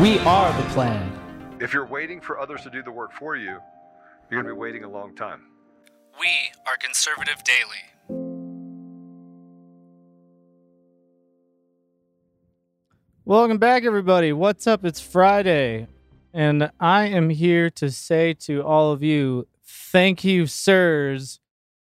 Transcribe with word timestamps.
We 0.00 0.18
are 0.18 0.52
the 0.60 0.68
plan. 0.70 1.12
If 1.60 1.72
you're 1.72 1.86
waiting 1.86 2.20
for 2.20 2.40
others 2.40 2.62
to 2.62 2.70
do 2.70 2.82
the 2.82 2.90
work 2.90 3.12
for 3.12 3.36
you, 3.36 3.60
you're 4.28 4.42
going 4.42 4.44
to 4.44 4.52
be 4.52 4.58
waiting 4.58 4.82
a 4.82 4.90
long 4.90 5.14
time. 5.14 5.42
We 6.18 6.26
are 6.66 6.76
Conservative 6.76 7.36
Daily. 7.44 7.78
Welcome 13.24 13.58
back, 13.58 13.84
everybody. 13.84 14.32
What's 14.32 14.66
up? 14.66 14.84
It's 14.84 14.98
Friday, 15.00 15.86
and 16.32 16.72
I 16.80 17.04
am 17.04 17.30
here 17.30 17.70
to 17.70 17.88
say 17.92 18.34
to 18.40 18.64
all 18.64 18.90
of 18.90 19.04
you, 19.04 19.46
thank 19.62 20.24
you, 20.24 20.46
sirs, 20.46 21.38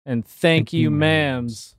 and 0.06 0.24
thank, 0.24 0.70
Thank 0.70 0.72
you, 0.72 0.80
you, 0.80 0.90
ma'ams, 0.90 1.74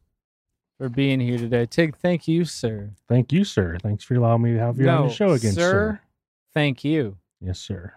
for 0.78 0.90
being 0.90 1.22
here 1.22 1.40
today. 1.40 1.66
Take, 1.66 1.96
thank 1.98 2.28
you, 2.28 2.46
sir. 2.46 2.92
Thank 3.08 3.32
you, 3.32 3.44
sir. 3.44 3.80
Thanks 3.82 4.04
for 4.04 4.14
allowing 4.14 4.44
me 4.44 4.54
to 4.54 4.60
have 4.60 4.78
you 4.78 4.88
on 4.88 5.08
the 5.08 5.14
show 5.14 5.32
again, 5.32 5.54
sir. 5.54 6.00
Thank 6.54 6.84
you. 6.84 7.18
Yes, 7.42 7.60
sir. 7.60 7.94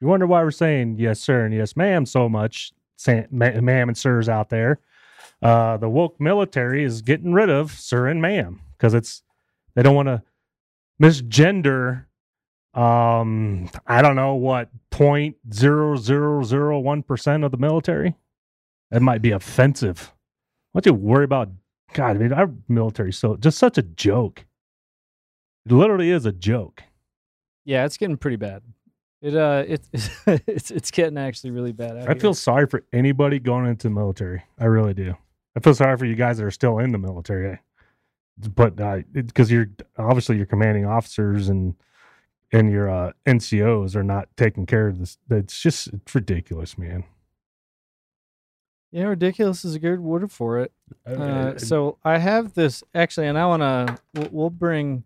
You 0.00 0.06
wonder 0.06 0.26
why 0.26 0.42
we're 0.42 0.50
saying 0.50 0.96
yes, 0.98 1.20
sir, 1.20 1.44
and 1.44 1.54
yes, 1.54 1.76
ma'am 1.76 2.06
so 2.06 2.28
much, 2.28 2.72
ma'am 3.30 3.88
and 3.88 3.96
sirs 3.96 4.28
out 4.28 4.48
there. 4.48 4.80
Uh, 5.42 5.76
the 5.76 5.88
woke 5.88 6.20
military 6.20 6.84
is 6.84 7.02
getting 7.02 7.32
rid 7.32 7.50
of 7.50 7.72
sir 7.72 8.06
and 8.06 8.20
ma'am 8.20 8.60
because 8.72 8.94
it's 8.94 9.22
they 9.74 9.82
don't 9.82 9.94
want 9.94 10.08
to 10.08 10.22
misgender. 11.00 12.04
Um, 12.74 13.70
I 13.86 14.02
don't 14.02 14.16
know 14.16 14.34
what 14.34 14.70
point 14.90 15.36
zero 15.52 15.96
zero 15.96 16.42
zero 16.42 16.78
one 16.78 17.02
percent 17.02 17.44
of 17.44 17.50
the 17.50 17.56
military. 17.56 18.14
That 18.90 19.02
might 19.02 19.22
be 19.22 19.32
offensive. 19.32 20.12
Why 20.72 20.80
don't 20.80 20.94
you 20.94 21.00
worry 21.00 21.24
about 21.24 21.50
God? 21.92 22.16
I 22.16 22.18
mean, 22.18 22.32
our 22.32 22.50
military 22.68 23.12
so 23.12 23.36
just 23.36 23.58
such 23.58 23.78
a 23.78 23.82
joke. 23.82 24.44
It 25.66 25.72
literally 25.72 26.10
is 26.10 26.24
a 26.26 26.32
joke. 26.32 26.82
Yeah, 27.68 27.84
it's 27.84 27.98
getting 27.98 28.16
pretty 28.16 28.36
bad. 28.38 28.62
It 29.20 29.36
uh, 29.36 29.62
it, 29.68 29.86
it's 30.46 30.70
it's 30.70 30.90
getting 30.90 31.18
actually 31.18 31.50
really 31.50 31.72
bad. 31.72 31.98
Out 31.98 32.08
I 32.08 32.12
here. 32.12 32.20
feel 32.20 32.32
sorry 32.32 32.66
for 32.66 32.82
anybody 32.94 33.38
going 33.38 33.66
into 33.66 33.88
the 33.88 33.94
military. 33.94 34.42
I 34.58 34.64
really 34.64 34.94
do. 34.94 35.14
I 35.54 35.60
feel 35.60 35.74
sorry 35.74 35.98
for 35.98 36.06
you 36.06 36.14
guys 36.14 36.38
that 36.38 36.44
are 36.44 36.50
still 36.50 36.78
in 36.78 36.92
the 36.92 36.98
military. 36.98 37.58
But 38.54 38.76
because 39.12 39.50
you're 39.50 39.68
obviously 39.98 40.38
your 40.38 40.46
commanding 40.46 40.86
officers 40.86 41.50
and 41.50 41.74
and 42.52 42.70
your 42.70 42.88
uh, 42.88 43.12
NCOs 43.26 43.94
are 43.96 44.02
not 44.02 44.28
taking 44.38 44.64
care 44.64 44.88
of 44.88 44.98
this. 44.98 45.18
It's 45.28 45.60
just 45.60 45.88
it's 45.88 46.14
ridiculous, 46.14 46.78
man. 46.78 47.04
Yeah, 48.92 49.04
ridiculous 49.04 49.66
is 49.66 49.74
a 49.74 49.78
good 49.78 50.00
word 50.00 50.32
for 50.32 50.60
it. 50.60 50.72
Uh, 51.06 51.10
Uh, 51.10 51.58
so 51.58 51.98
I 52.02 52.16
have 52.16 52.54
this 52.54 52.82
actually, 52.94 53.26
and 53.26 53.36
I 53.36 53.44
want 53.44 53.60
to. 53.60 53.98
We'll, 54.14 54.28
we'll 54.30 54.50
bring 54.50 55.04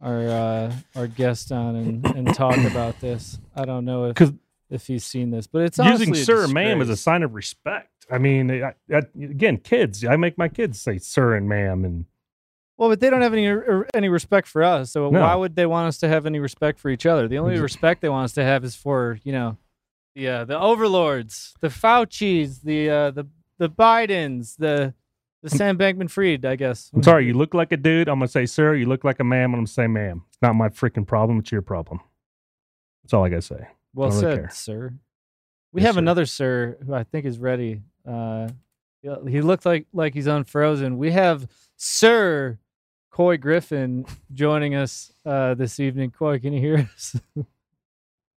our 0.00 0.28
uh, 0.28 0.72
our 0.96 1.06
guest 1.06 1.52
on 1.52 1.76
and, 1.76 2.04
and 2.04 2.34
talk 2.34 2.58
about 2.70 3.00
this. 3.00 3.38
I 3.54 3.64
don't 3.64 3.84
know 3.84 4.06
if 4.06 4.32
if 4.70 4.86
he's 4.86 5.04
seen 5.04 5.30
this, 5.30 5.46
but 5.46 5.62
it's 5.62 5.78
using 5.78 6.14
sir, 6.14 6.44
and 6.44 6.52
ma'am 6.52 6.80
as 6.80 6.88
a 6.88 6.96
sign 6.96 7.22
of 7.22 7.34
respect. 7.34 7.88
I 8.10 8.18
mean, 8.18 8.50
I, 8.50 8.74
I, 8.92 8.98
again, 9.20 9.56
kids. 9.58 10.04
I 10.04 10.16
make 10.16 10.36
my 10.36 10.48
kids 10.48 10.80
say 10.80 10.98
sir 10.98 11.34
and 11.34 11.48
ma'am, 11.48 11.84
and 11.84 12.04
Well, 12.76 12.88
but 12.90 13.00
they 13.00 13.08
don't 13.08 13.22
have 13.22 13.32
any 13.32 13.46
er, 13.46 13.86
any 13.94 14.08
respect 14.08 14.46
for 14.48 14.62
us. 14.62 14.90
So 14.90 15.08
No. 15.10 15.20
why 15.20 15.34
would 15.34 15.56
they 15.56 15.66
want 15.66 15.88
us 15.88 15.98
to 15.98 16.08
have 16.08 16.26
any 16.26 16.38
respect 16.38 16.78
for 16.78 16.90
each 16.90 17.06
other? 17.06 17.28
The 17.28 17.38
only 17.38 17.58
respect 17.58 18.02
they 18.02 18.08
want 18.08 18.24
us 18.26 18.32
to 18.32 18.44
have 18.44 18.64
is 18.64 18.74
for 18.76 19.20
you 19.24 19.32
know, 19.32 19.56
the 20.14 20.28
uh, 20.28 20.44
the 20.44 20.58
overlords, 20.58 21.54
the 21.60 21.68
Fauci's, 21.68 22.60
the 22.60 22.90
uh, 22.90 23.10
the 23.10 23.26
the 23.58 23.70
Bidens, 23.70 24.56
the 24.56 24.92
the 25.44 25.50
Sam 25.50 25.78
Bankman 25.78 26.10
Fried. 26.10 26.44
I 26.44 26.56
guess. 26.56 26.90
I'm 26.92 27.02
sorry, 27.04 27.26
you 27.26 27.34
look 27.34 27.54
like 27.54 27.70
a 27.70 27.76
dude. 27.76 28.08
I'm 28.08 28.18
gonna 28.18 28.26
say 28.28 28.46
sir. 28.46 28.74
You 28.74 28.86
look 28.86 29.04
like 29.04 29.20
a 29.20 29.24
ma'am. 29.24 29.52
I'm 29.54 29.60
gonna 29.60 29.66
say 29.68 29.86
ma'am. 29.86 30.24
It's 30.28 30.42
not 30.42 30.54
my 30.56 30.68
freaking 30.70 31.06
problem. 31.06 31.38
It's 31.38 31.52
your 31.52 31.62
problem. 31.62 32.00
That's 33.04 33.12
all 33.14 33.24
I 33.24 33.28
gotta 33.28 33.42
say. 33.42 33.68
Well 33.94 34.08
really 34.08 34.20
said, 34.20 34.38
care. 34.38 34.50
sir. 34.50 34.94
We 35.72 35.80
Yes, 35.82 35.86
have 35.88 35.94
sir. 35.94 35.98
another 36.00 36.26
sir 36.26 36.78
who 36.84 36.94
I 36.94 37.04
think 37.04 37.26
is 37.26 37.38
ready. 37.38 37.82
Uh, 38.08 38.48
he 39.28 39.40
looked 39.42 39.66
like 39.66 39.86
like 39.92 40.14
he's 40.14 40.26
unfrozen. 40.26 40.96
We 40.98 41.10
have 41.12 41.46
Sir 41.76 42.58
Couy 43.12 43.36
Griffin 43.38 44.06
joining 44.32 44.74
us 44.74 45.12
uh, 45.26 45.54
this 45.54 45.78
evening. 45.78 46.10
Couy, 46.10 46.40
can 46.40 46.52
you 46.54 46.60
hear 46.60 46.90
us? 46.94 47.14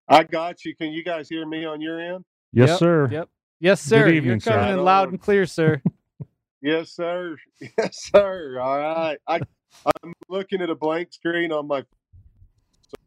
I 0.10 0.24
got 0.24 0.64
you. 0.66 0.76
Can 0.76 0.92
you 0.92 1.04
guys 1.04 1.28
hear 1.30 1.46
me 1.48 1.66
on 1.66 1.80
your 1.82 2.00
end? 2.00 2.24
Yes, 2.54 2.70
Yep, 2.70 2.80
sir. 2.80 3.10
Yep. 3.12 3.30
Yes, 3.60 3.82
sir. 3.82 4.08
evening, 4.10 4.24
You're 4.32 4.40
sir. 4.40 4.52
coming 4.52 4.74
in 4.74 4.84
loud 4.84 5.10
and 5.10 5.20
clear, 5.22 5.46
sir. 5.46 5.82
Yes, 6.68 6.92
sir. 6.92 7.38
Yes, 7.78 8.10
sir. 8.14 8.60
All 8.60 8.78
right. 8.78 9.18
I 9.26 9.40
I'm 9.86 10.14
looking 10.28 10.62
at 10.62 10.70
a 10.70 10.76
blank 10.76 11.14
screen 11.14 11.54
on 11.54 11.66
my 11.66 11.86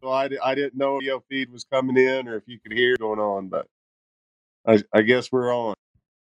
so 0.03 0.09
I, 0.09 0.31
I 0.43 0.55
didn't 0.55 0.77
know 0.77 0.97
if 0.97 1.03
your 1.05 1.21
feed 1.29 1.51
was 1.51 1.65
coming 1.65 1.99
in 1.99 2.27
or 2.27 2.37
if 2.37 2.45
you 2.47 2.59
could 2.59 2.73
hear 2.73 2.97
going 2.97 3.19
on, 3.21 3.49
but 3.49 3.67
I 4.67 4.83
I 4.95 5.03
guess 5.03 5.31
we're 5.31 5.55
on. 5.55 5.75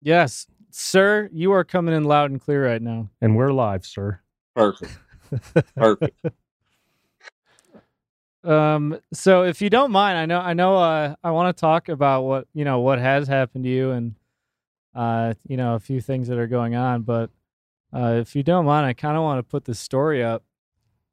yes, 0.02 0.46
sir. 0.70 1.28
You 1.32 1.50
are 1.50 1.64
coming 1.64 1.96
in 1.96 2.04
loud 2.04 2.30
and 2.30 2.40
clear 2.40 2.64
right 2.64 2.80
now. 2.80 3.10
And 3.20 3.36
we're 3.36 3.52
live, 3.52 3.84
sir. 3.84 4.20
Perfect. 4.54 4.96
Perfect. 5.76 6.26
Um, 8.44 9.00
so 9.12 9.42
if 9.42 9.60
you 9.60 9.68
don't 9.68 9.90
mind, 9.90 10.16
I 10.16 10.26
know, 10.26 10.38
I 10.38 10.52
know, 10.52 10.76
uh, 10.76 11.16
I 11.24 11.32
want 11.32 11.56
to 11.56 11.60
talk 11.60 11.88
about 11.88 12.22
what 12.22 12.46
you 12.54 12.64
know, 12.64 12.78
what 12.78 13.00
has 13.00 13.26
happened 13.26 13.64
to 13.64 13.70
you, 13.70 13.90
and 13.90 14.14
uh, 14.96 15.34
you 15.46 15.56
know, 15.56 15.74
a 15.74 15.78
few 15.78 16.00
things 16.00 16.28
that 16.28 16.38
are 16.38 16.46
going 16.46 16.74
on. 16.74 17.02
But 17.02 17.30
uh, 17.94 18.18
if 18.20 18.34
you 18.34 18.42
don't 18.42 18.64
mind, 18.64 18.86
I 18.86 18.94
kind 18.94 19.16
of 19.16 19.22
want 19.22 19.38
to 19.38 19.42
put 19.42 19.66
this 19.66 19.78
story 19.78 20.24
up 20.24 20.42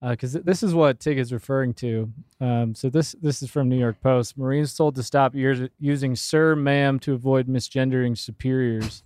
because 0.02 0.34
this 0.34 0.64
is 0.64 0.74
what 0.74 1.00
Tig 1.00 1.18
is 1.18 1.32
referring 1.32 1.74
to. 1.76 2.12
Um, 2.42 2.76
so 2.76 2.90
this 2.90 3.16
this 3.22 3.44
is 3.44 3.50
from 3.50 3.70
New 3.70 3.78
York 3.78 4.02
Post. 4.02 4.38
Marines 4.38 4.74
told 4.74 4.96
to 4.96 5.04
stop 5.04 5.36
years, 5.36 5.70
using 5.80 6.16
"sir," 6.16 6.56
"ma'am" 6.56 7.00
to 7.00 7.14
avoid 7.14 7.48
misgendering 7.48 8.18
superiors, 8.18 9.04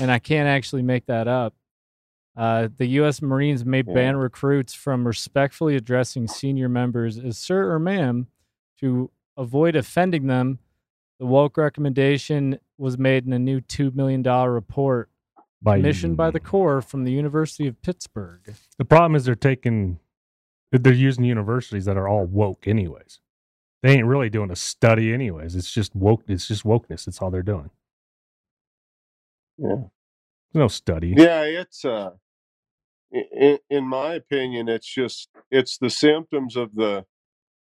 and 0.00 0.10
I 0.10 0.18
can't 0.18 0.48
actually 0.48 0.82
make 0.82 1.06
that 1.06 1.28
up. 1.28 1.54
Uh, 2.36 2.68
the 2.76 2.86
U.S. 2.86 3.22
Marines 3.22 3.64
may 3.64 3.82
ban 3.82 4.16
recruits 4.16 4.74
from 4.74 5.06
respectfully 5.06 5.76
addressing 5.76 6.26
senior 6.26 6.68
members 6.68 7.16
as 7.16 7.38
sir 7.38 7.70
or 7.70 7.78
ma'am 7.78 8.26
to 8.80 9.10
avoid 9.36 9.76
offending 9.76 10.26
them. 10.26 10.58
The 11.20 11.26
woke 11.26 11.56
recommendation 11.56 12.58
was 12.78 12.98
made 12.98 13.26
in 13.26 13.32
a 13.32 13.38
new 13.38 13.60
$2 13.60 13.94
million 13.94 14.22
report 14.22 15.10
By 15.62 15.76
commissioned 15.76 16.16
by 16.16 16.30
the 16.30 16.40
Corps 16.40 16.82
from 16.82 17.04
the 17.04 17.12
University 17.12 17.66
of 17.66 17.80
Pittsburgh. 17.82 18.54
The 18.78 18.84
problem 18.84 19.14
is 19.14 19.24
they're 19.24 19.34
taking, 19.34 19.98
they're 20.72 20.92
using 20.92 21.24
universities 21.24 21.84
that 21.84 21.96
are 21.96 22.08
all 22.08 22.24
woke, 22.24 22.66
anyways. 22.66 23.20
They 23.82 23.92
ain't 23.92 24.06
really 24.06 24.30
doing 24.30 24.50
a 24.50 24.56
study, 24.56 25.12
anyways. 25.12 25.54
It's 25.54 25.70
just 25.70 25.94
woke. 25.94 26.24
It's 26.26 26.48
just 26.48 26.64
wokeness. 26.64 27.06
It's 27.06 27.20
all 27.20 27.30
they're 27.30 27.42
doing. 27.42 27.70
Yeah. 29.58 29.76
There's 30.52 30.62
no 30.62 30.68
study. 30.68 31.14
Yeah, 31.16 31.42
it's 31.42 31.84
uh 31.84 32.12
in, 33.12 33.58
in 33.70 33.84
my 33.84 34.14
opinion 34.14 34.68
it's 34.68 34.92
just 34.92 35.28
it's 35.50 35.78
the 35.78 35.90
symptoms 35.90 36.56
of 36.56 36.74
the 36.74 37.04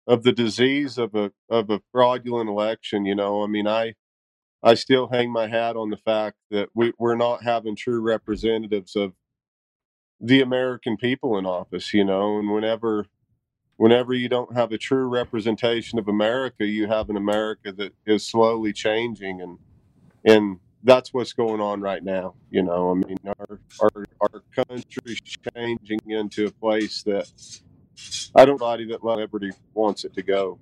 of 0.08 0.24
the 0.24 0.32
disease 0.32 0.98
of 0.98 1.16
a 1.16 1.32
of 1.50 1.70
a 1.70 1.82
fraudulent 1.92 2.50
election, 2.50 3.06
you 3.06 3.16
know. 3.16 3.44
I 3.44 3.48
mean, 3.48 3.68
I 3.68 3.94
I 4.62 4.74
still 4.74 5.08
hang 5.08 5.32
my 5.32 5.48
hat 5.48 5.76
on 5.76 5.90
the 5.90 5.98
fact 5.98 6.38
that 6.52 6.70
we, 6.74 6.94
we're 6.98 7.16
not 7.16 7.44
having 7.44 7.76
true 7.76 8.02
representatives 8.02 8.96
of 8.96 9.14
the 10.20 10.42
American 10.42 10.98
people 10.98 11.38
in 11.38 11.46
office, 11.46 11.94
you 11.94 12.04
know, 12.04 12.38
and 12.40 12.52
whenever 12.52 13.06
whenever 13.78 14.14
you 14.14 14.28
don't 14.28 14.54
have 14.54 14.74
a 14.74 14.78
true 14.78 15.08
representation 15.08 15.98
of 15.98 16.10
America, 16.10 16.66
you 16.66 16.86
have 16.88 17.10
an 17.10 17.16
America 17.16 17.72
that 17.72 17.94
is 18.06 18.28
slowly 18.28 18.74
changing, 18.74 19.42
and 19.42 19.58
and 20.26 20.60
that's 20.84 21.14
what's 21.14 21.32
going 21.32 21.62
on 21.62 21.80
right 21.80 22.04
now. 22.04 22.36
You 22.52 22.64
know, 22.64 22.92
I 22.92 22.94
mean, 22.96 23.18
our 23.26 23.60
our 23.82 24.06
our 24.20 24.44
country's 24.54 25.22
changing 25.56 26.02
into 26.08 26.48
a 26.48 26.52
place 26.52 27.04
that 27.04 27.32
I 28.36 28.44
don't 28.44 28.60
body 28.60 28.86
that 28.88 29.04
liberty 29.04 29.52
wants 29.74 30.04
it 30.04 30.14
to 30.16 30.22
go. 30.22 30.60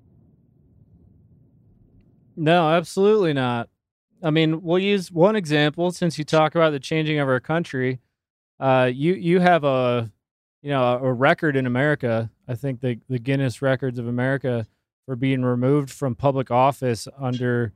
No, 2.35 2.69
absolutely 2.69 3.33
not. 3.33 3.69
I 4.23 4.31
mean, 4.31 4.61
we'll 4.61 4.79
use 4.79 5.11
one 5.11 5.35
example 5.35 5.91
since 5.91 6.17
you 6.17 6.23
talk 6.23 6.55
about 6.55 6.71
the 6.71 6.79
changing 6.79 7.19
of 7.19 7.27
our 7.27 7.39
country. 7.39 7.99
Uh, 8.59 8.89
you 8.91 9.13
you 9.13 9.39
have 9.39 9.63
a 9.63 10.11
you 10.61 10.71
know 10.71 10.99
a 11.01 11.13
record 11.13 11.55
in 11.55 11.65
America. 11.65 12.29
I 12.47 12.55
think 12.55 12.81
the 12.81 12.99
the 13.07 13.19
Guinness 13.19 13.61
Records 13.61 13.99
of 13.99 14.07
America 14.07 14.67
for 15.05 15.15
being 15.15 15.43
removed 15.43 15.89
from 15.89 16.15
public 16.15 16.51
office 16.51 17.07
under 17.19 17.73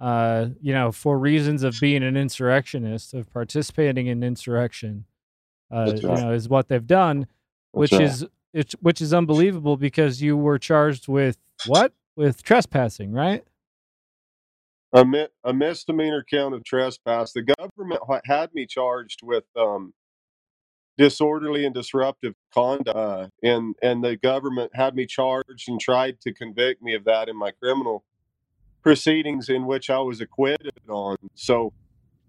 uh, 0.00 0.48
you 0.60 0.72
know 0.72 0.92
for 0.92 1.18
reasons 1.18 1.62
of 1.62 1.74
being 1.80 2.02
an 2.02 2.16
insurrectionist 2.16 3.14
of 3.14 3.32
participating 3.32 4.06
in 4.08 4.22
insurrection. 4.22 5.04
Uh, 5.70 5.86
That's 5.86 6.02
you 6.02 6.08
right. 6.08 6.20
know 6.20 6.32
is 6.32 6.48
what 6.48 6.68
they've 6.68 6.86
done, 6.86 7.26
which 7.72 7.92
right. 7.92 8.02
is 8.02 8.26
it's 8.52 8.74
which 8.80 9.00
is 9.00 9.14
unbelievable 9.14 9.76
because 9.76 10.20
you 10.20 10.36
were 10.36 10.58
charged 10.58 11.08
with 11.08 11.38
what 11.66 11.92
with 12.16 12.42
trespassing, 12.42 13.12
right? 13.12 13.44
A, 14.92 15.04
mi- 15.04 15.28
a 15.44 15.52
misdemeanor 15.52 16.24
count 16.30 16.54
of 16.54 16.64
trespass. 16.64 17.32
The 17.32 17.42
government 17.42 18.00
ha- 18.06 18.20
had 18.24 18.54
me 18.54 18.66
charged 18.66 19.20
with 19.22 19.44
um, 19.56 19.94
disorderly 20.98 21.64
and 21.66 21.74
disruptive 21.74 22.34
conduct, 22.54 22.96
uh, 22.96 23.28
and 23.42 23.76
and 23.82 24.04
the 24.04 24.16
government 24.16 24.72
had 24.74 24.94
me 24.94 25.06
charged 25.06 25.68
and 25.68 25.80
tried 25.80 26.20
to 26.22 26.32
convict 26.32 26.82
me 26.82 26.94
of 26.94 27.04
that 27.04 27.28
in 27.28 27.36
my 27.36 27.52
criminal 27.52 28.04
proceedings, 28.82 29.48
in 29.48 29.66
which 29.66 29.90
I 29.90 29.98
was 30.00 30.20
acquitted 30.20 30.72
on. 30.88 31.16
So 31.34 31.72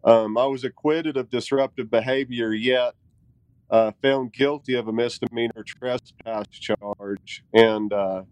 um, 0.04 0.38
I 0.38 0.46
was 0.46 0.64
acquitted 0.64 1.18
of 1.18 1.30
disruptive 1.30 1.92
behavior, 1.92 2.54
yet 2.54 2.96
uh, 3.70 3.92
found 4.02 4.34
guilty 4.34 4.76
of 4.76 4.88
a 4.88 4.94
misdemeanor 4.94 5.64
trespass 5.66 6.48
charge, 6.52 7.44
and 7.54 7.94
uh, 7.94 8.24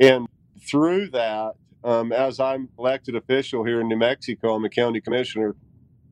and 0.00 0.28
through 0.68 1.10
that, 1.10 1.54
um, 1.84 2.12
as 2.12 2.40
I'm 2.40 2.68
elected 2.78 3.14
official 3.16 3.64
here 3.64 3.80
in 3.80 3.88
New 3.88 3.96
Mexico, 3.96 4.54
I'm 4.54 4.64
a 4.64 4.70
county 4.70 5.00
commissioner. 5.00 5.54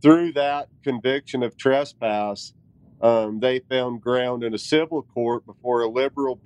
Through 0.03 0.33
that 0.35 0.69
conviction 0.85 1.43
of 1.43 1.57
trespass, 1.57 2.55
um, 3.01 3.41
they 3.41 3.61
found 3.61 4.01
ground 4.01 4.45
in 4.45 4.55
a 4.55 4.59
civil 4.59 5.03
court 5.03 5.45
before 5.47 5.83
a 5.83 5.89
liberal 5.89 6.41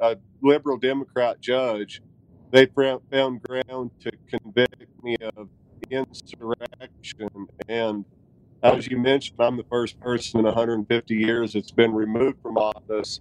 a, 0.00 0.16
liberal 0.42 0.76
Democrat 0.78 1.40
judge. 1.40 2.02
They 2.50 2.66
found 2.66 3.42
ground 3.42 3.92
to 4.00 4.12
convict 4.28 4.86
me 5.02 5.16
of 5.36 5.48
insurrection, 5.90 7.46
and 7.68 8.04
as 8.62 8.88
you 8.88 8.98
mentioned, 8.98 9.40
I'm 9.40 9.56
the 9.56 9.64
first 9.70 9.98
person 10.00 10.40
in 10.40 10.46
150 10.46 11.14
years 11.14 11.54
that's 11.54 11.70
been 11.70 11.92
removed 11.92 12.42
from 12.42 12.58
office 12.58 13.20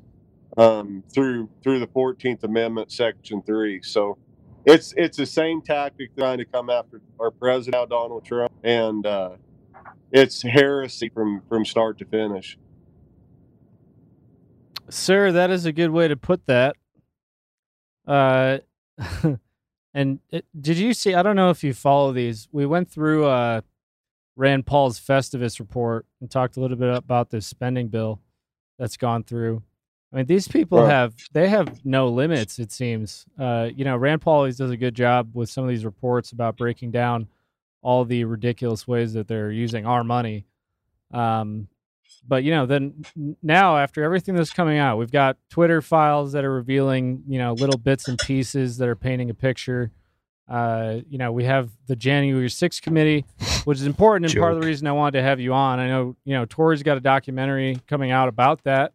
um, 0.58 1.04
through 1.14 1.50
through 1.64 1.80
the 1.80 1.88
Fourteenth 1.88 2.44
Amendment, 2.44 2.92
Section 2.92 3.42
Three. 3.44 3.82
So 3.84 4.18
it's 4.66 4.94
it's 4.98 5.18
the 5.18 5.26
same 5.26 5.62
tactic 5.62 6.16
trying 6.18 6.38
to 6.40 6.46
come 6.46 6.70
after 6.70 7.02
our 7.20 7.32
president 7.32 7.82
now, 7.82 7.86
Donald 7.86 8.26
Trump, 8.26 8.52
and 8.64 9.06
uh, 9.06 9.32
it's 10.12 10.42
heresy 10.42 11.10
from 11.10 11.42
from 11.50 11.66
start 11.66 11.98
to 12.00 12.06
finish. 12.06 12.58
Sir, 14.90 15.32
that 15.32 15.52
is 15.52 15.66
a 15.66 15.72
good 15.72 15.92
way 15.92 16.08
to 16.08 16.18
put 16.18 16.46
that. 16.48 16.76
Uh, 18.08 18.58
and 19.94 20.20
it, 20.30 20.46
did 20.60 20.78
you 20.78 20.94
see? 20.94 21.14
I 21.14 21.22
don't 21.22 21.36
know 21.36 21.52
if 21.52 21.64
you 21.64 21.74
follow 21.74 22.12
these. 22.12 22.48
We 22.52 22.66
went 22.66 22.90
through 22.90 23.26
uh, 23.26 23.62
Rand 24.36 24.66
Paul's 24.66 25.00
Festivus 25.00 25.60
report 25.60 26.06
and 26.20 26.30
talked 26.30 26.58
a 26.58 26.60
little 26.60 26.78
bit 26.78 26.94
about 26.96 27.30
the 27.30 27.42
spending 27.42 27.90
bill 27.90 28.22
that's 28.80 28.98
gone 28.98 29.24
through. 29.24 29.64
I 30.12 30.16
mean, 30.18 30.26
these 30.26 30.48
people 30.48 30.80
Right. 30.80 30.90
have 30.90 31.14
they 31.34 31.50
have 31.50 31.86
no 31.86 32.08
limits. 32.10 32.58
It 32.60 32.72
seems. 32.72 33.26
Uh, 33.38 33.70
you 33.76 33.86
know, 33.86 33.96
Rand 33.96 34.22
Paul 34.22 34.38
always 34.38 34.58
does 34.58 34.72
a 34.72 34.78
good 34.78 34.96
job 34.96 35.30
with 35.34 35.50
some 35.50 35.64
of 35.64 35.70
these 35.70 35.86
reports 35.86 36.32
about 36.32 36.58
breaking 36.58 36.92
down 36.92 37.28
all 37.82 38.04
the 38.06 38.24
ridiculous 38.26 38.88
ways 38.88 39.14
that 39.14 39.28
they're 39.28 39.52
using 39.52 39.86
our 39.86 40.04
money. 40.04 40.46
Um, 41.12 41.68
but 42.28 42.44
you 42.44 42.52
know, 42.52 42.66
then 42.66 43.06
now 43.44 43.78
after 43.78 44.04
everything 44.04 44.36
that's 44.36 44.52
coming 44.52 44.78
out, 44.80 44.98
we've 44.98 45.12
got 45.12 45.38
Twitter 45.50 45.82
files 45.82 46.32
that 46.34 46.44
are 46.44 46.52
revealing 46.54 47.24
you 47.28 47.38
know 47.38 47.54
little 47.54 47.78
bits 47.78 48.08
and 48.08 48.18
pieces 48.18 48.78
that 48.78 48.88
are 48.90 48.96
painting 48.96 49.30
a 49.30 49.34
picture. 49.34 49.92
Uh, 50.48 51.02
you 51.08 51.20
know, 51.20 51.32
we 51.32 51.44
have 51.44 51.70
the 51.86 51.96
January 51.96 52.48
6th 52.50 52.82
committee, 52.82 53.24
which 53.66 53.78
is 53.78 53.86
important 53.86 54.32
and 54.32 54.40
part 54.40 54.52
of 54.54 54.60
the 54.60 54.66
reason 54.66 54.88
I 54.88 54.92
wanted 54.94 55.20
to 55.20 55.24
have 55.24 55.40
you 55.40 55.54
on. 55.54 55.80
I 55.80 55.88
know 55.88 56.16
you 56.26 56.34
know 56.34 56.46
Tori's 56.46 56.82
got 56.82 56.98
a 56.98 57.02
documentary 57.02 57.80
coming 57.88 58.10
out 58.10 58.28
about 58.28 58.64
that. 58.64 58.94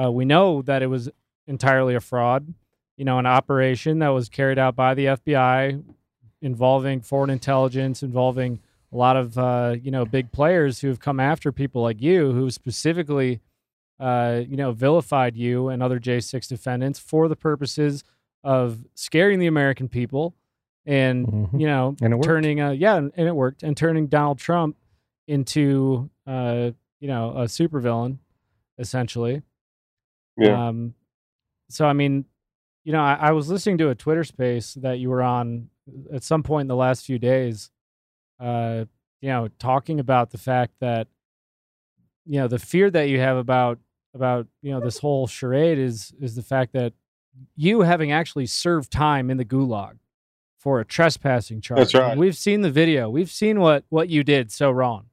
Uh, 0.00 0.10
we 0.10 0.24
know 0.24 0.62
that 0.62 0.82
it 0.82 0.86
was 0.86 1.08
entirely 1.46 1.94
a 1.94 2.00
fraud. 2.00 2.54
You 2.96 3.04
know, 3.04 3.18
an 3.18 3.26
operation 3.26 3.98
that 4.00 4.08
was 4.10 4.28
carried 4.28 4.58
out 4.58 4.76
by 4.76 4.94
the 4.94 5.06
FBI 5.06 5.82
involving 6.40 7.00
foreign 7.00 7.30
intelligence, 7.30 8.02
involving 8.02 8.60
a 8.92 8.96
lot 8.96 9.16
of 9.16 9.38
uh, 9.38 9.76
you 9.82 9.90
know 9.90 10.04
big 10.04 10.30
players 10.32 10.80
who 10.80 10.88
have 10.88 11.00
come 11.00 11.18
after 11.20 11.50
people 11.52 11.82
like 11.82 12.00
you, 12.02 12.32
who 12.32 12.50
specifically 12.50 13.40
uh, 13.98 14.42
you 14.46 14.56
know 14.56 14.72
vilified 14.72 15.36
you 15.36 15.68
and 15.68 15.82
other 15.82 15.98
J6 15.98 16.46
defendants 16.48 16.98
for 16.98 17.28
the 17.28 17.36
purposes 17.36 18.04
of 18.44 18.84
scaring 18.94 19.38
the 19.38 19.46
American 19.46 19.88
people 19.88 20.34
and 20.84 21.26
Mhm. 21.26 21.60
you 21.60 21.66
know 21.66 21.96
And 22.02 22.22
turning 22.22 22.60
uh, 22.60 22.70
yeah 22.72 22.96
and 22.96 23.12
and 23.16 23.28
it 23.28 23.34
worked 23.36 23.62
and 23.62 23.76
turning 23.76 24.08
Donald 24.08 24.38
Trump 24.38 24.76
into 25.28 26.10
uh, 26.26 26.72
you 27.00 27.08
know 27.08 27.30
a 27.30 27.44
supervillain 27.44 28.18
essentially. 28.78 29.42
Yeah, 30.36 30.68
Um, 30.68 30.94
so 31.68 31.86
I 31.86 31.92
mean, 31.92 32.24
you 32.84 32.92
know, 32.92 33.00
I, 33.00 33.14
I 33.14 33.30
was 33.32 33.48
listening 33.48 33.78
to 33.78 33.90
a 33.90 33.94
Twitter 33.94 34.24
space 34.24 34.74
that 34.74 34.98
you 34.98 35.10
were 35.10 35.22
on 35.22 35.68
at 36.12 36.22
some 36.22 36.42
point 36.42 36.62
in 36.62 36.68
the 36.68 36.76
last 36.76 37.04
few 37.04 37.18
days. 37.18 37.70
Uh, 38.40 38.84
you 39.20 39.28
know, 39.28 39.48
talking 39.58 40.00
about 40.00 40.30
the 40.30 40.38
fact 40.38 40.74
that 40.80 41.06
you 42.26 42.40
know 42.40 42.48
the 42.48 42.58
fear 42.58 42.90
that 42.90 43.08
you 43.08 43.18
have 43.18 43.36
about 43.36 43.78
about 44.14 44.46
you 44.62 44.70
know 44.70 44.80
this 44.80 44.98
whole 44.98 45.26
charade 45.26 45.78
is 45.78 46.12
is 46.20 46.34
the 46.34 46.42
fact 46.42 46.72
that 46.72 46.92
you 47.56 47.80
having 47.82 48.12
actually 48.12 48.46
served 48.46 48.90
time 48.90 49.30
in 49.30 49.36
the 49.36 49.44
gulag 49.44 49.98
for 50.58 50.80
a 50.80 50.84
trespassing 50.84 51.60
charge. 51.60 51.78
That's 51.78 51.94
right. 51.94 52.12
And 52.12 52.20
We've 52.20 52.36
seen 52.36 52.60
the 52.60 52.70
video. 52.70 53.10
We've 53.10 53.30
seen 53.30 53.60
what 53.60 53.84
what 53.88 54.08
you 54.08 54.22
did 54.22 54.52
so 54.52 54.70
wrong. 54.70 55.06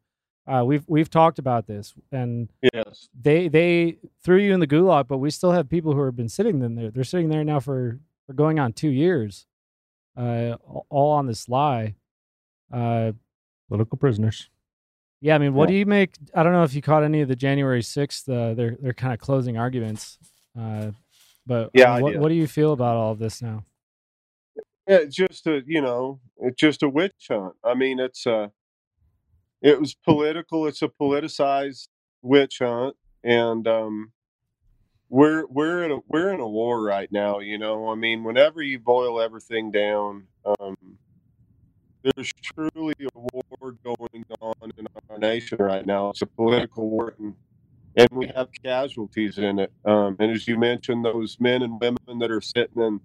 Uh, 0.50 0.63
we've 0.63 0.84
we've 0.88 1.10
talked 1.12 1.38
about 1.38 1.68
this, 1.68 1.94
and 2.12 2.50
yes, 2.74 3.08
they 3.20 3.48
they 3.48 3.98
threw 4.24 4.38
you 4.38 4.51
in 4.51 4.60
the 4.60 4.68
gulag, 4.68 5.08
but 5.08 5.20
we 5.20 5.29
still 5.29 5.51
have 5.51 5.70
people 5.70 5.94
who 5.94 6.03
have 6.06 6.15
been 6.15 6.29
sitting 6.29 6.62
in 6.63 6.74
there. 6.75 6.89
They're 6.89 7.03
sitting 7.03 7.29
there 7.29 7.44
now 7.44 7.60
for 7.60 8.00
for 8.25 8.34
going 8.34 8.58
on 8.60 8.74
two 8.74 8.89
years, 8.89 9.46
uh, 10.18 10.56
all 10.89 11.12
on 11.12 11.27
this 11.27 11.48
lie. 11.48 11.96
Uh, 12.74 13.12
Political 13.68 13.98
prisoners. 14.00 14.50
yeah, 15.22 15.36
I 15.36 15.38
mean, 15.38 15.53
what 15.53 15.68
do 15.68 15.75
you 15.75 15.86
make? 15.86 16.15
I 16.34 16.41
don't 16.41 16.53
know 16.53 16.63
if 16.63 16.74
you 16.74 16.82
caught 16.82 17.03
any 17.03 17.22
of 17.22 17.27
the 17.27 17.36
January 17.36 17.84
sixth. 17.84 18.27
Uh, 18.27 18.56
they're 18.56 18.75
they're 18.82 18.94
kind 18.94 19.13
of 19.13 19.20
closing 19.20 19.58
arguments. 19.60 20.18
Uh, 20.60 20.91
but 21.46 21.70
Yeah, 21.74 21.91
I 21.91 21.96
mean, 21.98 22.03
what, 22.03 22.18
what 22.18 22.29
do 22.29 22.36
you 22.36 22.48
feel 22.48 22.74
about 22.74 22.98
all 22.98 23.12
of 23.12 23.20
this 23.20 23.39
now? 23.41 23.65
Yeah, 24.88 25.06
just 25.08 25.46
a 25.46 25.62
you 25.68 25.82
know, 25.82 26.20
it's 26.41 26.60
just 26.60 26.82
a 26.82 26.89
witch 26.89 27.27
hunt. 27.29 27.53
I 27.63 27.75
mean, 27.75 28.00
it's 28.00 28.25
a, 28.25 28.51
it 29.62 29.80
was 29.80 29.94
political. 29.94 30.68
It's 30.68 30.82
a 30.82 30.88
politicized 30.88 31.88
witch 32.22 32.60
hunt, 32.60 32.96
and 33.24 33.68
um, 33.68 34.12
we're 35.10 35.46
we're 35.48 35.84
in 35.84 35.92
a 35.92 35.98
we're 36.08 36.34
in 36.34 36.39
a 36.39 36.48
war 36.48 36.82
right 36.82 37.12
now. 37.12 37.39
You 37.39 37.58
know, 37.58 37.89
I 37.89 37.96
mean, 37.96 38.24
whenever 38.24 38.62
you 38.62 38.80
boil 38.80 39.20
everything 39.22 39.72
down, 39.72 40.28
um, 40.60 40.78
there's 42.04 42.32
truly 42.42 42.94
a 43.01 43.20
war 43.20 43.75
going 43.84 44.25
on 44.42 44.72
in 44.78 44.88
our 45.10 45.18
nation 45.18 45.58
right 45.60 45.86
now. 45.86 46.10
It's 46.12 46.22
a 46.22 46.25
political 46.25 46.89
war, 46.89 47.16
and, 47.20 47.36
and 47.98 48.10
we 48.12 48.28
have 48.36 48.50
casualties 48.63 49.38
in 49.38 49.60
it. 49.60 49.72
Um, 49.84 50.16
and 50.20 50.32
as 50.32 50.48
you 50.48 50.58
mentioned, 50.58 51.04
those 51.04 51.38
men 51.39 51.63
and 51.63 51.80
women 51.82 52.20
that 52.20 52.32
are 52.32 52.42
sitting 52.42 52.82
in 52.82 53.01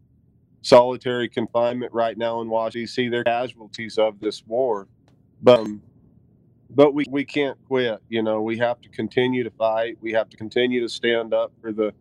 solitary 0.63 1.29
confinement 1.29 1.93
right 1.93 2.17
now 2.17 2.41
in 2.41 2.49
Washington 2.49 2.83
D.C. 2.83 3.09
They're 3.09 3.25
casualties 3.25 3.99
of 3.99 4.21
this 4.21 4.47
war, 4.47 4.87
but 5.43 5.61
um, 5.61 5.83
but 6.75 6.95
we 6.95 7.05
we 7.11 7.25
can't 7.25 7.59
quit. 7.69 8.01
You 8.09 8.23
know, 8.23 8.43
we 8.43 8.59
have 8.59 8.81
to 8.83 8.91
continue 8.91 9.45
to 9.45 9.51
fight. 9.53 9.99
We 10.03 10.13
have 10.13 10.31
to 10.31 10.39
continue 10.39 10.81
to 10.83 10.89
stand 10.91 11.35
up 11.35 11.53
for 11.63 11.73
the 11.73 11.95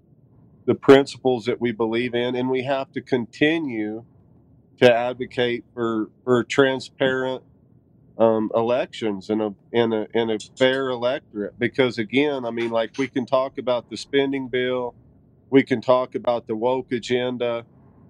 the 0.65 0.75
principles 0.75 1.45
that 1.45 1.61
we 1.61 1.71
believe 1.73 2.15
in, 2.15 2.35
and 2.35 2.49
we 2.49 2.63
have 2.63 2.91
to 2.93 3.01
continue 3.01 4.05
to 4.79 4.93
advocate 4.93 5.65
for 5.73 6.09
for 6.23 6.43
transparent 6.43 7.43
um, 8.17 8.51
elections 8.55 9.29
and 9.29 9.41
a 9.43 9.55
in 9.73 9.93
a 9.93 10.07
in 10.15 10.31
a 10.31 10.39
fair 10.57 10.89
electorate. 10.89 11.59
Because 11.59 11.99
again, 11.99 12.45
I 12.45 12.51
mean, 12.51 12.71
like 12.71 12.93
we 12.99 13.09
can 13.09 13.27
talk 13.27 13.59
about 13.59 13.89
the 13.89 13.97
spending 13.97 14.49
bill, 14.49 14.95
we 15.49 15.63
can 15.63 15.81
talk 15.81 16.15
about 16.15 16.47
the 16.47 16.55
woke 16.55 16.91
agenda. 16.93 17.65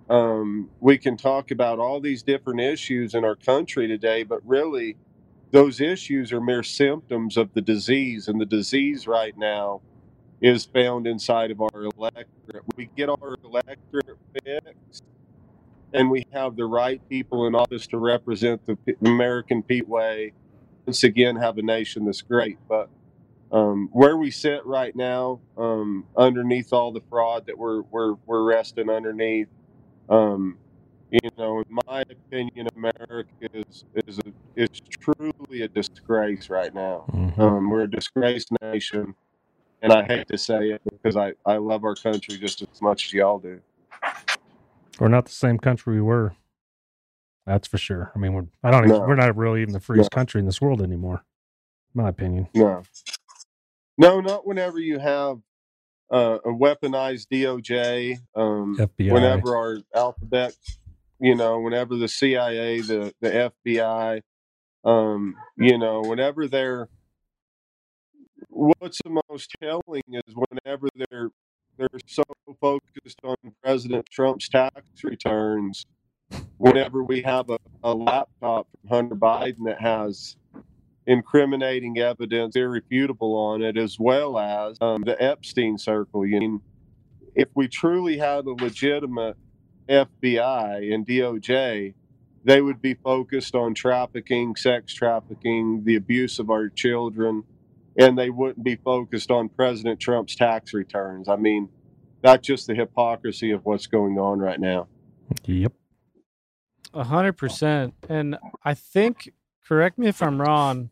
Um, 0.10 0.70
we 0.82 0.98
can 1.00 1.18
talk 1.18 1.52
about 1.52 1.80
all 1.80 2.02
these 2.02 2.24
different 2.24 2.62
issues 2.62 3.16
in 3.16 3.26
our 3.26 3.36
country 3.36 3.88
today, 3.88 4.24
but 4.24 4.42
really, 4.46 4.98
those 5.54 5.80
issues 5.80 6.34
are 6.34 6.42
mere 6.42 6.64
symptoms 6.64 7.38
of 7.38 7.54
the 7.54 7.62
disease, 7.62 8.28
and 8.28 8.42
the 8.42 8.46
disease 8.46 9.08
right 9.08 9.38
now 9.38 9.82
is 10.42 10.66
found 10.66 11.06
inside 11.06 11.52
of 11.52 11.62
our 11.62 11.84
electorate. 11.96 12.64
We 12.76 12.90
get 12.98 13.08
our 13.08 13.38
electorate 13.46 14.18
fixed, 14.34 15.04
and 15.94 16.10
we 16.10 16.26
have 16.34 16.56
the 16.56 16.66
right 16.66 17.00
people 17.08 17.46
in 17.46 17.54
office 17.54 17.86
to 17.88 18.00
represent 18.00 18.66
the 18.66 18.78
American 19.06 19.62
people 19.62 19.94
way. 19.94 20.34
Once 20.88 21.04
again, 21.04 21.36
have 21.36 21.60
a 21.60 21.62
nation 21.62 22.06
that's 22.06 22.24
great. 22.24 22.58
But 22.68 22.90
um, 23.52 23.90
where 23.94 24.18
we 24.18 24.32
sit 24.32 24.66
right 24.66 24.96
now, 24.96 25.40
um, 25.56 26.08
underneath 26.18 26.74
all 26.74 26.92
the 26.92 27.04
fraud 27.12 27.46
that 27.46 27.60
we're 27.60 27.84
we're 27.84 28.16
we're 28.26 28.44
resting 28.44 28.90
underneath, 28.90 29.50
um, 30.10 30.58
you 31.22 31.30
know, 31.38 31.60
in 31.60 31.80
my 31.88 32.02
opinion, 32.02 32.68
America 32.76 33.28
is 33.54 33.86
is 34.08 34.20
a, 34.20 34.32
is 34.56 34.70
truly 34.90 35.62
a 35.62 35.68
disgrace 35.68 36.50
right 36.50 36.74
now. 36.74 37.06
Mhm. 37.14 37.38
Um, 37.40 37.70
we're 37.70 37.82
a 37.84 37.90
disgraced 37.90 38.50
nation, 38.64 39.14
and 39.84 39.94
I 39.94 40.04
hate 40.04 40.28
to 40.30 40.38
say 40.40 40.72
it 40.72 40.82
because 40.90 41.16
I 41.16 41.34
I 41.46 41.58
love 41.58 41.84
our 41.84 41.94
country 41.94 42.38
just 42.40 42.64
as 42.64 42.82
much 42.82 43.06
as 43.06 43.14
y'all 43.14 43.38
do. 43.38 43.62
We're 45.00 45.08
not 45.10 45.26
the 45.26 45.32
same 45.32 45.60
country 45.60 45.96
we 45.96 46.02
were. 46.02 46.34
That's 47.46 47.68
for 47.68 47.78
sure. 47.78 48.12
I 48.16 48.20
mean, 48.20 48.34
we're 48.34 48.48
I 48.64 48.72
don't 48.72 48.86
even, 48.86 48.98
No. 49.02 49.08
we're 49.08 49.16
not 49.16 49.36
really 49.36 49.62
even 49.62 49.74
the 49.74 49.80
freest 49.80 50.10
No. 50.12 50.16
country 50.16 50.40
in 50.40 50.46
this 50.48 50.62
world 50.62 50.82
anymore. 50.82 51.24
My 51.94 52.10
opinion. 52.10 52.48
No, 52.56 52.82
no, 54.00 54.20
not 54.20 54.48
whenever 54.48 54.80
you 54.80 54.98
have 54.98 55.38
uh, 56.12 56.40
a 56.44 56.50
weaponized 56.50 57.28
DOJ. 57.32 58.20
Um, 58.36 58.76
FBI. 58.78 59.12
whenever 59.14 59.56
our 59.56 59.78
alphabet, 59.94 60.56
you 61.24 61.36
know, 61.36 61.58
whenever 61.62 61.96
the 61.96 62.10
CIA, 62.10 62.82
the 62.82 63.14
the 63.22 63.52
FBI, 63.66 64.22
um, 64.84 65.36
you 65.58 65.78
know, 65.78 66.02
whenever 66.02 66.50
they're 66.50 66.90
what's 68.50 69.00
the 69.06 69.22
most 69.30 69.56
telling 69.62 70.04
is 70.12 70.36
whenever 70.36 70.90
they're 70.96 71.30
they're 71.78 71.88
so 72.06 72.24
focused 72.60 73.20
on 73.24 73.38
President 73.64 74.06
Trump's 74.12 74.50
tax 74.50 74.82
returns. 75.02 75.86
Whenever 76.58 77.04
we 77.04 77.22
have 77.22 77.50
a, 77.50 77.58
a 77.84 77.94
laptop 77.94 78.68
from 78.72 78.90
Hunter 78.90 79.16
Biden 79.16 79.66
that 79.66 79.80
has 79.80 80.36
incriminating 81.08 82.00
evidence, 82.00 82.58
irrefutable 82.58 83.36
on 83.36 83.62
it, 83.62 83.78
as 83.78 83.98
well 83.98 84.38
as 84.38 84.78
um, 84.82 85.04
the 85.06 85.22
Epstein 85.24 85.78
circle. 85.78 86.26
You 86.26 86.40
know, 86.42 86.62
if 87.34 87.48
we 87.56 87.70
truly 87.70 88.18
had 88.18 88.46
a 88.46 88.52
legitimate 88.52 89.38
FBI 89.88 90.94
and 90.94 91.06
DOJ, 91.06 91.94
they 92.44 92.62
would 92.62 92.82
be 92.82 92.94
focused 92.94 93.56
on 93.56 93.74
trafficking, 93.74 94.56
sex 94.56 94.94
trafficking, 94.94 95.84
the 95.86 95.96
abuse 95.96 96.40
of 96.40 96.50
our 96.50 96.70
children, 96.70 97.44
and 97.98 98.18
they 98.18 98.30
wouldn't 98.30 98.64
be 98.64 98.76
focused 98.76 99.32
on 99.32 99.50
President 99.50 100.00
Trump's 100.00 100.36
tax 100.36 100.74
returns. 100.74 101.30
I 101.30 101.36
mean, 101.36 101.70
that's 102.22 102.46
just 102.46 102.68
the 102.68 102.76
hypocrisy 102.76 103.52
of 103.52 103.66
what's 103.66 103.88
going 103.88 104.18
on 104.18 104.40
right 104.40 104.60
now. 104.60 104.88
Yep. 105.46 105.74
A 106.94 107.04
hundred 107.04 107.34
percent. 107.34 107.94
And 108.10 108.38
I 108.64 108.74
think, 108.74 109.34
correct 109.66 109.98
me 109.98 110.08
if 110.08 110.22
I'm 110.22 110.40
wrong. 110.40 110.90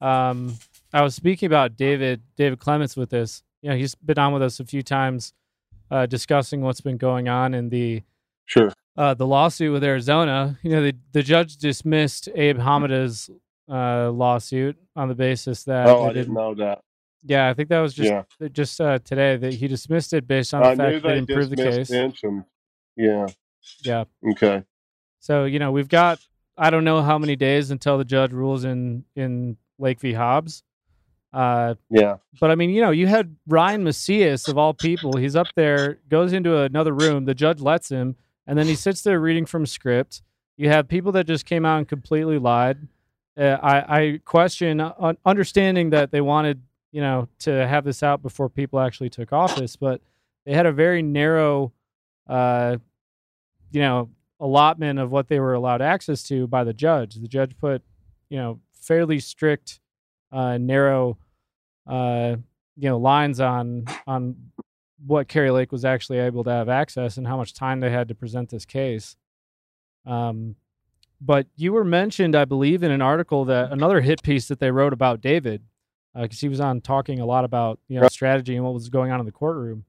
Um, 0.00 0.58
I 0.92 1.02
was 1.02 1.14
speaking 1.14 1.46
about 1.46 1.76
David 1.76 2.22
David 2.36 2.58
Clements 2.58 2.96
with 2.96 3.10
this. 3.10 3.42
You 3.62 3.70
know, 3.70 3.76
he's 3.76 3.94
been 3.94 4.18
on 4.18 4.32
with 4.32 4.42
us 4.42 4.60
a 4.60 4.64
few 4.64 4.82
times, 4.82 5.32
uh, 5.90 6.06
discussing 6.06 6.60
what's 6.60 6.80
been 6.80 6.96
going 6.96 7.28
on 7.28 7.54
in 7.54 7.68
the 7.68 8.02
Sure. 8.46 8.72
uh, 8.96 9.14
the 9.14 9.26
lawsuit 9.26 9.72
with 9.72 9.84
Arizona. 9.84 10.58
You 10.62 10.70
know, 10.72 10.82
the 10.82 10.94
the 11.12 11.22
judge 11.22 11.56
dismissed 11.56 12.28
Abe 12.34 12.58
Hamadeh's 12.58 13.30
uh, 13.70 14.10
lawsuit 14.10 14.76
on 14.96 15.08
the 15.08 15.14
basis 15.14 15.64
that 15.64 15.86
Oh, 15.86 16.04
I 16.04 16.12
didn't 16.12 16.34
know 16.34 16.54
that. 16.56 16.80
Yeah, 17.24 17.48
I 17.48 17.54
think 17.54 17.68
that 17.68 17.80
was 17.80 17.94
just 17.94 18.10
Yeah. 18.10 18.48
just 18.52 18.80
uh, 18.80 18.98
today 19.04 19.36
that 19.36 19.54
he 19.54 19.68
dismissed 19.68 20.12
it 20.12 20.26
based 20.26 20.52
on 20.52 20.62
the 20.62 20.70
knew 20.70 20.76
fact 20.76 21.02
that 21.02 21.08
they 21.08 21.14
didn't 21.14 21.28
prove 21.28 21.50
the 21.50 21.56
case. 21.56 21.90
Yeah. 22.96 23.26
Yeah. 23.84 24.04
Okay. 24.32 24.64
So 25.20 25.44
you 25.44 25.58
know 25.58 25.70
we've 25.72 25.88
got 25.88 26.18
I 26.58 26.70
don't 26.70 26.84
know 26.84 27.00
how 27.00 27.16
many 27.18 27.36
days 27.36 27.70
until 27.70 27.96
the 27.96 28.04
judge 28.04 28.32
rules 28.32 28.64
in 28.64 29.04
in 29.16 29.56
Lake 29.78 30.00
v. 30.00 30.12
Hobbs. 30.12 30.62
Uh, 31.32 31.76
Yeah. 31.88 32.16
but 32.40 32.50
I 32.50 32.56
mean, 32.56 32.68
you 32.70 32.82
know, 32.82 32.90
you 32.90 33.06
had 33.06 33.36
Ryan 33.46 33.84
Macias 33.84 34.48
of 34.48 34.58
all 34.58 34.74
people. 34.74 35.16
He's 35.16 35.34
up 35.34 35.46
there, 35.56 35.98
goes 36.10 36.34
into 36.34 36.58
another 36.58 36.92
room. 36.92 37.24
The 37.24 37.34
judge 37.34 37.60
lets 37.62 37.88
him, 37.88 38.16
and 38.46 38.58
then 38.58 38.66
he 38.66 38.74
sits 38.74 39.02
there 39.02 39.20
reading 39.20 39.46
from 39.46 39.66
script. 39.66 40.22
You 40.56 40.68
have 40.68 40.88
people 40.88 41.12
that 41.12 41.26
just 41.26 41.46
came 41.46 41.64
out 41.64 41.78
and 41.78 41.88
completely 41.88 42.38
lied. 42.38 42.88
Uh, 43.36 43.56
I, 43.62 43.98
I 43.98 44.20
question 44.24 44.80
uh, 44.80 45.14
understanding 45.24 45.90
that 45.90 46.10
they 46.10 46.20
wanted, 46.20 46.62
you 46.90 47.00
know, 47.00 47.28
to 47.40 47.66
have 47.66 47.84
this 47.84 48.02
out 48.02 48.22
before 48.22 48.48
people 48.48 48.78
actually 48.78 49.08
took 49.10 49.32
office, 49.32 49.76
but 49.76 50.00
they 50.44 50.52
had 50.52 50.66
a 50.66 50.72
very 50.72 51.02
narrow, 51.02 51.72
uh, 52.28 52.76
you 53.70 53.80
know, 53.80 54.10
allotment 54.40 54.98
of 54.98 55.10
what 55.10 55.28
they 55.28 55.40
were 55.40 55.54
allowed 55.54 55.80
access 55.80 56.22
to 56.24 56.46
by 56.46 56.64
the 56.64 56.74
judge. 56.74 57.14
The 57.14 57.28
judge 57.28 57.56
put, 57.58 57.82
you 58.28 58.36
know, 58.36 58.60
fairly 58.72 59.20
strict, 59.20 59.80
uh, 60.32 60.58
narrow, 60.58 61.16
uh, 61.86 62.36
you 62.76 62.88
know, 62.88 62.98
lines 62.98 63.40
on 63.40 63.86
on 64.06 64.36
what 65.06 65.28
Kari 65.28 65.50
Lake 65.50 65.72
was 65.72 65.84
actually 65.84 66.18
able 66.18 66.44
to 66.44 66.50
have 66.50 66.68
access 66.68 67.16
and 67.16 67.26
how 67.26 67.36
much 67.36 67.54
time 67.54 67.80
they 67.80 67.90
had 67.90 68.08
to 68.08 68.14
present 68.14 68.50
this 68.50 68.64
case. 68.64 69.16
Um, 70.06 70.56
but 71.20 71.46
you 71.56 71.72
were 71.72 71.84
mentioned, 71.84 72.34
I 72.34 72.44
believe, 72.44 72.82
in 72.82 72.90
an 72.90 73.02
article 73.02 73.44
that 73.46 73.70
another 73.72 74.00
hit 74.00 74.22
piece 74.22 74.48
that 74.48 74.58
they 74.58 74.70
wrote 74.70 74.92
about 74.92 75.20
David, 75.20 75.62
because 76.14 76.40
he 76.40 76.48
was 76.48 76.60
on 76.60 76.80
talking 76.80 77.20
a 77.20 77.26
lot 77.26 77.44
about 77.44 77.78
you 77.88 78.00
know 78.00 78.08
strategy 78.08 78.56
and 78.56 78.64
what 78.64 78.74
was 78.74 78.88
going 78.88 79.12
on 79.12 79.20
in 79.20 79.26
the 79.26 79.32
courtroom. 79.32 79.84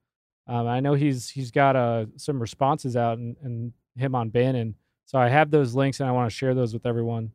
Um, 0.47 0.67
I 0.67 0.79
know 0.79 0.93
he's 0.93 1.29
he's 1.29 1.51
got 1.51 1.75
uh, 1.75 2.05
some 2.17 2.39
responses 2.39 2.95
out 2.95 3.17
and, 3.17 3.35
and 3.41 3.73
him 3.95 4.13
on 4.13 4.29
Bannon, 4.29 4.75
so 5.05 5.17
I 5.17 5.29
have 5.29 5.51
those 5.51 5.73
links 5.73 5.99
and 5.99 6.07
I 6.07 6.11
want 6.11 6.29
to 6.29 6.35
share 6.35 6.53
those 6.53 6.73
with 6.73 6.85
everyone 6.85 7.31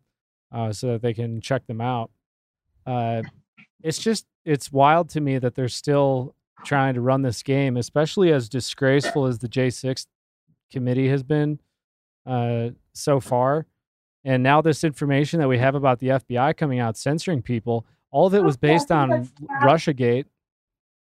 uh, 0.52 0.72
so 0.72 0.92
that 0.92 1.02
they 1.02 1.14
can 1.14 1.40
check 1.40 1.66
them 1.66 1.80
out. 1.80 2.10
Uh, 2.86 3.22
it's 3.82 3.98
just 3.98 4.26
it's 4.44 4.72
wild 4.72 5.08
to 5.10 5.20
me 5.20 5.38
that 5.38 5.54
they're 5.54 5.68
still 5.68 6.34
trying 6.64 6.94
to 6.94 7.00
run 7.00 7.22
this 7.22 7.42
game, 7.42 7.76
especially 7.76 8.32
as 8.32 8.48
disgraceful 8.48 9.26
as 9.26 9.38
the 9.38 9.48
J6 9.48 10.06
committee 10.70 11.08
has 11.08 11.22
been 11.22 11.58
uh, 12.26 12.70
so 12.92 13.20
far. 13.20 13.66
And 14.24 14.42
now 14.42 14.60
this 14.60 14.84
information 14.84 15.40
that 15.40 15.48
we 15.48 15.58
have 15.58 15.74
about 15.74 16.00
the 16.00 16.08
FBI 16.08 16.56
coming 16.56 16.80
out 16.80 16.96
censoring 16.96 17.42
people, 17.42 17.86
all 18.10 18.26
of 18.26 18.34
it 18.34 18.42
was 18.42 18.56
based 18.56 18.90
on 18.90 19.30
RussiaGate. 19.62 20.26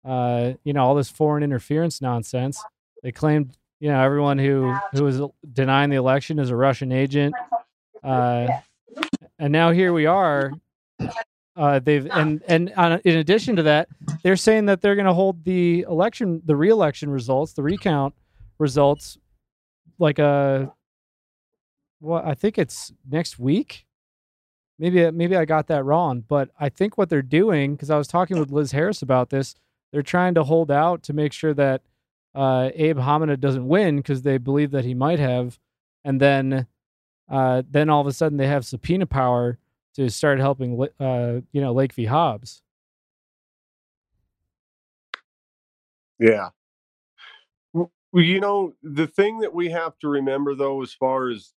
Uh, 0.05 0.53
you 0.63 0.73
know, 0.73 0.83
all 0.83 0.95
this 0.95 1.09
foreign 1.09 1.43
interference 1.43 2.01
nonsense. 2.01 2.61
They 3.03 3.11
claimed, 3.11 3.55
you 3.79 3.89
know, 3.89 4.01
everyone 4.01 4.37
who 4.37 4.75
who 4.91 5.03
was 5.03 5.21
denying 5.53 5.89
the 5.89 5.95
election 5.95 6.39
is 6.39 6.49
a 6.49 6.55
Russian 6.55 6.91
agent. 6.91 7.33
Uh, 8.03 8.47
and 9.39 9.53
now 9.53 9.71
here 9.71 9.93
we 9.93 10.05
are. 10.05 10.51
Uh, 11.55 11.79
they've 11.79 12.07
and 12.11 12.41
and 12.47 12.73
on, 12.75 12.99
in 13.05 13.17
addition 13.17 13.55
to 13.55 13.63
that, 13.63 13.87
they're 14.23 14.35
saying 14.35 14.65
that 14.65 14.81
they're 14.81 14.95
going 14.95 15.05
to 15.05 15.13
hold 15.13 15.43
the 15.43 15.85
election, 15.87 16.41
the 16.45 16.55
re-election 16.55 17.09
results, 17.11 17.53
the 17.53 17.61
recount 17.61 18.15
results, 18.57 19.19
like 19.99 20.17
a 20.17 20.73
well, 22.01 22.23
I 22.25 22.33
think 22.33 22.57
it's 22.57 22.91
next 23.09 23.37
week. 23.37 23.85
Maybe 24.79 25.09
maybe 25.11 25.35
I 25.35 25.45
got 25.45 25.67
that 25.67 25.85
wrong, 25.85 26.23
but 26.27 26.49
I 26.59 26.69
think 26.69 26.97
what 26.97 27.09
they're 27.09 27.21
doing 27.21 27.75
because 27.75 27.91
I 27.91 27.97
was 27.97 28.07
talking 28.07 28.39
with 28.39 28.51
Liz 28.51 28.71
Harris 28.71 29.03
about 29.03 29.29
this, 29.29 29.53
they're 29.91 30.01
trying 30.01 30.33
to 30.33 30.43
hold 30.43 30.71
out 30.71 31.03
to 31.03 31.13
make 31.13 31.33
sure 31.33 31.53
that 31.53 31.83
uh, 32.33 32.71
Abe 32.73 32.97
Hamadeh 32.97 33.39
doesn't 33.39 33.67
win 33.67 33.97
because 33.97 34.23
they 34.23 34.39
believe 34.39 34.71
that 34.71 34.85
he 34.85 34.95
might 34.95 35.19
have, 35.19 35.59
and 36.03 36.19
then 36.19 36.65
uh, 37.29 37.61
then 37.69 37.91
all 37.91 38.01
of 38.01 38.07
a 38.07 38.13
sudden 38.13 38.39
they 38.39 38.47
have 38.47 38.65
subpoena 38.65 39.05
power 39.05 39.59
to 39.95 40.09
start 40.09 40.39
helping, 40.39 40.79
uh, 40.99 41.41
you 41.51 41.61
know, 41.61 41.73
Lake 41.73 41.93
v. 41.93 42.05
Hobbs. 42.05 42.61
Yeah. 46.19 46.49
Well, 47.73 47.91
you 48.13 48.39
know, 48.39 48.73
the 48.81 49.07
thing 49.07 49.39
that 49.39 49.53
we 49.53 49.69
have 49.69 49.97
to 49.99 50.07
remember, 50.07 50.55
though, 50.55 50.81
as 50.81 50.93
far 50.93 51.29
as 51.29 51.53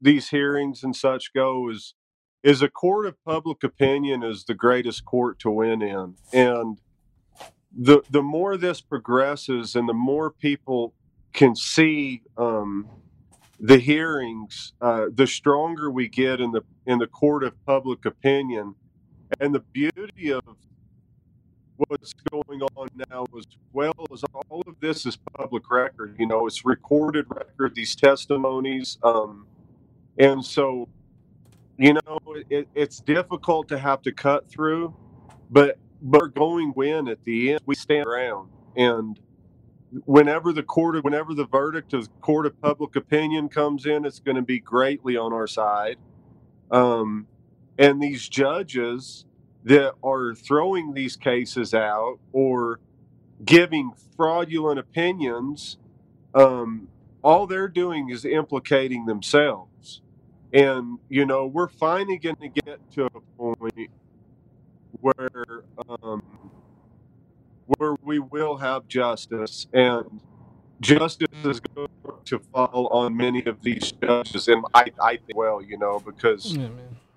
these 0.00 0.28
hearings 0.30 0.82
and 0.82 0.94
such 0.94 1.32
go, 1.32 1.70
is 1.70 1.94
is 2.42 2.60
a 2.60 2.68
court 2.68 3.06
of 3.06 3.22
public 3.24 3.62
opinion 3.62 4.24
is 4.24 4.44
the 4.44 4.54
greatest 4.54 5.04
court 5.04 5.38
to 5.38 5.50
win 5.50 5.80
in, 5.80 6.16
and 6.32 6.80
the 7.76 8.02
the 8.10 8.22
more 8.22 8.56
this 8.56 8.80
progresses, 8.80 9.76
and 9.76 9.88
the 9.88 9.94
more 9.94 10.30
people 10.30 10.92
can 11.32 11.54
see 11.54 12.22
um, 12.36 12.88
the 13.62 13.78
hearings, 13.78 14.74
uh, 14.82 15.06
the 15.14 15.26
stronger 15.26 15.90
we 15.90 16.08
get 16.08 16.40
in 16.40 16.52
the 16.52 16.62
in 16.86 16.98
the 16.98 17.06
court 17.06 17.44
of 17.44 17.54
public 17.64 18.04
opinion, 18.06 18.74
and 19.40 19.54
the 19.54 19.60
beauty 19.60 20.32
of 20.32 20.42
what's 21.76 22.14
going 22.30 22.62
on 22.76 22.88
now 23.10 23.24
as 23.38 23.46
well 23.72 23.94
as 24.12 24.24
all 24.50 24.62
of 24.66 24.74
this 24.80 25.06
is 25.06 25.16
public 25.36 25.70
record. 25.70 26.16
You 26.18 26.26
know, 26.26 26.46
it's 26.46 26.64
recorded 26.64 27.26
record, 27.28 27.74
these 27.74 27.94
testimonies. 27.94 28.98
Um, 29.02 29.46
and 30.18 30.44
so, 30.44 30.88
you 31.78 31.94
know, 31.94 32.18
it, 32.50 32.68
it's 32.74 33.00
difficult 33.00 33.68
to 33.68 33.78
have 33.78 34.02
to 34.02 34.12
cut 34.12 34.50
through, 34.50 34.94
but, 35.50 35.78
but 36.02 36.22
we're 36.22 36.28
going 36.28 36.72
win 36.76 37.08
at 37.08 37.24
the 37.24 37.52
end. 37.52 37.60
We 37.66 37.74
stand 37.74 38.06
around. 38.06 38.50
And 38.76 39.18
whenever 40.04 40.52
the 40.52 40.62
court, 40.62 40.96
of, 40.96 41.04
whenever 41.04 41.34
the 41.34 41.46
verdict 41.46 41.92
of 41.92 42.08
court 42.20 42.46
of 42.46 42.60
public 42.60 42.96
opinion 42.96 43.48
comes 43.48 43.86
in, 43.86 44.04
it's 44.04 44.20
going 44.20 44.36
to 44.36 44.42
be 44.42 44.58
greatly 44.58 45.16
on 45.16 45.32
our 45.32 45.46
side. 45.46 45.96
Um, 46.70 47.26
and 47.78 48.02
these 48.02 48.28
judges, 48.28 49.24
that 49.64 49.94
are 50.02 50.34
throwing 50.34 50.94
these 50.94 51.16
cases 51.16 51.74
out 51.74 52.18
or 52.32 52.80
giving 53.44 53.92
fraudulent 54.16 54.78
opinions, 54.78 55.78
um, 56.34 56.88
all 57.22 57.46
they're 57.46 57.68
doing 57.68 58.10
is 58.10 58.24
implicating 58.24 59.06
themselves. 59.06 60.00
And, 60.52 60.98
you 61.08 61.24
know, 61.24 61.46
we're 61.46 61.68
finally 61.68 62.18
going 62.18 62.36
to 62.36 62.48
get 62.48 62.78
to 62.92 63.06
a 63.06 63.20
point 63.38 63.90
where, 65.00 65.64
um, 65.88 66.22
where 67.66 67.94
we 68.02 68.18
will 68.18 68.56
have 68.56 68.88
justice 68.88 69.66
and 69.72 70.20
justice 70.80 71.28
is 71.44 71.60
going 71.60 71.88
to 72.24 72.38
fall 72.52 72.88
on 72.90 73.16
many 73.16 73.44
of 73.44 73.62
these 73.62 73.92
judges. 73.92 74.48
And 74.48 74.64
I, 74.74 74.86
I 75.00 75.16
think, 75.16 75.36
well, 75.36 75.62
you 75.62 75.78
know, 75.78 76.00
because, 76.00 76.56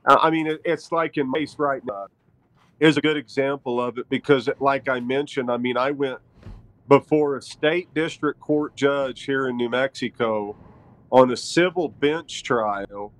Yeah, 0.07 0.15
I 0.17 0.29
mean, 0.29 0.47
it, 0.47 0.61
it's 0.63 0.91
like 0.91 1.17
in 1.17 1.31
case 1.33 1.55
right 1.57 1.81
now 1.85 2.07
is 2.79 2.97
a 2.97 3.01
good 3.01 3.17
example 3.17 3.81
of 3.81 3.97
it 3.97 4.07
because, 4.09 4.49
like 4.59 4.87
I 4.87 4.99
mentioned, 4.99 5.49
I 5.49 5.57
mean, 5.57 5.77
I 5.77 5.91
went 5.91 6.19
before 6.87 7.37
a 7.37 7.41
state 7.41 7.93
district 7.95 8.39
court 8.39 8.75
judge 8.75 9.23
here 9.23 9.47
in 9.47 9.57
New 9.57 9.69
Mexico 9.69 10.55
on 11.11 11.31
a 11.31 11.37
civil 11.37 11.89
bench 11.89 12.43
trial, 12.43 13.11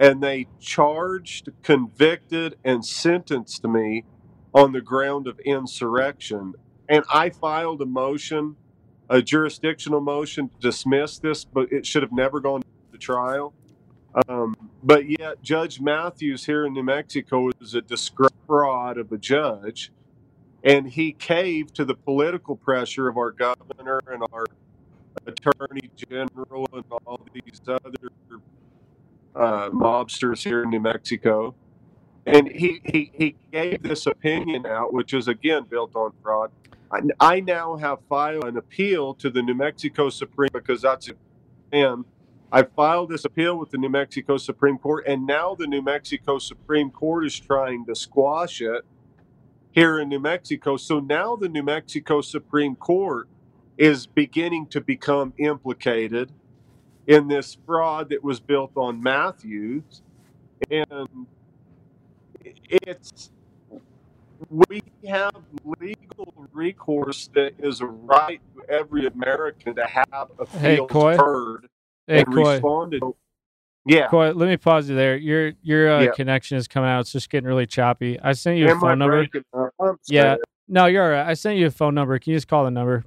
and 0.00 0.22
they 0.22 0.48
charged, 0.58 1.50
convicted, 1.62 2.56
and 2.64 2.84
sentenced 2.84 3.64
me 3.64 4.04
on 4.54 4.72
the 4.72 4.80
ground 4.80 5.26
of 5.26 5.38
insurrection. 5.40 6.54
And 6.88 7.04
I 7.12 7.30
filed 7.30 7.82
a 7.82 7.86
motion, 7.86 8.56
a 9.08 9.20
jurisdictional 9.22 10.00
motion 10.00 10.48
to 10.48 10.58
dismiss 10.60 11.18
this, 11.18 11.44
but 11.44 11.72
it 11.72 11.84
should 11.84 12.02
have 12.02 12.12
never 12.12 12.40
gone 12.40 12.62
to 12.92 12.98
trial. 12.98 13.52
Um, 14.28 14.56
but 14.82 15.08
yet, 15.08 15.42
Judge 15.42 15.80
Matthews 15.80 16.46
here 16.46 16.64
in 16.64 16.72
New 16.72 16.82
Mexico 16.82 17.50
is 17.60 17.74
a 17.74 17.82
fraud 18.46 18.96
of 18.96 19.12
a 19.12 19.18
judge, 19.18 19.92
and 20.64 20.88
he 20.88 21.12
caved 21.12 21.74
to 21.74 21.84
the 21.84 21.94
political 21.94 22.56
pressure 22.56 23.08
of 23.08 23.18
our 23.18 23.30
governor 23.30 24.00
and 24.10 24.22
our 24.32 24.46
attorney 25.26 25.90
general 25.96 26.66
and 26.72 26.84
all 27.04 27.20
these 27.34 27.60
other 27.68 28.10
uh, 29.34 29.68
mobsters 29.70 30.42
here 30.42 30.62
in 30.62 30.70
New 30.70 30.80
Mexico. 30.80 31.54
And 32.26 32.48
he, 32.48 32.80
he, 32.84 33.12
he 33.14 33.36
gave 33.52 33.82
this 33.82 34.06
opinion 34.06 34.66
out, 34.66 34.92
which 34.92 35.14
is 35.14 35.28
again 35.28 35.64
built 35.70 35.94
on 35.94 36.12
fraud. 36.22 36.50
I, 36.90 37.00
I 37.20 37.40
now 37.40 37.76
have 37.76 37.98
filed 38.08 38.44
an 38.44 38.56
appeal 38.56 39.14
to 39.14 39.30
the 39.30 39.42
New 39.42 39.54
Mexico 39.54 40.10
Supreme 40.10 40.50
because 40.52 40.82
that's 40.82 41.08
and 41.72 42.04
I 42.52 42.62
filed 42.62 43.10
this 43.10 43.24
appeal 43.24 43.58
with 43.58 43.70
the 43.70 43.78
New 43.78 43.88
Mexico 43.88 44.36
Supreme 44.36 44.78
Court, 44.78 45.04
and 45.06 45.26
now 45.26 45.54
the 45.54 45.66
New 45.66 45.82
Mexico 45.82 46.38
Supreme 46.38 46.90
Court 46.90 47.26
is 47.26 47.38
trying 47.38 47.84
to 47.86 47.94
squash 47.94 48.60
it 48.60 48.84
here 49.72 49.98
in 49.98 50.08
New 50.08 50.20
Mexico. 50.20 50.76
So 50.76 51.00
now 51.00 51.36
the 51.36 51.48
New 51.48 51.64
Mexico 51.64 52.20
Supreme 52.20 52.76
Court 52.76 53.28
is 53.76 54.06
beginning 54.06 54.66
to 54.68 54.80
become 54.80 55.34
implicated 55.38 56.32
in 57.06 57.28
this 57.28 57.56
fraud 57.66 58.08
that 58.10 58.22
was 58.24 58.40
built 58.40 58.72
on 58.76 59.02
Matthews. 59.02 60.02
And 60.70 61.26
it's 62.70 63.30
we 64.50 64.80
have 65.08 65.32
legal 65.80 66.32
recourse 66.52 67.28
that 67.34 67.54
is 67.58 67.80
a 67.80 67.86
right 67.86 68.40
to 68.54 68.70
every 68.72 69.06
American 69.06 69.74
to 69.76 69.86
have 69.86 70.28
Hey, 70.60 70.76
appeals 70.76 70.90
Couy. 70.90 71.16
heard 71.16 71.68
Hey, 72.06 72.18
and 72.18 72.26
Couy. 72.28 72.54
responded. 72.54 73.02
Yeah. 73.86 74.08
Couy, 74.08 74.34
let 74.34 74.48
me 74.48 74.56
pause 74.56 74.88
you 74.88 74.96
there. 74.96 75.16
Your 75.16 75.52
your 75.62 75.90
uh, 75.90 76.02
Yeah. 76.04 76.10
connection 76.12 76.58
is 76.58 76.68
coming 76.68 76.90
out. 76.90 77.00
It's 77.00 77.12
just 77.12 77.30
getting 77.30 77.46
really 77.46 77.66
choppy. 77.66 78.18
I 78.20 78.32
sent 78.32 78.58
you 78.58 78.66
a 78.66 78.70
Am 78.70 78.76
I 78.78 78.80
phone 78.80 78.98
number. 78.98 79.26
I'm 79.80 79.96
Yeah. 80.08 80.36
No, 80.68 80.86
you're 80.86 81.04
all 81.04 81.10
right. 81.10 81.26
I 81.26 81.34
sent 81.34 81.58
you 81.58 81.66
a 81.66 81.70
phone 81.70 81.94
number. 81.94 82.18
Can 82.18 82.32
you 82.32 82.36
just 82.36 82.48
call 82.48 82.64
the 82.64 82.70
number? 82.70 83.04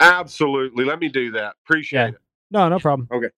Absolutely. 0.00 0.84
Let 0.84 0.98
me 0.98 1.08
do 1.08 1.30
that. 1.32 1.56
Appreciate 1.64 2.00
Yeah. 2.00 2.08
it. 2.08 2.18
No, 2.50 2.68
no 2.68 2.78
problem. 2.78 3.08
Okay. 3.10 3.28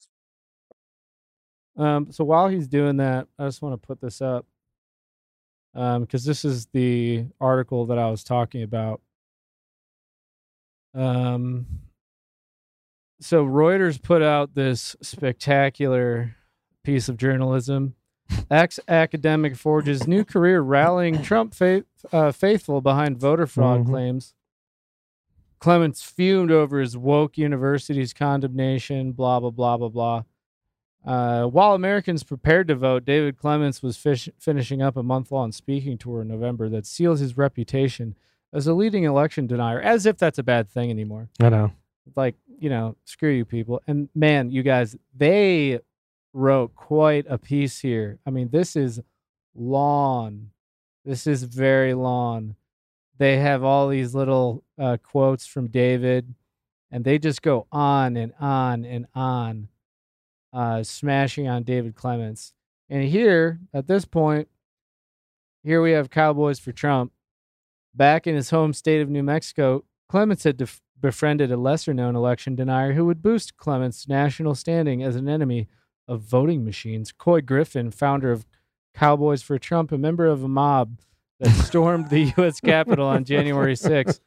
Um, 1.76 2.10
so 2.10 2.24
while 2.24 2.48
he's 2.48 2.66
doing 2.66 2.96
that, 2.96 3.28
I 3.38 3.46
just 3.46 3.62
want 3.62 3.80
to 3.80 3.86
put 3.86 4.00
this 4.00 4.20
up 4.20 4.46
because 5.76 6.24
this 6.24 6.42
is 6.44 6.66
the 6.72 7.26
article 7.38 7.84
that 7.86 7.98
I 7.98 8.08
was 8.10 8.24
talking 8.24 8.62
about. 8.62 9.02
Um, 10.94 11.66
so 13.20 13.44
Reuters 13.44 14.00
put 14.02 14.22
out 14.22 14.54
this 14.54 14.96
spectacular 15.02 16.34
piece 16.82 17.08
of 17.10 17.18
journalism. 17.18 17.94
Ex 18.50 18.80
academic 18.88 19.54
forges 19.56 20.06
new 20.08 20.24
career 20.24 20.60
rallying 20.62 21.22
Trump 21.22 21.54
faith, 21.54 21.84
uh, 22.12 22.32
faithful 22.32 22.80
behind 22.80 23.18
voter 23.18 23.46
fraud 23.46 23.82
Mhm. 23.82 23.86
claims. 23.90 24.34
Clements 25.58 26.02
fumed 26.02 26.50
over 26.50 26.80
his 26.80 26.96
woke 26.96 27.38
university's 27.38 28.12
condemnation, 28.12 29.12
blah, 29.12 29.40
blah, 29.40 29.50
blah, 29.50 29.76
blah, 29.76 29.88
blah. 29.88 30.22
Uh, 31.06 31.44
while 31.44 31.74
Americans 31.74 32.24
prepared 32.24 32.66
to 32.66 32.74
vote, 32.74 33.04
David 33.04 33.38
Clements 33.38 33.82
was 33.82 33.96
fish- 33.96 34.28
finishing 34.38 34.82
up 34.82 34.96
a 34.96 35.02
month 35.02 35.30
long 35.30 35.52
speaking 35.52 35.96
tour 35.96 36.22
in 36.22 36.28
November 36.28 36.68
that 36.68 36.84
sealed 36.84 37.20
his 37.20 37.36
reputation 37.36 38.16
as 38.52 38.66
a 38.66 38.74
leading 38.74 39.04
election 39.04 39.46
denier, 39.46 39.80
as 39.80 40.04
if 40.04 40.18
that's 40.18 40.38
a 40.38 40.42
bad 40.42 40.68
thing 40.68 40.90
anymore. 40.90 41.28
I 41.40 41.48
know. 41.48 41.72
Like, 42.16 42.34
you 42.58 42.70
know, 42.70 42.96
screw 43.04 43.30
you 43.30 43.44
people. 43.44 43.82
And 43.86 44.08
man, 44.14 44.50
you 44.50 44.62
guys, 44.62 44.96
they 45.16 45.80
wrote 46.32 46.74
quite 46.74 47.26
a 47.28 47.38
piece 47.38 47.80
here. 47.80 48.18
I 48.26 48.30
mean, 48.30 48.48
this 48.50 48.74
is 48.74 49.00
long. 49.54 50.50
This 51.04 51.26
is 51.26 51.44
very 51.44 51.94
long. 51.94 52.56
They 53.18 53.38
have 53.38 53.62
all 53.62 53.88
these 53.88 54.14
little 54.14 54.64
uh, 54.78 54.96
quotes 55.02 55.46
from 55.46 55.68
David, 55.68 56.34
and 56.90 57.04
they 57.04 57.18
just 57.18 57.42
go 57.42 57.66
on 57.72 58.16
and 58.16 58.32
on 58.40 58.84
and 58.84 59.06
on, 59.14 59.68
uh, 60.56 60.82
smashing 60.82 61.46
on 61.46 61.62
David 61.62 61.94
Clements. 61.94 62.54
And 62.88 63.04
here, 63.04 63.60
at 63.74 63.86
this 63.86 64.06
point, 64.06 64.48
here 65.62 65.82
we 65.82 65.90
have 65.90 66.08
Cowboys 66.08 66.58
for 66.58 66.72
Trump. 66.72 67.12
Back 67.94 68.26
in 68.26 68.34
his 68.34 68.50
home 68.50 68.72
state 68.72 69.02
of 69.02 69.10
New 69.10 69.22
Mexico, 69.22 69.84
Clements 70.08 70.44
had 70.44 70.56
def- 70.56 70.80
befriended 70.98 71.52
a 71.52 71.58
lesser 71.58 71.92
known 71.92 72.16
election 72.16 72.54
denier 72.54 72.94
who 72.94 73.04
would 73.04 73.20
boost 73.20 73.58
Clements' 73.58 74.08
national 74.08 74.54
standing 74.54 75.02
as 75.02 75.14
an 75.14 75.28
enemy 75.28 75.68
of 76.08 76.22
voting 76.22 76.64
machines. 76.64 77.12
Couy 77.12 77.44
Griffin, 77.44 77.90
founder 77.90 78.32
of 78.32 78.46
Cowboys 78.94 79.42
for 79.42 79.58
Trump, 79.58 79.92
a 79.92 79.98
member 79.98 80.26
of 80.26 80.42
a 80.42 80.48
mob 80.48 81.00
that 81.38 81.50
stormed 81.66 82.08
the 82.08 82.32
U.S. 82.38 82.60
Capitol 82.60 83.06
on 83.06 83.24
January 83.24 83.74
6th. 83.74 84.20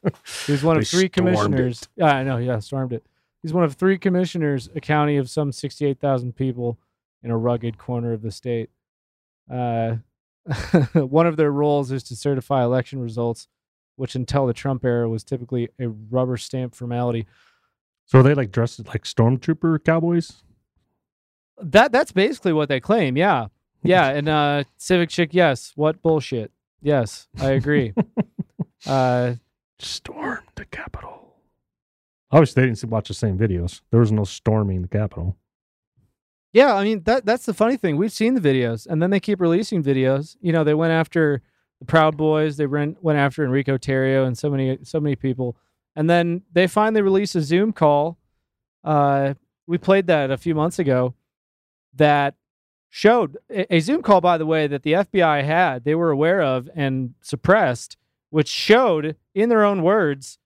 He 0.46 0.52
was 0.52 0.62
one 0.62 0.76
of 0.76 0.86
three 0.86 1.08
commissioners. 1.08 1.88
I 2.00 2.22
know. 2.22 2.36
Yeah, 2.36 2.60
stormed 2.60 2.92
it. 2.92 3.04
He's 3.42 3.52
one 3.52 3.64
of 3.64 3.74
three 3.74 3.98
commissioners, 3.98 4.68
a 4.74 4.80
county 4.80 5.16
of 5.16 5.30
some 5.30 5.52
68,000 5.52 6.34
people 6.36 6.78
in 7.22 7.30
a 7.30 7.36
rugged 7.36 7.78
corner 7.78 8.12
of 8.12 8.22
the 8.22 8.30
state. 8.30 8.70
Uh, 9.50 9.96
one 10.94 11.26
of 11.26 11.36
their 11.36 11.50
roles 11.50 11.90
is 11.90 12.02
to 12.04 12.16
certify 12.16 12.64
election 12.64 13.00
results, 13.00 13.48
which 13.96 14.14
until 14.14 14.46
the 14.46 14.52
Trump 14.52 14.84
era 14.84 15.08
was 15.08 15.24
typically 15.24 15.68
a 15.78 15.88
rubber 15.88 16.36
stamp 16.36 16.74
formality. 16.74 17.26
So 18.06 18.18
are 18.18 18.22
they 18.22 18.34
like 18.34 18.50
dressed 18.50 18.84
like 18.88 19.04
stormtrooper 19.04 19.84
cowboys? 19.84 20.42
That 21.62 21.92
that's 21.92 22.12
basically 22.12 22.52
what 22.52 22.68
they 22.68 22.80
claim. 22.80 23.16
Yeah, 23.16 23.48
yeah. 23.82 24.08
And 24.08 24.28
uh, 24.28 24.64
Civic 24.76 25.10
Chick, 25.10 25.30
yes. 25.32 25.72
What 25.76 26.02
bullshit? 26.02 26.50
Yes, 26.82 27.28
I 27.38 27.50
agree. 27.52 27.92
uh, 28.86 29.34
Storm 29.78 30.40
the 30.56 30.64
Capitol. 30.64 31.29
Obviously, 32.32 32.62
they 32.62 32.68
didn't 32.68 32.90
watch 32.90 33.08
the 33.08 33.14
same 33.14 33.36
videos. 33.38 33.80
There 33.90 34.00
was 34.00 34.12
no 34.12 34.24
storming 34.24 34.82
the 34.82 34.88
Capitol. 34.88 35.36
Yeah, 36.52 36.74
I 36.74 36.84
mean 36.84 37.02
that 37.04 37.24
that's 37.24 37.46
the 37.46 37.54
funny 37.54 37.76
thing. 37.76 37.96
We've 37.96 38.12
seen 38.12 38.34
the 38.34 38.40
videos, 38.40 38.86
and 38.86 39.00
then 39.02 39.10
they 39.10 39.20
keep 39.20 39.40
releasing 39.40 39.82
videos. 39.82 40.36
You 40.40 40.52
know, 40.52 40.64
they 40.64 40.74
went 40.74 40.92
after 40.92 41.42
the 41.78 41.86
Proud 41.86 42.16
Boys, 42.16 42.56
they 42.56 42.66
went 42.66 43.02
went 43.02 43.18
after 43.18 43.44
Enrique 43.44 43.72
Tarrio, 43.78 44.26
and 44.26 44.36
so 44.36 44.50
many 44.50 44.78
so 44.82 45.00
many 45.00 45.14
people, 45.14 45.56
and 45.94 46.10
then 46.10 46.42
they 46.52 46.66
finally 46.66 47.02
released 47.02 47.36
a 47.36 47.40
Zoom 47.40 47.72
call. 47.72 48.18
Uh, 48.82 49.34
we 49.66 49.78
played 49.78 50.08
that 50.08 50.30
a 50.30 50.36
few 50.36 50.54
months 50.54 50.78
ago. 50.78 51.14
That 51.94 52.34
showed 52.88 53.36
a, 53.48 53.76
a 53.76 53.80
Zoom 53.80 54.02
call, 54.02 54.20
by 54.20 54.38
the 54.38 54.46
way, 54.46 54.66
that 54.66 54.82
the 54.82 54.92
FBI 54.92 55.44
had. 55.44 55.84
They 55.84 55.94
were 55.94 56.10
aware 56.10 56.42
of 56.42 56.68
and 56.74 57.14
suppressed 57.20 57.96
which 58.30 58.48
showed 58.48 59.16
in 59.34 59.48
their 59.48 59.64
own 59.64 59.82
words 59.82 60.38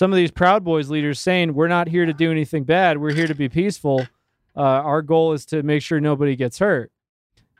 some 0.00 0.14
of 0.14 0.16
these 0.16 0.30
Proud 0.30 0.64
Boys 0.64 0.88
leaders 0.88 1.20
saying, 1.20 1.52
"We're 1.52 1.68
not 1.68 1.86
here 1.86 2.06
to 2.06 2.14
do 2.14 2.30
anything 2.30 2.64
bad. 2.64 2.96
We're 2.96 3.12
here 3.12 3.26
to 3.26 3.34
be 3.34 3.50
peaceful. 3.50 4.06
Uh, 4.56 4.60
our 4.62 5.02
goal 5.02 5.34
is 5.34 5.44
to 5.44 5.62
make 5.62 5.82
sure 5.82 6.00
nobody 6.00 6.36
gets 6.36 6.58
hurt." 6.58 6.90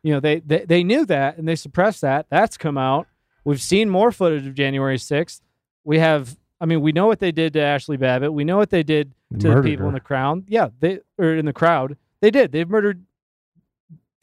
You 0.02 0.14
know, 0.14 0.20
they, 0.20 0.40
they 0.40 0.64
they 0.64 0.82
knew 0.82 1.04
that 1.04 1.36
and 1.36 1.46
they 1.46 1.54
suppressed 1.54 2.00
that. 2.00 2.28
That's 2.30 2.56
come 2.56 2.78
out. 2.78 3.08
We've 3.44 3.60
seen 3.60 3.90
more 3.90 4.10
footage 4.10 4.46
of 4.46 4.54
January 4.54 4.96
6th. 4.96 5.42
We 5.84 5.98
have, 5.98 6.38
I 6.58 6.64
mean, 6.64 6.80
we 6.80 6.92
know 6.92 7.06
what 7.06 7.18
they 7.18 7.30
did 7.30 7.52
to 7.52 7.60
Ashley 7.60 7.98
Babbitt. 7.98 8.32
We 8.32 8.44
know 8.44 8.56
what 8.56 8.70
they 8.70 8.84
did 8.84 9.12
to 9.38 9.56
the 9.56 9.62
people 9.62 9.88
in 9.88 9.92
the 9.92 10.00
crowd. 10.00 10.44
Yeah, 10.48 10.68
they 10.80 11.00
or 11.18 11.34
in 11.34 11.44
the 11.44 11.52
crowd. 11.52 11.98
They 12.22 12.30
did. 12.30 12.52
They've 12.52 12.68
murdered 12.70 13.04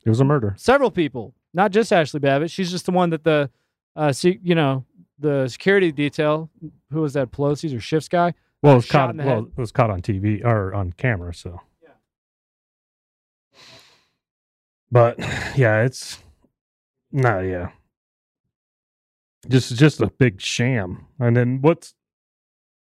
It 0.04 0.10
was 0.10 0.22
a 0.22 0.26
murder. 0.26 0.56
several 0.58 0.90
people, 0.90 1.36
not 1.54 1.70
just 1.72 1.94
Ashley 1.94 2.20
Babbitt. 2.20 2.50
She's 2.50 2.72
just 2.72 2.88
the 2.88 2.92
one 2.94 3.12
that 3.12 3.24
the, 3.24 3.52
uh, 3.96 4.12
se- 4.12 4.40
you 4.42 4.56
know, 4.56 4.87
the 5.20 5.48
security 5.48 5.92
detail. 5.92 6.50
Who 6.92 7.02
was 7.02 7.14
that? 7.14 7.32
Pelosi's 7.32 7.74
or 7.74 7.80
Schiff's 7.80 8.08
guy? 8.08 8.34
Well, 8.62 8.74
it 8.74 8.78
was 8.78 8.90
caught. 8.90 9.16
Well, 9.16 9.28
head. 9.28 9.52
it 9.58 9.62
was 9.62 9.72
caught 9.72 9.90
on 9.90 10.02
TV 10.02 10.44
or 10.44 10.74
on 10.74 10.94
camera. 10.94 11.34
So. 11.34 11.62
Yeah. 11.84 11.90
But 14.92 15.20
yeah, 15.56 15.84
it's 15.84 16.20
no, 17.12 17.40
yeah, 17.40 17.70
just 19.48 19.76
just 19.76 20.02
a 20.02 20.08
big 20.08 20.42
sham. 20.42 21.08
And 21.20 21.36
then 21.36 21.62
what's? 21.62 21.94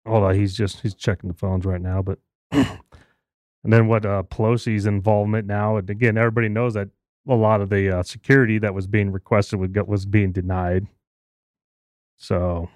Hold 0.07 0.25
on, 0.25 0.35
he's 0.35 0.57
just 0.57 0.81
he's 0.81 0.95
checking 0.95 1.29
the 1.29 1.37
phones 1.37 1.65
right 1.65 1.81
now. 1.81 2.03
But 2.03 2.19
and 2.53 2.79
then 3.65 3.89
what? 3.89 4.07
Uh, 4.07 4.23
Pelosi's 4.23 4.87
involvement 4.87 5.47
now, 5.47 5.77
and 5.77 5.89
again, 5.91 6.17
everybody 6.17 6.49
knows 6.49 6.75
that 6.75 6.89
a 7.29 7.35
lot 7.35 7.61
of 7.61 7.69
the 7.69 7.99
uh, 7.99 8.03
security 8.03 8.59
that 8.59 8.75
was 8.75 8.87
being 8.87 9.13
requested 9.13 9.59
was 9.59 9.71
was 9.87 10.07
being 10.07 10.33
denied. 10.33 10.87
So 12.19 12.69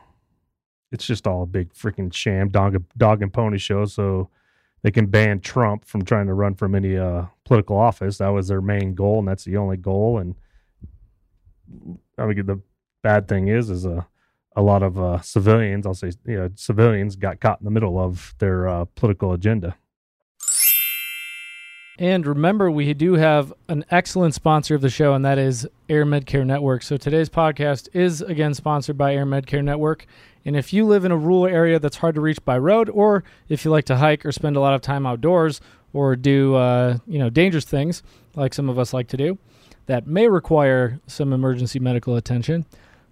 it's 0.91 1.05
just 1.05 1.27
all 1.27 1.43
a 1.43 1.47
big 1.47 1.75
freaking 1.75 2.13
sham 2.13 2.49
dog 2.49 2.83
dog 2.97 3.23
and 3.23 3.33
pony 3.33 3.59
show. 3.59 3.85
So 3.85 4.31
they 4.83 4.91
can 4.91 5.07
ban 5.07 5.41
Trump 5.41 5.85
from 5.85 6.05
trying 6.05 6.27
to 6.27 6.35
run 6.35 6.55
from 6.55 6.75
any 6.75 6.97
uh, 6.97 7.27
political 7.45 7.77
office. 7.77 8.19
That 8.19 8.29
was 8.29 8.49
their 8.49 8.63
main 8.63 8.95
goal, 8.95 9.19
and 9.19 9.29
that's 9.29 9.45
the 9.45 9.57
only 9.59 9.77
goal. 9.77 10.19
And 10.19 10.35
I 12.17 12.27
mean, 12.27 12.47
the 12.47 12.61
bad 13.03 13.29
thing 13.29 13.49
is, 13.49 13.69
is 13.69 13.85
a 13.85 14.07
a 14.55 14.63
lot 14.63 14.83
of 14.83 14.99
uh, 14.99 15.21
civilians, 15.21 15.87
I'll 15.87 15.95
say, 15.95 16.13
you 16.27 16.37
know, 16.37 16.51
civilians 16.55 17.17
got 17.17 17.41
caught 17.41 17.61
in 17.61 17.65
the 17.65 17.71
middle 17.71 17.99
of 17.99 18.35
their 18.39 18.69
uh, 18.69 18.85
political 18.95 19.33
agenda. 19.33 19.77
And 21.99 22.27
remember, 22.27 22.71
we 22.71 22.95
do 22.95 23.15
have 23.15 23.53
an 23.69 23.85
excellent 23.91 24.35
sponsor 24.35 24.75
of 24.75 24.81
the 24.81 24.89
show, 24.89 25.13
and 25.13 25.25
that 25.27 25.39
is 25.39 25.69
Air 25.91 26.07
Medcare 26.07 26.47
Network. 26.47 26.83
So 26.83 26.97
today's 26.97 27.29
podcast 27.29 27.89
is 27.93 28.23
again 28.23 28.55
sponsored 28.55 28.97
by 28.97 29.15
Air 29.15 29.27
Medcare 29.27 29.63
Network. 29.63 30.07
And 30.45 30.57
if 30.57 30.73
you 30.73 30.87
live 30.87 31.05
in 31.05 31.13
a 31.13 31.17
rural 31.17 31.47
area 31.47 31.79
that's 31.79 31.99
hard 31.99 32.15
to 32.15 32.23
reach 32.23 32.43
by 32.47 32.57
road, 32.57 32.89
or 32.89 33.25
if 33.49 33.65
you 33.65 33.71
like 33.71 33.85
to 33.85 33.97
hike 33.97 34.25
or 34.25 34.33
spend 34.33 34.57
a 34.57 34.61
lot 34.61 34.73
of 34.75 34.81
time 34.81 35.07
outdoors, 35.07 35.61
or 35.93 36.17
do 36.17 36.55
uh, 36.55 36.97
you 37.07 37.19
know 37.19 37.29
dangerous 37.29 37.67
things 37.67 38.03
like 38.35 38.55
some 38.55 38.71
of 38.71 38.79
us 38.79 38.95
like 38.95 39.09
to 39.09 39.19
do, 39.19 39.39
that 39.85 40.07
may 40.07 40.29
require 40.29 40.99
some 41.07 41.31
emergency 41.31 41.79
medical 41.79 42.17
attention, 42.17 42.65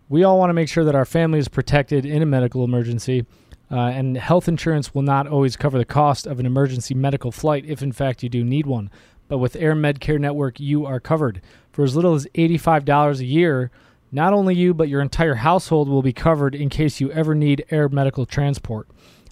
we 0.08 0.24
all 0.24 0.38
want 0.38 0.48
to 0.48 0.54
make 0.54 0.70
sure 0.70 0.84
that 0.84 0.94
our 0.94 1.04
family 1.04 1.38
is 1.38 1.48
protected 1.48 2.06
in 2.06 2.22
a 2.22 2.26
medical 2.26 2.64
emergency. 2.64 3.26
Uh, 3.70 3.78
and 3.78 4.16
health 4.16 4.48
insurance 4.48 4.94
will 4.94 5.02
not 5.02 5.28
always 5.28 5.56
cover 5.56 5.78
the 5.78 5.84
cost 5.84 6.26
of 6.26 6.40
an 6.40 6.46
emergency 6.46 6.94
medical 6.94 7.30
flight 7.30 7.64
if, 7.66 7.82
in 7.82 7.92
fact, 7.92 8.22
you 8.22 8.28
do 8.28 8.42
need 8.42 8.66
one. 8.66 8.90
But 9.28 9.38
with 9.38 9.54
Air 9.54 9.76
Medcare 9.76 10.18
Network, 10.18 10.58
you 10.58 10.84
are 10.86 10.98
covered. 10.98 11.40
For 11.70 11.84
as 11.84 11.94
little 11.94 12.14
as 12.14 12.26
$85 12.34 13.20
a 13.20 13.24
year, 13.24 13.70
not 14.10 14.32
only 14.32 14.56
you, 14.56 14.74
but 14.74 14.88
your 14.88 15.00
entire 15.00 15.36
household 15.36 15.88
will 15.88 16.02
be 16.02 16.12
covered 16.12 16.54
in 16.54 16.68
case 16.68 17.00
you 17.00 17.12
ever 17.12 17.34
need 17.34 17.64
air 17.70 17.88
medical 17.88 18.26
transport. 18.26 18.88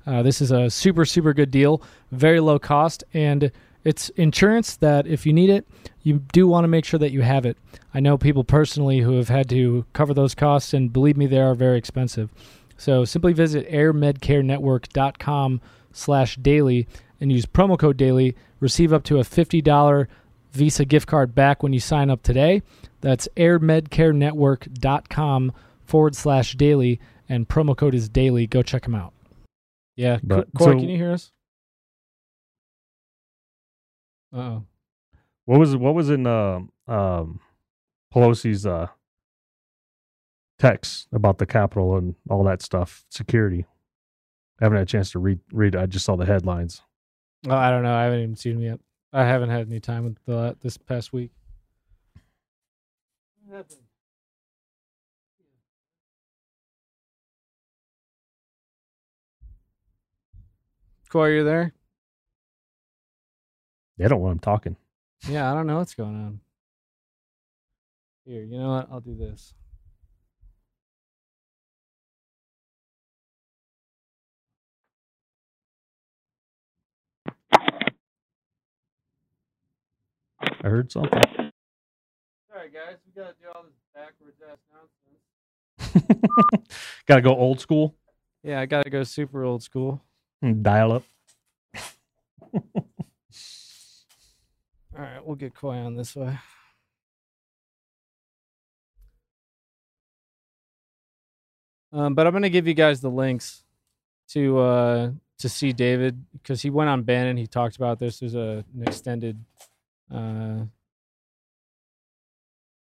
Uh, 0.07 0.22
this 0.22 0.40
is 0.40 0.51
a 0.51 0.70
super, 0.70 1.05
super 1.05 1.35
good 1.35 1.51
deal, 1.51 1.83
very 2.12 2.38
low 2.38 2.59
cost, 2.61 3.03
and 3.12 3.51
it's 3.85 4.09
insurance 4.11 4.77
that 4.77 5.07
if 5.07 5.27
you 5.27 5.33
need 5.33 5.51
it, 5.51 5.66
you 6.03 6.20
do 6.33 6.46
want 6.46 6.64
to 6.64 6.68
make 6.68 6.85
sure 6.85 6.98
that 6.98 7.11
you 7.11 7.22
have 7.22 7.44
it. 7.44 7.59
I 7.92 8.01
know 8.01 8.16
people 8.16 8.44
personally 8.44 9.01
who 9.01 9.16
have 9.16 9.29
had 9.29 9.48
to 9.51 9.85
cover 9.92 10.14
those 10.14 10.35
costs, 10.35 10.72
and 10.72 10.92
believe 10.92 11.16
me, 11.16 11.27
they 11.27 11.40
are 11.40 11.55
very 11.55 11.77
expensive. 11.77 12.31
So 12.79 13.05
simply 13.05 13.35
visit 13.35 13.71
airmedcarenetwork.com 13.71 15.61
slash 15.93 16.37
daily 16.37 16.88
and 17.21 17.31
use 17.31 17.45
promo 17.45 17.79
code 17.79 17.99
daily. 17.99 18.35
Receive 18.61 18.93
up 18.93 19.03
to 19.05 19.19
a 19.19 19.23
$50 19.25 20.07
Visa 20.53 20.85
gift 20.87 21.07
card 21.07 21.35
back 21.35 21.62
when 21.62 21.75
you 21.75 21.81
sign 21.81 22.09
up 22.09 22.23
today. 22.23 22.62
That's 23.03 23.29
airmedcarenetwork.com 23.37 25.53
forward 25.85 26.17
slash 26.17 26.55
daily 26.55 26.99
and 27.29 27.47
promo 27.49 27.77
code 27.77 27.95
is 27.95 28.09
daily. 28.09 28.47
Go 28.47 28.62
check 28.62 28.85
them 28.85 28.95
out. 28.95 29.12
Yeah. 29.97 30.19
But- 30.23 30.49
Corey, 30.57 30.75
so- 30.75 30.79
can 30.81 30.88
you 30.88 30.97
hear 30.97 31.12
us? 31.12 31.31
Uh-oh. 34.35 34.64
What 35.47 35.59
was 35.59 35.75
what 35.77 35.95
was 35.95 36.11
in 36.11 36.27
uh, 36.27 36.61
um, 36.87 37.41
Pelosi's 38.14 38.67
uh, 38.67 38.88
text 40.59 41.09
about 41.12 41.38
the 41.38 41.47
Capitol 41.47 41.97
and 41.97 42.14
all 42.29 42.44
that 42.44 42.62
stuff, 42.62 43.05
security? 43.09 43.66
I 44.61 44.64
haven't 44.64 44.79
had 44.79 44.88
a 44.88 44.90
chance 44.90 45.12
to 45.12 45.18
read 45.18 45.40
read. 45.53 45.75
it. 45.75 45.81
I 45.81 45.87
just 45.87 46.05
saw 46.05 46.16
the 46.16 46.27
headlines. 46.27 46.83
Oh, 47.49 47.55
I 47.55 47.71
don't 47.71 47.85
know. 47.85 47.94
I 47.94 48.05
haven't 48.05 48.21
even 48.21 48.37
seen 48.37 48.55
them 48.55 48.62
yet. 48.64 48.81
I 49.12 49.25
haven't 49.25 49.51
had 49.51 49.68
any 49.68 49.81
time 49.81 50.05
with 50.05 50.16
the, 50.27 50.37
uh, 50.37 50.55
this 50.61 50.77
past 50.77 51.12
week. 51.12 51.31
Corey, 61.09 61.37
you 61.37 61.44
there? 61.44 61.73
They 63.97 64.07
don't 64.09 64.21
want 64.21 64.33
him 64.33 64.38
talking. 64.40 64.77
Yeah, 65.29 65.51
I 65.51 65.55
don't 65.55 65.66
know 65.66 65.79
what's 65.79 65.94
going 65.94 66.14
on. 66.14 66.40
Here, 68.25 68.42
you 68.44 68.59
know 68.59 68.68
what? 68.68 68.88
I'll 68.92 69.01
do 69.01 69.16
this. 69.16 69.55
I 80.62 80.68
heard 80.68 80.90
something. 80.90 81.11
Sorry, 81.12 82.71
guys. 82.73 82.97
We 83.07 83.12
got 83.23 83.29
to 83.29 83.35
do 83.40 83.47
all 83.55 83.62
this 83.62 83.75
backwards 83.94 84.40
ass 84.51 84.59
nonsense. 84.73 86.66
Got 87.07 87.16
to 87.16 87.23
go 87.23 87.35
old 87.37 87.61
school 87.61 87.94
Yeah, 88.42 88.61
I 88.61 88.66
got 88.66 88.83
to 88.85 88.90
go 88.90 89.05
super 89.05 89.44
old 89.44 89.62
school. 89.62 90.03
dial 90.62 90.92
up. 90.92 91.05
All 94.97 95.05
right, 95.05 95.25
we'll 95.25 95.37
get 95.37 95.55
Couy 95.55 95.77
on 95.85 95.94
this 95.94 96.16
way. 96.16 96.37
Um, 101.92 102.14
but 102.14 102.27
I'm 102.27 102.33
gonna 102.33 102.51
give 102.51 102.66
you 102.66 102.75
guys 102.75 103.01
the 103.01 103.11
links 103.11 103.64
to 104.31 104.59
uh 104.59 105.11
to 105.38 105.49
see 105.49 105.73
David 105.73 106.23
because 106.33 106.62
he 106.62 106.71
went 106.71 106.90
on 106.90 107.03
Bannon. 107.03 107.37
He 107.37 107.47
talked 107.47 107.77
about 107.77 107.99
this. 107.99 108.21
There's 108.21 108.35
a 108.35 108.64
an 108.77 108.85
extended 108.87 109.42
uh 110.14 110.64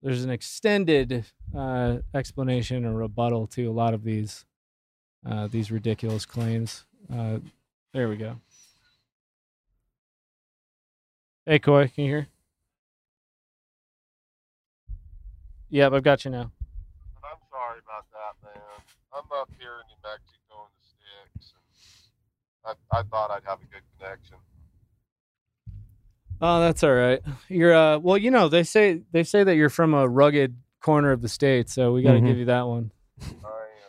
there's 0.02 0.24
an 0.24 0.31
extended 0.31 1.24
uh 1.57 1.98
explanation 2.14 2.85
or 2.85 2.94
rebuttal 2.94 3.46
to 3.48 3.64
a 3.64 3.72
lot 3.72 3.94
of 3.94 4.05
these 4.05 4.44
uh 5.24 5.46
these 5.46 5.70
ridiculous 5.70 6.26
claims. 6.26 6.85
Uh 7.12 7.38
there 7.92 8.09
we 8.09 8.16
go. 8.16 8.37
Hey, 11.46 11.59
Couy, 11.61 11.92
can 11.94 12.05
you 12.05 12.11
hear? 12.11 12.29
Yep, 15.70 15.92
I've 15.92 16.02
got 16.02 16.24
you 16.24 16.31
now. 16.31 16.50
I'm 17.22 17.38
sorry 17.50 17.79
about 17.83 18.07
that, 18.11 18.35
man. 18.42 18.62
I'm 19.12 19.24
up 19.40 19.50
here 19.59 19.79
in 19.81 19.87
New 19.88 20.00
Mexico 20.02 20.66
in 20.66 20.70
the 20.74 21.42
sticks, 21.42 21.55
and 22.64 22.76
I, 22.92 22.98
I 22.98 23.02
thought 23.05 23.31
I'd 23.31 23.44
have 23.48 23.61
a 23.62 23.66
good 23.66 23.83
connection. 23.98 24.37
Oh, 26.40 26.61
that's 26.61 26.83
all 26.85 26.92
right. 26.94 27.20
You're 27.49 27.75
uh, 27.75 27.99
well, 27.99 28.18
you 28.18 28.31
know, 28.31 28.49
they 28.49 28.62
say 28.62 29.03
they 29.12 29.25
say 29.25 29.42
that 29.44 29.57
you're 29.57 29.70
from 29.70 29.94
a 29.94 30.07
rugged 30.09 30.57
corner 30.81 31.12
of 31.12 31.22
the 31.22 31.29
state, 31.29 31.68
so 31.70 31.92
we 31.92 32.03
got 32.03 32.12
to 32.12 32.20
Mhm. 32.20 32.27
give 32.27 32.37
you 32.38 32.44
that 32.46 32.66
one. 32.66 32.90
I 33.20 33.25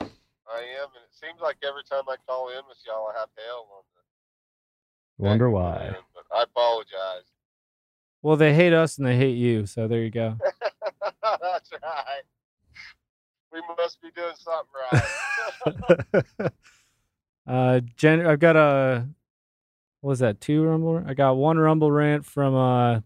am, 0.02 0.08
I 0.48 0.60
am, 0.60 0.88
and 0.96 1.04
it 1.04 1.14
seems 1.14 1.40
like 1.42 1.58
every 1.64 1.84
time 1.84 2.04
I 2.08 2.16
call 2.26 2.50
in 2.50 2.62
with 2.68 2.78
y'all, 2.86 3.08
I 3.14 3.20
have 3.20 3.30
hell 3.38 3.68
on 3.78 3.84
the. 3.94 5.24
Wonder 5.24 5.50
why. 5.50 5.88
end, 5.88 5.96
But 6.14 6.24
I 6.36 6.44
apologize. 6.44 7.24
Well, 8.22 8.38
they 8.38 8.54
hate 8.54 8.74
us 8.74 8.98
and 8.98 9.06
they 9.08 9.16
hate 9.18 9.38
you, 9.38 9.66
so 9.66 9.88
there 9.88 10.02
you 10.04 10.10
go. 10.12 10.38
That's 11.24 11.72
right. 11.84 12.22
We 13.52 13.62
must 13.78 14.02
be 14.02 14.10
doing 14.16 14.36
something 14.38 14.74
right. 14.92 16.52
uh, 17.48 17.80
Jen, 17.96 18.26
I've 18.26 18.40
got 18.40 18.56
a 18.56 19.08
what 20.02 20.10
was 20.12 20.20
that 20.20 20.40
two 20.40 20.64
rumble? 20.64 21.04
I 21.06 21.14
got 21.14 21.38
one 21.38 21.58
rumble 21.58 21.92
rant 21.92 22.26
from 22.26 22.56
uh 22.56 23.02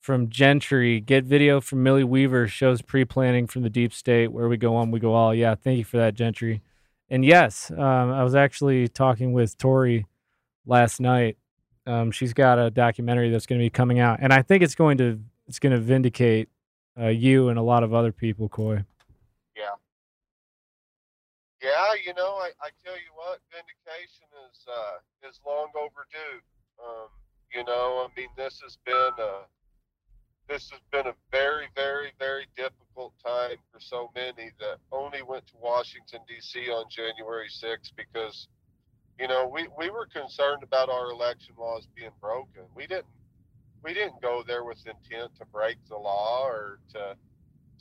from 0.00 0.28
Gentry. 0.28 1.00
Get 1.00 1.24
video 1.24 1.60
from 1.60 1.82
Millie 1.82 2.04
Weaver 2.04 2.48
shows 2.48 2.82
pre 2.82 3.04
planning 3.04 3.46
from 3.46 3.62
the 3.62 3.70
deep 3.70 3.92
state. 3.92 4.32
Where 4.32 4.48
we 4.48 4.56
go 4.56 4.74
on, 4.76 4.90
we 4.90 5.00
go 5.00 5.14
all. 5.14 5.34
Yeah, 5.34 5.54
thank 5.54 5.78
you 5.78 5.84
for 5.84 5.96
that, 5.98 6.14
Gentry. 6.14 6.60
And 7.08 7.24
yes, 7.24 7.70
um, 7.70 7.78
I 7.78 8.24
was 8.24 8.34
actually 8.34 8.88
talking 8.88 9.32
with 9.32 9.56
Tori 9.58 10.06
last 10.66 11.00
night. 11.00 11.36
Um, 11.86 12.10
she's 12.10 12.32
got 12.32 12.58
a 12.58 12.70
documentary 12.70 13.30
that's 13.30 13.46
going 13.46 13.60
to 13.60 13.64
be 13.64 13.70
coming 13.70 13.98
out, 13.98 14.18
and 14.20 14.32
I 14.32 14.42
think 14.42 14.62
it's 14.62 14.74
going 14.74 14.98
to 14.98 15.20
it's 15.46 15.58
going 15.58 15.72
to 15.72 15.80
vindicate 15.80 16.48
uh, 16.98 17.08
you 17.08 17.48
and 17.48 17.58
a 17.58 17.62
lot 17.62 17.82
of 17.82 17.92
other 17.92 18.12
people, 18.12 18.48
Couy. 18.48 18.84
Yeah. 21.62 21.94
You 22.04 22.14
know, 22.14 22.42
I, 22.42 22.50
I 22.60 22.70
tell 22.84 22.98
you 22.98 23.14
what, 23.14 23.38
vindication 23.54 24.26
is 24.50 24.58
uh, 24.66 25.28
is 25.28 25.38
long 25.46 25.70
overdue. 25.78 26.42
Um, 26.82 27.08
you 27.54 27.64
know, 27.64 28.04
I 28.04 28.08
mean, 28.18 28.28
this 28.36 28.60
has 28.64 28.76
been 28.84 29.14
a 29.18 29.46
this 30.48 30.70
has 30.70 30.80
been 30.90 31.06
a 31.06 31.14
very, 31.30 31.66
very, 31.76 32.12
very 32.18 32.46
difficult 32.56 33.14
time 33.24 33.56
for 33.72 33.80
so 33.80 34.10
many 34.14 34.50
that 34.58 34.78
only 34.90 35.22
went 35.22 35.46
to 35.46 35.54
Washington 35.62 36.20
D.C. 36.28 36.68
on 36.68 36.84
January 36.90 37.48
6th 37.48 37.92
because, 37.96 38.48
you 39.18 39.28
know, 39.28 39.46
we, 39.46 39.68
we 39.78 39.88
were 39.88 40.06
concerned 40.06 40.62
about 40.62 40.88
our 40.88 41.10
election 41.10 41.54
laws 41.58 41.86
being 41.96 42.10
broken. 42.20 42.62
We 42.74 42.86
didn't 42.86 43.06
we 43.84 43.94
didn't 43.94 44.20
go 44.22 44.44
there 44.46 44.64
with 44.64 44.78
intent 44.86 45.34
to 45.38 45.44
break 45.46 45.76
the 45.88 45.96
law 45.96 46.46
or 46.46 46.78
to 46.92 47.16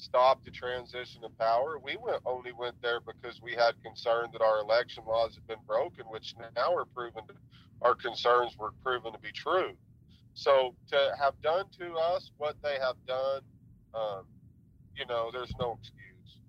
stop 0.02 0.44
the 0.44 0.52
transition 0.52 1.24
of 1.24 1.38
power. 1.38 1.80
We 1.84 1.96
went 1.98 2.22
only 2.26 2.52
went 2.52 2.82
there 2.82 3.00
because 3.00 3.42
we 3.42 3.54
had 3.54 3.82
concern 3.84 4.28
that 4.34 4.42
our 4.42 4.60
election 4.60 5.04
laws 5.08 5.36
had 5.36 5.48
been 5.48 5.64
broken, 5.68 6.06
which 6.10 6.34
now 6.56 6.76
are 6.76 6.86
proven 6.86 7.28
to, 7.28 7.34
our 7.82 7.96
concerns 7.96 8.58
were 8.58 8.72
proven 8.84 9.14
to 9.14 9.20
be 9.20 9.32
true. 9.32 9.74
So 10.34 10.76
to 10.90 11.12
have 11.20 11.40
done 11.42 11.66
to 11.80 11.94
us 11.94 12.32
what 12.38 12.56
they 12.64 12.78
have 12.82 12.96
done, 13.08 13.42
um, 13.94 14.26
you 14.96 15.06
know, 15.06 15.30
there's 15.32 15.54
no 15.60 15.78
excuse. 15.80 16.40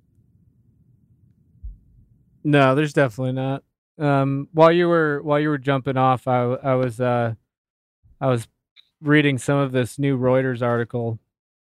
No, 2.45 2.75
there's 2.75 2.93
definitely 2.93 3.33
not. 3.33 3.63
Um, 3.99 4.49
while 4.53 4.73
you 4.73 4.89
were 4.89 5.21
while 5.23 5.39
you 5.39 5.51
were 5.51 5.59
jumping 5.59 5.97
off, 5.97 6.27
I 6.27 6.41
I 6.55 6.75
was 6.75 7.01
uh, 7.01 7.35
I 8.21 8.27
was 8.27 8.49
reading 9.01 9.37
some 9.37 9.59
of 9.59 9.73
this 9.73 9.99
new 9.99 10.17
Reuters 10.17 10.63
article 10.63 11.19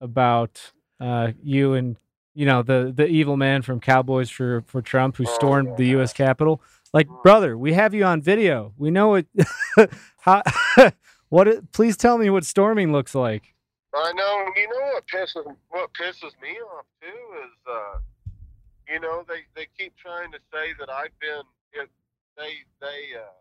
about 0.00 0.72
uh, 1.00 1.32
you 1.42 1.74
and 1.74 1.96
you 2.34 2.46
know 2.46 2.62
the 2.62 2.92
the 2.94 3.06
evil 3.06 3.36
man 3.36 3.62
from 3.62 3.80
Cowboys 3.80 4.30
for 4.30 4.62
for 4.66 4.82
Trump 4.82 5.16
who 5.16 5.26
stormed 5.26 5.76
the 5.76 5.86
U.S. 5.86 6.12
Capitol. 6.12 6.60
Like, 6.92 7.08
brother, 7.24 7.58
we 7.58 7.72
have 7.72 7.92
you 7.92 8.04
on 8.04 8.22
video. 8.22 8.72
We 8.78 8.92
know 8.92 9.16
it. 9.16 9.26
how 10.20 10.42
what? 11.28 11.48
It, 11.48 11.72
please 11.72 11.96
tell 11.96 12.18
me 12.18 12.30
what 12.30 12.44
storming 12.44 12.92
looks 12.92 13.14
like. 13.14 13.54
I 13.94 14.12
know. 14.12 14.52
You 14.56 14.68
know 14.68 14.92
what 14.92 15.06
pisses 15.06 15.56
what 15.70 15.90
pisses 15.94 16.32
me 16.42 16.56
off 16.78 16.86
too 17.00 17.08
is, 17.44 17.52
uh, 17.68 17.98
you 18.88 19.00
know, 19.00 19.24
they 19.28 19.40
they 19.54 19.66
keep 19.78 19.96
trying 19.96 20.32
to 20.32 20.38
say 20.52 20.72
that 20.78 20.90
I've 20.90 21.16
been. 21.20 21.42
It, 21.72 21.88
they 22.36 22.52
they 22.80 23.18
uh, 23.18 23.34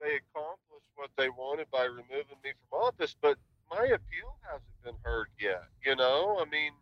they 0.00 0.16
accomplished 0.16 0.90
what 0.96 1.10
they 1.16 1.28
wanted 1.28 1.70
by 1.70 1.84
removing 1.84 2.38
me 2.44 2.52
from 2.70 2.80
office, 2.80 3.16
but 3.20 3.38
my 3.70 3.84
appeal 3.84 4.36
hasn't 4.42 4.82
been 4.84 4.94
heard 5.02 5.28
yet. 5.40 5.64
You 5.84 5.96
know, 5.96 6.38
I 6.40 6.48
mean, 6.50 6.72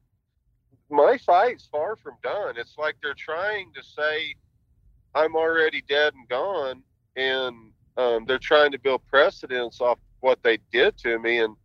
my 0.90 1.18
fight's 1.18 1.66
far 1.66 1.96
from 1.96 2.14
done. 2.22 2.56
It's 2.56 2.76
like 2.78 2.96
they're 3.02 3.14
trying 3.14 3.72
to 3.74 3.82
say 3.82 4.34
I'm 5.14 5.34
already 5.34 5.82
dead 5.88 6.14
and 6.14 6.28
gone, 6.28 6.82
and 7.16 7.72
um, 7.96 8.24
they're 8.26 8.38
trying 8.38 8.72
to 8.72 8.78
build 8.78 9.02
precedence 9.06 9.80
off 9.80 9.98
what 10.20 10.42
they 10.42 10.58
did 10.72 10.96
to 10.98 11.18
me, 11.18 11.38
and 11.38 11.56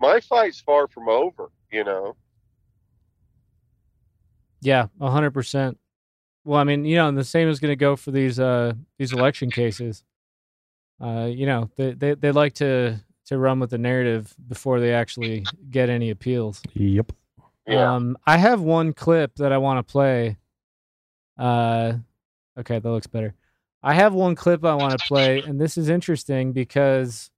my 0.00 0.20
fight's 0.20 0.60
far 0.60 0.88
from 0.88 1.08
over. 1.08 1.50
You 1.70 1.84
know. 1.84 2.16
Yeah, 4.60 4.86
hundred 5.00 5.32
percent. 5.32 5.78
Well, 6.44 6.60
I 6.60 6.64
mean, 6.64 6.84
you 6.84 6.96
know, 6.96 7.08
and 7.08 7.18
the 7.18 7.24
same 7.24 7.48
is 7.48 7.60
going 7.60 7.72
to 7.72 7.76
go 7.76 7.96
for 7.96 8.10
these 8.10 8.38
uh 8.40 8.72
these 8.98 9.12
election 9.12 9.50
cases. 9.50 10.04
Uh, 11.00 11.28
you 11.30 11.44
know, 11.44 11.70
they, 11.76 11.92
they 11.92 12.14
they 12.14 12.32
like 12.32 12.54
to 12.54 13.00
to 13.26 13.38
run 13.38 13.60
with 13.60 13.70
the 13.70 13.78
narrative 13.78 14.34
before 14.48 14.80
they 14.80 14.94
actually 14.94 15.44
get 15.70 15.88
any 15.90 16.10
appeals. 16.10 16.62
Yep. 16.74 17.12
Yeah. 17.66 17.94
Um, 17.94 18.16
I 18.26 18.36
have 18.36 18.60
one 18.60 18.92
clip 18.92 19.36
that 19.36 19.52
I 19.52 19.58
want 19.58 19.86
to 19.86 19.92
play. 19.92 20.36
Uh, 21.36 21.94
okay, 22.58 22.78
that 22.78 22.88
looks 22.88 23.08
better. 23.08 23.34
I 23.82 23.94
have 23.94 24.14
one 24.14 24.34
clip 24.34 24.64
I 24.64 24.74
want 24.74 24.98
to 24.98 25.06
play, 25.06 25.40
and 25.40 25.60
this 25.60 25.76
is 25.76 25.88
interesting 25.88 26.52
because, 26.52 27.30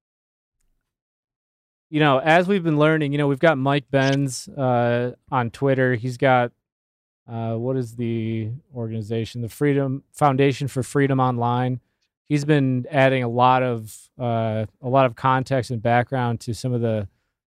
you 1.91 2.01
know, 2.01 2.19
as 2.19 2.47
we've 2.47 2.63
been 2.63 2.79
learning, 2.79 3.13
you 3.13 3.19
know, 3.19 3.27
we've 3.27 3.39
got 3.39 3.59
Mike 3.59 3.91
Benz 3.91 4.49
uh, 4.49 5.13
on 5.31 5.51
Twitter. 5.51 5.95
He's 5.95 6.17
got 6.17 6.53
uh, 7.31 7.55
what 7.55 7.77
is 7.77 7.97
the 7.97 8.51
organization? 8.75 9.43
The 9.43 9.49
Freedom 9.49 10.03
Foundation 10.13 10.69
for 10.69 10.83
Freedom 10.83 11.21
Online. 11.21 11.81
He's 12.29 12.45
been 12.45 12.87
adding 12.91 13.23
a 13.23 13.29
lot 13.29 13.63
of 13.63 13.97
uh, 14.19 14.67
a 14.83 14.89
lot 14.89 15.07
of 15.07 15.17
context 15.17 15.71
and 15.71 15.83
background 15.83 16.41
to 16.41 16.55
some 16.55 16.73
of 16.73 16.81
the 16.81 17.09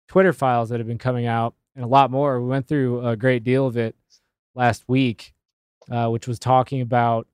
Twitter 0.07 0.33
files 0.33 0.69
that 0.69 0.79
have 0.79 0.87
been 0.87 0.97
coming 0.97 1.27
out, 1.27 1.53
and 1.75 1.85
a 1.85 1.87
lot 1.87 2.09
more. 2.09 2.41
We 2.41 2.47
went 2.47 2.67
through 2.67 3.05
a 3.05 3.15
great 3.15 3.43
deal 3.43 3.67
of 3.67 3.77
it 3.77 3.95
last 4.55 4.83
week, 4.87 5.33
uh, 5.91 6.09
which 6.09 6.27
was 6.27 6.39
talking 6.39 6.81
about 6.81 7.27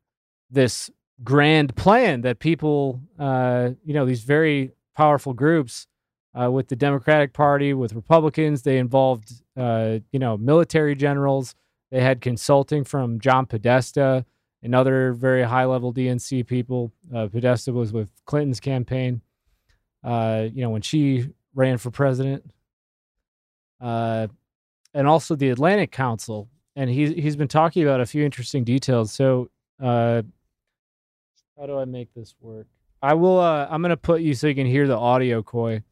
this 0.49 0.89
grand 1.23 1.75
plan 1.75 2.21
that 2.21 2.39
people, 2.39 3.01
uh, 3.17 3.71
you 3.83 3.93
know, 3.93 4.05
these 4.05 4.23
very 4.23 4.71
powerful 4.95 5.33
groups 5.33 5.87
uh, 6.39 6.51
with 6.51 6.67
the 6.67 6.75
Democratic 6.75 7.33
Party, 7.33 7.73
with 7.73 7.93
Republicans, 7.93 8.61
they 8.63 8.77
involved, 8.77 9.31
uh, 9.57 9.99
you 10.11 10.19
know, 10.19 10.37
military 10.37 10.95
generals. 10.95 11.55
They 11.91 12.01
had 12.01 12.21
consulting 12.21 12.83
from 12.83 13.19
John 13.19 13.45
Podesta 13.45 14.25
and 14.63 14.75
other 14.75 15.13
very 15.13 15.43
high 15.43 15.65
level 15.65 15.93
DNC 15.93 16.45
people. 16.47 16.91
Uh, 17.13 17.27
Podesta 17.27 17.71
was 17.71 17.93
with 17.93 18.09
Clinton's 18.25 18.59
campaign, 18.59 19.21
uh, 20.03 20.47
you 20.53 20.61
know, 20.61 20.69
when 20.69 20.81
she 20.81 21.29
ran 21.55 21.77
for 21.77 21.91
president. 21.91 22.43
Uh, 23.79 24.27
and 24.93 25.07
also 25.07 25.35
the 25.35 25.49
Atlantic 25.49 25.91
Council. 25.91 26.49
And 26.75 26.89
he's, 26.89 27.11
he's 27.11 27.35
been 27.35 27.47
talking 27.47 27.83
about 27.83 28.01
a 28.01 28.05
few 28.05 28.23
interesting 28.23 28.63
details. 28.63 29.11
So, 29.11 29.49
uh, 29.81 30.23
how 31.57 31.65
do 31.65 31.77
I 31.77 31.85
make 31.85 32.13
this 32.13 32.35
work? 32.39 32.67
I 33.01 33.13
will, 33.13 33.39
uh, 33.39 33.67
I'm 33.69 33.81
going 33.81 33.89
to 33.89 33.97
put 33.97 34.21
you 34.21 34.33
so 34.33 34.47
you 34.47 34.55
can 34.55 34.67
hear 34.67 34.87
the 34.87 34.97
audio, 34.97 35.41
Couy. 35.41 35.83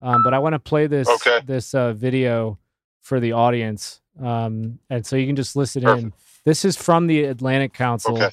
Um, 0.00 0.22
but 0.22 0.34
I 0.34 0.38
want 0.38 0.54
to 0.54 0.58
play 0.58 0.86
this, 0.86 1.08
Okay. 1.08 1.40
this 1.46 1.74
uh, 1.74 1.92
video 1.92 2.58
for 3.00 3.20
the 3.20 3.32
audience. 3.32 4.00
Um, 4.20 4.78
and 4.90 5.04
so 5.06 5.16
you 5.16 5.26
can 5.26 5.36
just 5.36 5.54
listen 5.56 5.86
in. 5.88 6.12
Perfect. 6.44 6.44
This 6.44 6.64
is 6.64 6.76
from 6.76 7.06
the 7.06 7.24
Atlantic 7.24 7.72
Council. 7.72 8.16
Okay. 8.16 8.30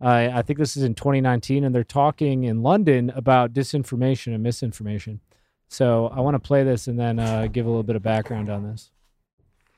Uh, 0.00 0.30
I 0.34 0.42
think 0.42 0.58
this 0.58 0.76
is 0.76 0.82
in 0.82 0.94
2019, 0.94 1.64
and 1.64 1.74
they're 1.74 1.84
talking 1.84 2.44
in 2.44 2.62
London 2.62 3.12
about 3.14 3.52
disinformation 3.52 4.34
and 4.34 4.42
misinformation. 4.42 5.20
So 5.68 6.08
I 6.08 6.20
want 6.20 6.34
to 6.34 6.40
play 6.40 6.64
this 6.64 6.88
and 6.88 6.98
then 6.98 7.18
uh, 7.18 7.46
give 7.46 7.66
a 7.66 7.68
little 7.68 7.84
bit 7.84 7.96
of 7.96 8.02
background 8.02 8.50
on 8.50 8.64
this. 8.64 8.90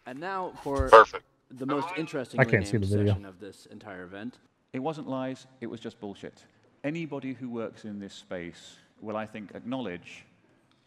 And 0.07 0.19
now 0.19 0.53
for 0.63 0.89
Perfect. 0.89 1.25
the 1.51 1.67
most 1.67 1.89
interesting 1.97 2.41
I 2.41 2.45
can't 2.45 2.67
see 2.67 2.79
the 2.79 2.87
video. 2.87 3.09
session 3.13 3.27
of 3.27 3.39
this 3.39 3.67
entire 3.71 4.05
event. 4.05 4.39
It 4.73 4.81
wasn't 4.81 5.09
lies, 5.09 5.47
it 5.61 5.67
was 5.67 5.79
just 5.79 6.01
bullshit. 6.01 6.43
Anybody 6.83 7.35
who 7.35 7.49
works 7.49 7.85
in 7.85 8.01
this 8.01 8.13
space 8.15 8.77
will, 9.01 9.17
I 9.17 9.27
think, 9.27 9.53
acknowledge 9.55 10.25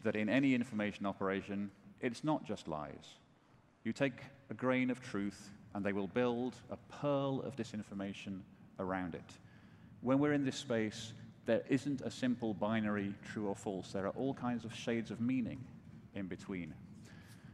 that 0.04 0.14
in 0.14 0.28
any 0.28 0.54
information 0.54 1.06
operation, 1.06 1.70
it's 2.00 2.22
not 2.22 2.44
just 2.44 2.68
lies. 2.68 3.16
You 3.84 3.92
take 3.92 4.20
a 4.50 4.54
grain 4.54 4.90
of 4.90 5.00
truth 5.00 5.50
and 5.78 5.86
they 5.86 5.92
will 5.92 6.08
build 6.08 6.56
a 6.72 6.76
pearl 7.00 7.40
of 7.42 7.54
disinformation 7.54 8.40
around 8.80 9.14
it. 9.14 9.30
When 10.00 10.18
we're 10.18 10.32
in 10.32 10.44
this 10.44 10.56
space, 10.56 11.12
there 11.46 11.62
isn't 11.68 12.00
a 12.00 12.10
simple 12.10 12.52
binary 12.52 13.14
true 13.30 13.46
or 13.46 13.54
false. 13.54 13.92
There 13.92 14.04
are 14.04 14.12
all 14.16 14.34
kinds 14.34 14.64
of 14.64 14.74
shades 14.74 15.12
of 15.12 15.20
meaning 15.20 15.64
in 16.16 16.26
between. 16.26 16.74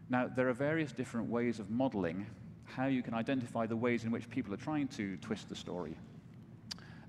Now, 0.08 0.26
there 0.26 0.48
are 0.48 0.54
various 0.54 0.90
different 0.90 1.28
ways 1.28 1.58
of 1.58 1.68
modeling 1.68 2.24
how 2.64 2.86
you 2.86 3.02
can 3.02 3.12
identify 3.12 3.66
the 3.66 3.76
ways 3.76 4.04
in 4.04 4.10
which 4.10 4.30
people 4.30 4.54
are 4.54 4.62
trying 4.68 4.88
to 4.88 5.18
twist 5.18 5.50
the 5.50 5.54
story. 5.54 5.94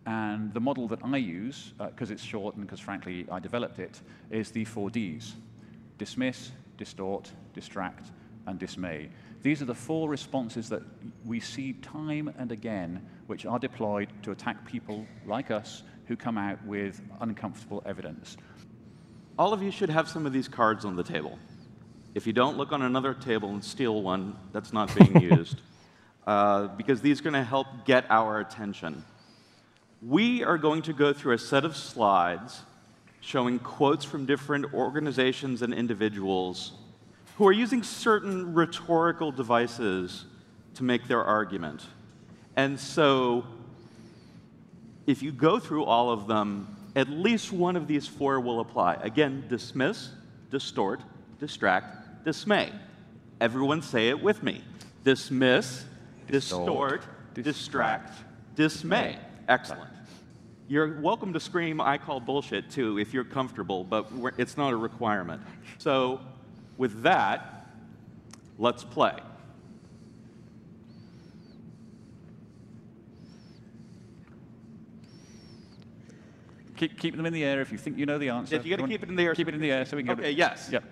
And 0.05 0.53
the 0.53 0.59
model 0.59 0.85
that 0.89 0.99
I 1.01 1.15
use, 1.15 1.71
uh, 1.79 1.85
because 1.87 2.11
it's 2.11 2.23
short 2.23 2.57
and 2.57 2.65
because 2.65 2.81
frankly 2.81 3.25
I 3.31 3.39
developed 3.39 3.79
it, 3.79 4.01
is 4.31 4.51
the 4.51 4.65
four 4.65 4.89
Ds 4.89 5.35
dismiss, 5.97 6.51
distort, 6.77 7.31
distract, 7.53 8.11
and 8.47 8.59
dismay. 8.59 9.09
These 9.41 9.61
are 9.61 9.65
the 9.65 9.75
four 9.75 10.09
responses 10.09 10.69
that 10.69 10.81
we 11.23 11.39
see 11.39 11.73
time 11.73 12.33
and 12.37 12.51
again, 12.51 13.05
which 13.27 13.45
are 13.45 13.59
deployed 13.59 14.09
to 14.23 14.31
attack 14.31 14.65
people 14.65 15.05
like 15.25 15.51
us 15.51 15.83
who 16.07 16.15
come 16.15 16.37
out 16.37 16.63
with 16.65 17.01
uncomfortable 17.21 17.83
evidence. 17.85 18.37
All 19.37 19.53
of 19.53 19.61
you 19.61 19.71
should 19.71 19.89
have 19.89 20.07
some 20.07 20.25
of 20.25 20.33
these 20.33 20.47
cards 20.47 20.85
on 20.85 20.95
the 20.95 21.03
table. 21.03 21.37
If 22.13 22.25
you 22.25 22.33
don't, 22.33 22.57
look 22.57 22.71
on 22.71 22.81
another 22.81 23.13
table 23.13 23.49
and 23.49 23.63
steal 23.63 24.01
one 24.01 24.35
that's 24.53 24.71
not 24.71 24.95
being 24.95 25.21
used, 25.31 25.61
uh, 26.25 26.67
because 26.67 27.01
these 27.01 27.19
are 27.19 27.23
going 27.23 27.33
to 27.33 27.43
help 27.43 27.67
get 27.85 28.05
our 28.09 28.39
attention. 28.39 29.03
We 30.01 30.43
are 30.43 30.57
going 30.57 30.83
to 30.83 30.93
go 30.93 31.13
through 31.13 31.33
a 31.33 31.37
set 31.37 31.65
of 31.65 31.75
slides 31.75 32.61
showing 33.19 33.59
quotes 33.59 34.05
from 34.05 34.25
different 34.25 34.73
organizations 34.73 35.61
and 35.61 35.73
individuals 35.73 36.73
who 37.35 37.47
are 37.47 37.51
using 37.51 37.83
certain 37.83 38.53
rhetorical 38.53 39.31
devices 39.31 40.25
to 40.73 40.83
make 40.83 41.07
their 41.07 41.23
argument. 41.23 41.85
And 42.55 42.79
so, 42.79 43.45
if 45.05 45.21
you 45.21 45.31
go 45.31 45.59
through 45.59 45.83
all 45.83 46.11
of 46.11 46.27
them, 46.27 46.75
at 46.95 47.09
least 47.09 47.51
one 47.51 47.75
of 47.75 47.87
these 47.87 48.07
four 48.07 48.39
will 48.39 48.61
apply. 48.61 48.95
Again, 48.95 49.45
dismiss, 49.49 50.09
distort, 50.49 51.01
distract, 51.39 52.23
dismay. 52.23 52.71
Everyone 53.41 53.81
say 53.81 54.07
it 54.07 54.21
with 54.21 54.41
me. 54.41 54.63
Dismiss, 55.03 55.83
distort, 56.31 57.03
distract, 57.33 58.17
dismay. 58.55 59.17
Excellent. 59.49 59.91
You're 60.67 60.99
welcome 61.01 61.33
to 61.33 61.39
scream, 61.39 61.81
I 61.81 61.97
call 61.97 62.21
bullshit 62.21 62.71
too, 62.71 62.97
if 62.97 63.13
you're 63.13 63.25
comfortable, 63.25 63.83
but 63.83 64.07
it's 64.37 64.57
not 64.57 64.71
a 64.71 64.77
requirement. 64.77 65.41
So, 65.77 66.21
with 66.77 67.03
that, 67.03 67.67
let's 68.57 68.83
play. 68.83 69.19
Keep, 76.77 76.99
keep 76.99 77.15
them 77.15 77.25
in 77.25 77.33
the 77.33 77.43
air 77.43 77.61
if 77.61 77.71
you 77.71 77.77
think 77.77 77.97
you 77.97 78.05
know 78.05 78.17
the 78.17 78.29
answer. 78.29 78.55
If 78.55 78.65
you 78.65 78.75
got 78.75 78.83
to 78.83 78.89
keep 78.89 79.01
it 79.01 79.09
in 79.09 79.15
the 79.15 79.23
air. 79.23 79.33
Keep 79.33 79.47
it 79.47 79.55
in 79.55 79.61
the 79.61 79.71
air 79.71 79.85
so 79.85 79.95
we 79.95 80.03
can 80.03 80.11
Okay, 80.11 80.33
get 80.33 80.35
yes. 80.35 80.69
Yep. 80.71 80.83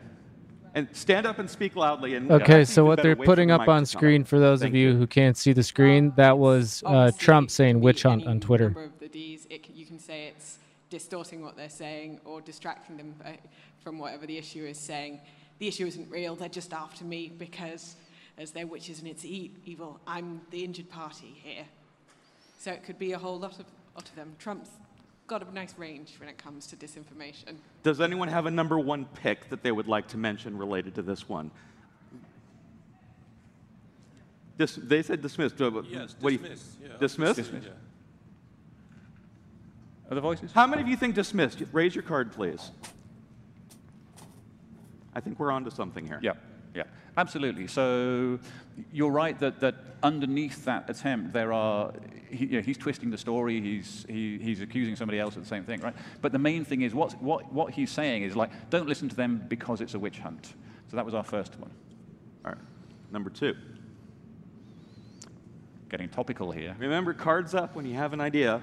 And 0.75 0.87
stand 0.93 1.27
up 1.27 1.37
and 1.39 1.49
speak 1.49 1.75
loudly. 1.75 2.15
And 2.15 2.31
Okay, 2.31 2.43
actually 2.43 2.65
so 2.65 2.85
what 2.85 3.01
they're 3.03 3.15
putting 3.15 3.49
the 3.49 3.55
up 3.55 3.67
on 3.67 3.85
screen 3.85 4.23
for 4.23 4.39
those 4.39 4.61
Thank 4.61 4.71
of 4.71 4.75
you 4.75 4.95
who 4.95 5.05
can't 5.05 5.37
see 5.37 5.53
the 5.53 5.61
screen, 5.61 6.13
that 6.15 6.37
was 6.37 6.81
uh, 6.85 7.11
Trump 7.17 7.51
saying 7.51 7.81
witch 7.81 8.03
hunt 8.03 8.25
on 8.25 8.39
Twitter. 8.39 8.67
of 8.67 8.99
the 8.99 9.09
D's, 9.09 9.45
it, 9.49 9.69
you 9.69 9.85
can 9.85 9.99
say 9.99 10.27
it's 10.27 10.57
distorting 10.89 11.43
what 11.43 11.57
they're 11.57 11.69
saying 11.69 12.21
or 12.25 12.41
distracting 12.41 12.97
them 12.97 13.15
uh, 13.23 13.31
from 13.83 13.99
whatever 13.99 14.25
the 14.25 14.37
issue 14.37 14.65
is 14.65 14.79
saying. 14.79 15.19
The 15.59 15.67
issue 15.67 15.85
isn't 15.85 16.09
real, 16.09 16.35
they're 16.35 16.49
just 16.49 16.73
after 16.73 17.05
me 17.05 17.31
because, 17.37 17.95
as 18.37 18.51
they're 18.51 18.67
witches 18.67 18.99
and 18.99 19.07
it's 19.07 19.23
e- 19.23 19.51
evil, 19.65 19.99
I'm 20.07 20.41
the 20.51 20.63
injured 20.63 20.89
party 20.89 21.35
here. 21.43 21.65
So 22.59 22.71
it 22.71 22.83
could 22.83 22.97
be 22.99 23.11
a 23.13 23.17
whole 23.17 23.39
lot 23.39 23.59
of, 23.59 23.65
lot 23.95 24.09
of 24.09 24.15
them. 24.15 24.35
Trump's 24.39 24.69
got 25.27 25.47
a 25.47 25.53
nice 25.53 25.77
range 25.77 26.15
when 26.19 26.27
it 26.29 26.37
comes 26.37 26.67
to 26.67 26.75
disinformation. 26.75 27.55
Does 27.83 28.01
anyone 28.01 28.27
have 28.27 28.45
a 28.45 28.51
number 28.51 28.77
one 28.79 29.05
pick 29.05 29.49
that 29.49 29.63
they 29.63 29.71
would 29.71 29.87
like 29.87 30.07
to 30.09 30.17
mention 30.17 30.57
related 30.57 30.95
to 30.95 31.01
this 31.01 31.29
one? 31.29 31.51
Dis- 34.57 34.75
they 34.75 35.01
said 35.01 35.21
dismissed. 35.21 35.55
Yes, 35.59 36.15
what 36.19 36.29
do 36.29 36.31
you- 36.35 36.37
dismiss, 36.39 36.77
yeah. 36.81 36.89
Dismiss? 36.99 37.35
Dismiss. 37.35 37.65
Other 40.11 40.21
voices? 40.21 40.51
How 40.51 40.67
many 40.67 40.81
of 40.81 40.87
you 40.87 40.95
think 40.95 41.15
dismissed? 41.15 41.63
Raise 41.71 41.95
your 41.95 42.03
card, 42.03 42.31
please. 42.33 42.71
I 45.15 45.19
think 45.19 45.39
we're 45.39 45.51
onto 45.51 45.69
something 45.69 46.05
here. 46.05 46.19
Yeah, 46.21 46.33
yeah, 46.75 46.83
absolutely. 47.17 47.67
So 47.67 48.39
you're 48.91 49.11
right 49.11 49.37
that, 49.39 49.59
that 49.59 49.75
underneath 50.01 50.65
that 50.65 50.89
attempt, 50.89 51.33
there 51.33 51.53
are, 51.53 51.93
he, 52.29 52.45
you 52.45 52.57
know, 52.57 52.61
he's 52.61 52.77
twisting 52.77 53.09
the 53.09 53.17
story, 53.17 53.61
he's, 53.61 54.05
he, 54.09 54.37
he's 54.39 54.61
accusing 54.61 54.95
somebody 54.95 55.19
else 55.19 55.35
of 55.35 55.43
the 55.43 55.47
same 55.47 55.63
thing, 55.63 55.81
right? 55.81 55.95
But 56.21 56.31
the 56.31 56.39
main 56.39 56.65
thing 56.65 56.81
is 56.81 56.93
what's, 56.93 57.13
what, 57.15 57.51
what 57.53 57.73
he's 57.73 57.91
saying 57.91 58.23
is 58.23 58.35
like, 58.35 58.69
don't 58.69 58.87
listen 58.87 59.09
to 59.09 59.15
them 59.15 59.45
because 59.47 59.81
it's 59.81 59.93
a 59.93 59.99
witch 59.99 60.19
hunt. 60.19 60.53
So 60.89 60.97
that 60.97 61.05
was 61.05 61.13
our 61.13 61.23
first 61.23 61.57
one. 61.59 61.71
All 62.45 62.51
right, 62.51 62.61
number 63.11 63.29
two. 63.29 63.55
Getting 65.89 66.09
topical 66.09 66.51
here. 66.51 66.75
Remember, 66.79 67.13
cards 67.13 67.53
up 67.53 67.75
when 67.75 67.85
you 67.85 67.93
have 67.93 68.13
an 68.13 68.21
idea. 68.21 68.61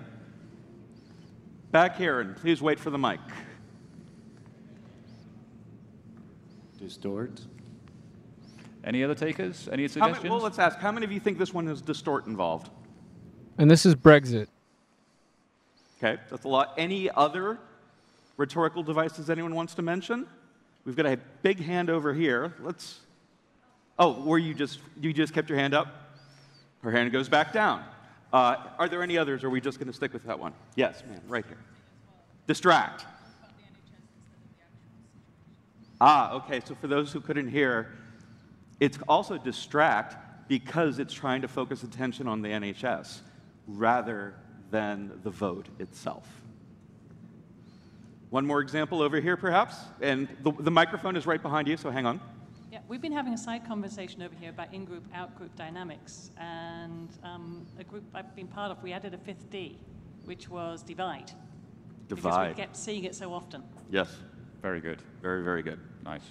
Back 1.70 1.96
here, 1.96 2.18
and 2.18 2.34
please 2.36 2.60
wait 2.60 2.80
for 2.80 2.90
the 2.90 2.98
mic. 2.98 3.20
Distort. 6.80 7.40
Any 8.82 9.04
other 9.04 9.14
takers? 9.14 9.68
Any 9.68 9.70
How 9.70 9.76
many- 9.76 9.88
suggestions? 9.88 10.30
well, 10.30 10.40
let's 10.40 10.58
ask. 10.58 10.78
How 10.78 10.90
many 10.90 11.04
of 11.04 11.12
you 11.12 11.20
think 11.20 11.38
this 11.38 11.52
one 11.52 11.66
has 11.66 11.82
distort 11.82 12.26
involved? 12.26 12.70
And 13.58 13.70
this 13.70 13.84
is 13.84 13.94
Brexit. 13.94 14.48
Okay, 15.98 16.18
that's 16.30 16.44
a 16.44 16.48
lot. 16.48 16.72
Any 16.78 17.10
other 17.10 17.58
rhetorical 18.38 18.82
devices 18.82 19.28
anyone 19.28 19.54
wants 19.54 19.74
to 19.74 19.82
mention? 19.82 20.26
We've 20.86 20.96
got 20.96 21.04
a 21.04 21.18
big 21.42 21.60
hand 21.60 21.90
over 21.90 22.14
here. 22.14 22.54
Let's. 22.62 23.00
Oh, 23.98 24.22
were 24.22 24.38
you 24.38 24.54
just 24.54 24.80
you 24.98 25.12
just 25.12 25.34
kept 25.34 25.50
your 25.50 25.58
hand 25.58 25.74
up? 25.74 25.88
Her 26.82 26.90
hand 26.90 27.12
goes 27.12 27.28
back 27.28 27.52
down. 27.52 27.84
Uh, 28.32 28.56
are 28.78 28.88
there 28.88 29.02
any 29.02 29.18
others? 29.18 29.44
Or 29.44 29.48
are 29.48 29.50
we 29.50 29.60
just 29.60 29.78
going 29.78 29.88
to 29.88 29.92
stick 29.92 30.14
with 30.14 30.24
that 30.24 30.38
one? 30.38 30.54
Yes, 30.74 31.02
ma'am, 31.06 31.20
right 31.28 31.44
here. 31.44 31.58
Distract. 32.46 33.04
Ah, 36.00 36.32
okay. 36.32 36.60
So 36.64 36.74
for 36.74 36.86
those 36.86 37.12
who 37.12 37.20
couldn't 37.20 37.48
hear, 37.48 37.92
it's 38.78 38.98
also 39.08 39.36
distract 39.36 40.48
because 40.48 40.98
it's 40.98 41.12
trying 41.12 41.42
to 41.42 41.48
focus 41.48 41.82
attention 41.82 42.26
on 42.26 42.42
the 42.42 42.48
NHS 42.48 43.20
rather 43.66 44.34
than 44.70 45.20
the 45.22 45.30
vote 45.30 45.68
itself. 45.78 46.26
One 48.30 48.46
more 48.46 48.60
example 48.60 49.02
over 49.02 49.20
here, 49.20 49.36
perhaps. 49.36 49.76
And 50.00 50.28
the, 50.42 50.52
the 50.52 50.70
microphone 50.70 51.16
is 51.16 51.26
right 51.26 51.42
behind 51.42 51.68
you, 51.68 51.76
so 51.76 51.90
hang 51.90 52.06
on. 52.06 52.20
Yeah, 52.70 52.78
we've 52.86 53.00
been 53.00 53.12
having 53.12 53.34
a 53.34 53.38
side 53.38 53.66
conversation 53.66 54.22
over 54.22 54.34
here 54.40 54.50
about 54.50 54.72
in-group, 54.72 55.04
out-group 55.12 55.54
dynamics, 55.56 56.30
and 56.38 57.08
um, 57.24 57.66
a 57.80 57.84
group 57.84 58.04
I've 58.14 58.34
been 58.36 58.46
part 58.46 58.70
of, 58.70 58.80
we 58.82 58.92
added 58.92 59.12
a 59.12 59.18
fifth 59.18 59.50
D, 59.50 59.76
which 60.24 60.48
was 60.48 60.84
divide. 60.84 61.32
Divide. 62.06 62.50
Because 62.50 62.56
we 62.56 62.62
kept 62.62 62.76
seeing 62.76 63.04
it 63.04 63.16
so 63.16 63.32
often. 63.32 63.64
Yes. 63.90 64.16
Very 64.62 64.80
good. 64.80 65.00
Very, 65.22 65.42
very 65.42 65.62
good. 65.62 65.80
Nice. 66.04 66.22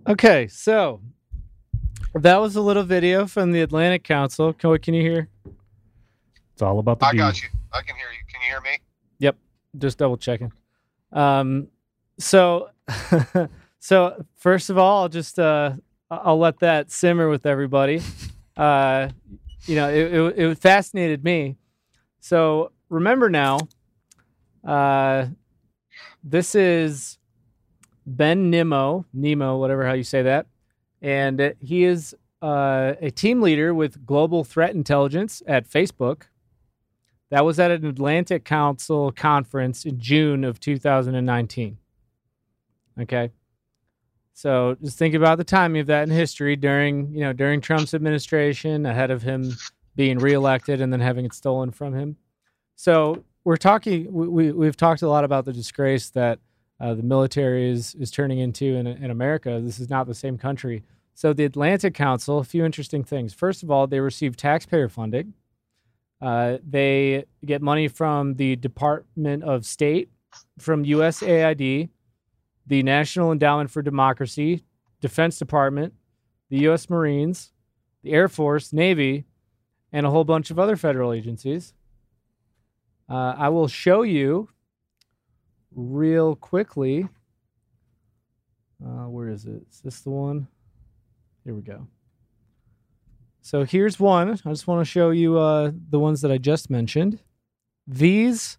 Okay, 0.09 0.47
so 0.47 1.01
that 2.15 2.41
was 2.41 2.55
a 2.57 2.63
little 2.63 2.85
video 2.85 3.27
from 3.27 3.51
the 3.51 3.61
Atlantic 3.61 4.05
Council. 4.05 4.53
Can, 4.53 4.71
what 4.71 4.83
can 4.83 4.95
you 4.95 5.03
hear? 5.03 5.29
It's 6.53 6.63
all 6.63 6.79
about 6.79 7.01
the 7.01 7.07
I 7.07 7.11
D. 7.13 7.19
got 7.19 7.43
you. 7.43 7.49
I 7.73 7.83
can 7.83 7.97
hear 7.97 8.07
you. 8.13 8.21
Can 8.33 8.41
you 8.41 8.47
hear 8.49 8.61
me? 8.61 8.79
Yep, 9.19 9.37
just 9.79 9.99
double 9.99 10.17
checking. 10.17 10.53
Um, 11.13 11.67
so, 12.19 12.71
so 13.81 14.25
first 14.37 14.71
of 14.71 14.79
all, 14.79 15.03
I'll 15.03 15.09
just 15.09 15.39
uh, 15.39 15.73
I'll 16.11 16.39
let 16.39 16.61
that 16.61 16.91
simmer 16.91 17.29
with 17.29 17.47
everybody. 17.47 18.01
Uh, 18.57 19.11
you 19.67 19.77
know, 19.77 19.91
it, 19.91 20.15
it 20.15 20.39
it 20.39 20.59
fascinated 20.59 21.23
me. 21.23 21.59
So 22.21 22.73
remember 22.89 23.29
now, 23.29 23.59
uh, 24.65 25.27
this 26.25 26.55
is 26.55 27.19
Ben 28.07 28.49
Nemo, 28.49 29.05
Nemo, 29.13 29.59
whatever 29.59 29.87
how 29.87 29.93
you 29.93 30.05
say 30.05 30.23
that, 30.23 30.47
and 31.03 31.55
he 31.61 31.85
is 31.85 32.17
uh, 32.41 32.95
a 33.01 33.11
team 33.11 33.43
leader 33.43 33.75
with 33.75 34.07
Global 34.07 34.45
Threat 34.45 34.75
Intelligence 34.75 35.43
at 35.47 35.69
Facebook. 35.69 36.23
That 37.31 37.45
was 37.45 37.59
at 37.59 37.71
an 37.71 37.85
Atlantic 37.85 38.45
Council 38.45 39.11
conference 39.13 39.85
in 39.85 39.99
June 39.99 40.45
of 40.45 40.61
2019. 40.61 41.77
Okay. 43.01 43.31
So 44.37 44.77
just 44.83 44.99
think 44.99 45.15
about 45.15 45.39
the 45.39 45.45
timing 45.45 45.81
of 45.81 45.87
that 45.87 46.03
in 46.03 46.11
history 46.11 46.57
during, 46.57 47.11
you 47.11 47.21
know, 47.21 47.33
during 47.33 47.63
Trump's 47.63 47.95
administration, 47.95 48.85
ahead 48.85 49.11
of 49.11 49.23
him 49.23 49.57
being 49.95 50.19
reelected 50.19 50.83
and 50.83 50.93
then 50.93 51.01
having 51.01 51.25
it 51.25 51.33
stolen 51.33 51.71
from 51.71 51.95
him. 51.95 52.19
So 52.75 53.25
we're 53.45 53.57
talking. 53.57 54.13
We, 54.13 54.29
we 54.29 54.53
we've 54.53 54.77
talked 54.77 55.01
a 55.01 55.09
lot 55.09 55.25
about 55.25 55.47
the 55.47 55.55
disgrace 55.55 56.11
that 56.11 56.39
uh, 56.79 56.93
the 56.93 57.03
military 57.03 57.71
is 57.71 57.95
is 57.95 58.11
turning 58.11 58.39
into 58.39 58.67
in 58.67 58.87
in 58.87 59.11
America. 59.11 59.59
This 59.65 59.81
is 59.81 59.89
not 59.89 60.07
the 60.07 60.15
same 60.15 60.37
country. 60.37 60.83
So 61.15 61.33
the 61.33 61.47
Atlantic 61.47 61.95
Council, 61.95 62.39
a 62.39 62.45
few 62.45 62.63
interesting 62.67 63.05
things. 63.05 63.33
First 63.33 63.63
of 63.63 63.71
all, 63.71 63.87
they 63.87 64.01
receive 64.01 64.37
taxpayer 64.37 64.91
funding. 64.91 65.33
Uh, 66.21 66.59
they 66.63 67.25
get 67.43 67.63
money 67.63 67.89
from 67.89 68.35
the 68.35 68.57
Department 68.57 69.45
of 69.45 69.65
State, 69.65 70.11
from 70.59 70.85
USAID, 70.85 71.89
the 72.67 72.83
National 72.83 73.33
Endowment 73.33 73.71
for 73.71 73.83
Democracy, 73.83 74.65
Defense 75.01 75.39
Department, 75.39 75.95
the 76.49 76.59
U.S. 76.61 76.91
Marines, 76.91 77.53
the 78.03 78.13
Air 78.13 78.29
Force, 78.29 78.73
Navy, 78.73 79.25
and 79.93 80.07
a 80.07 80.11
whole 80.11 80.25
bunch 80.25 80.51
of 80.51 80.59
other 80.59 80.77
federal 80.77 81.13
agencies. 81.13 81.75
Uh, 83.09 83.35
I 83.37 83.49
will 83.51 83.69
show 83.69 84.03
you 84.03 84.49
real 85.75 86.35
quickly. 86.35 87.09
Uh, 88.85 89.09
where 89.09 89.29
is 89.29 89.47
it? 89.47 89.63
Is 89.71 89.81
this 89.81 90.01
the 90.01 90.11
one? 90.11 90.49
Here 91.45 91.55
we 91.55 91.63
go. 91.63 91.87
So 93.43 93.65
here's 93.65 94.01
one. 94.01 94.31
I 94.45 94.51
just 94.51 94.67
want 94.67 94.85
to 94.85 94.91
show 94.91 95.11
you 95.11 95.39
uh, 95.39 95.71
the 95.91 96.01
ones 96.01 96.21
that 96.23 96.33
I 96.33 96.39
just 96.39 96.69
mentioned. 96.69 97.21
These 97.87 98.59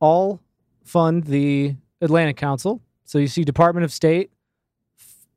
all 0.00 0.40
fund 0.84 1.24
the 1.24 1.76
Atlantic 2.00 2.36
Council. 2.36 2.80
So 3.04 3.18
you 3.18 3.26
see 3.26 3.44
Department 3.44 3.84
of 3.84 3.92
State, 3.92 4.30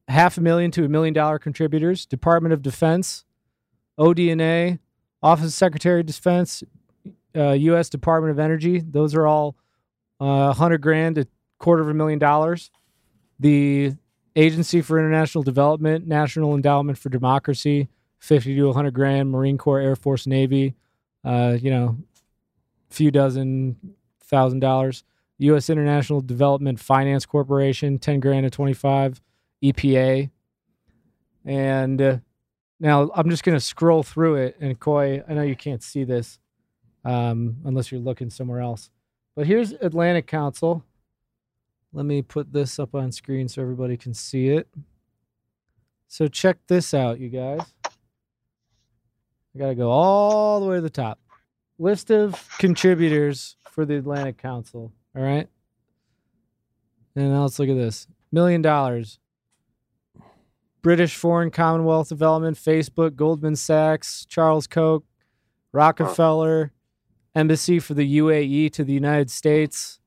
half 0.07 0.37
a 0.37 0.41
million 0.41 0.71
to 0.71 0.85
a 0.85 0.89
million 0.89 1.13
dollar 1.13 1.39
contributors. 1.39 2.05
Department 2.05 2.53
of 2.53 2.61
Defense, 2.61 3.25
ODNA, 3.97 4.79
Office 5.21 5.45
of 5.47 5.53
Secretary 5.53 6.01
of 6.01 6.05
Defense, 6.05 6.63
uh, 7.35 7.51
U.S. 7.51 7.89
Department 7.89 8.31
of 8.31 8.39
Energy. 8.39 8.79
Those 8.79 9.15
are 9.15 9.25
all 9.25 9.55
uh, 10.21 10.25
a 10.25 10.49
uh, 10.49 10.53
hundred 10.53 10.81
grand, 10.81 11.17
a 11.17 11.27
quarter 11.57 11.81
of 11.81 11.89
a 11.89 11.93
million 11.93 12.19
dollars. 12.19 12.69
The 13.39 13.93
Agency 14.35 14.81
for 14.81 14.97
International 14.97 15.43
Development, 15.43 16.07
National 16.07 16.55
Endowment 16.55 16.97
for 16.97 17.09
Democracy, 17.09 17.89
50 18.19 18.55
to 18.55 18.65
100 18.65 18.93
grand, 18.93 19.29
Marine 19.29 19.57
Corps, 19.57 19.79
Air 19.79 19.95
Force, 19.95 20.25
Navy, 20.25 20.75
uh, 21.23 21.57
you 21.59 21.69
know, 21.69 21.97
a 22.89 22.93
few 22.93 23.11
dozen 23.11 23.75
thousand 24.23 24.59
dollars. 24.59 25.03
U.S. 25.43 25.69
International 25.69 26.21
Development 26.21 26.79
Finance 26.79 27.25
Corporation, 27.25 27.99
10 27.99 28.19
grand 28.19 28.45
to 28.45 28.49
25, 28.49 29.21
EPA. 29.63 30.29
And 31.45 32.01
uh, 32.01 32.17
now 32.79 33.11
I'm 33.13 33.29
just 33.29 33.43
going 33.43 33.57
to 33.57 33.63
scroll 33.63 34.03
through 34.03 34.35
it. 34.35 34.57
And 34.59 34.79
Couy, 34.79 35.23
I 35.27 35.33
know 35.33 35.41
you 35.41 35.55
can't 35.55 35.83
see 35.83 36.03
this 36.03 36.39
um, 37.03 37.57
unless 37.65 37.91
you're 37.91 38.01
looking 38.01 38.29
somewhere 38.29 38.61
else. 38.61 38.89
But 39.35 39.47
here's 39.47 39.73
Atlantic 39.73 40.27
Council. 40.27 40.83
Let 41.91 42.05
me 42.05 42.21
put 42.21 42.53
this 42.53 42.79
up 42.79 42.95
on 42.95 43.11
screen 43.11 43.47
so 43.47 43.61
everybody 43.61 43.97
can 43.97 44.13
see 44.13 44.49
it. 44.49 44.67
So 46.07 46.27
check 46.27 46.57
this 46.67 46.93
out, 46.93 47.19
you 47.19 47.29
guys. 47.29 47.61
I 49.55 49.59
got 49.59 49.67
to 49.67 49.75
go 49.75 49.89
all 49.89 50.59
the 50.59 50.67
way 50.67 50.75
to 50.77 50.81
the 50.81 50.89
top. 50.89 51.19
List 51.77 52.11
of 52.11 52.47
contributors 52.59 53.57
for 53.69 53.85
the 53.85 53.97
Atlantic 53.97 54.37
Council. 54.37 54.91
All 55.15 55.21
right. 55.21 55.47
And 57.15 57.31
now 57.31 57.43
let's 57.43 57.59
look 57.59 57.69
at 57.69 57.75
this 57.75 58.07
million 58.31 58.61
dollars. 58.61 59.19
British 60.81 61.15
Foreign 61.15 61.49
Commonwealth 61.49 62.09
Development, 62.09 62.57
Facebook, 62.57 63.15
Goldman 63.15 63.55
Sachs, 63.55 64.25
Charles 64.25 64.67
Koch, 64.67 65.05
Rockefeller, 65.71 66.73
Embassy 67.33 67.79
for 67.79 67.93
the 67.93 68.17
UAE 68.19 68.71
to 68.73 68.83
the 68.83 68.93
United 68.93 69.31
States, 69.31 69.99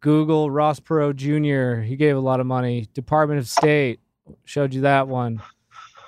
Google, 0.00 0.50
Ross 0.50 0.80
Perot 0.80 1.16
Jr., 1.16 1.82
he 1.82 1.94
gave 1.94 2.16
a 2.16 2.20
lot 2.20 2.40
of 2.40 2.46
money. 2.46 2.88
Department 2.94 3.38
of 3.38 3.48
State, 3.48 4.00
showed 4.44 4.72
you 4.72 4.80
that 4.80 5.08
one. 5.08 5.42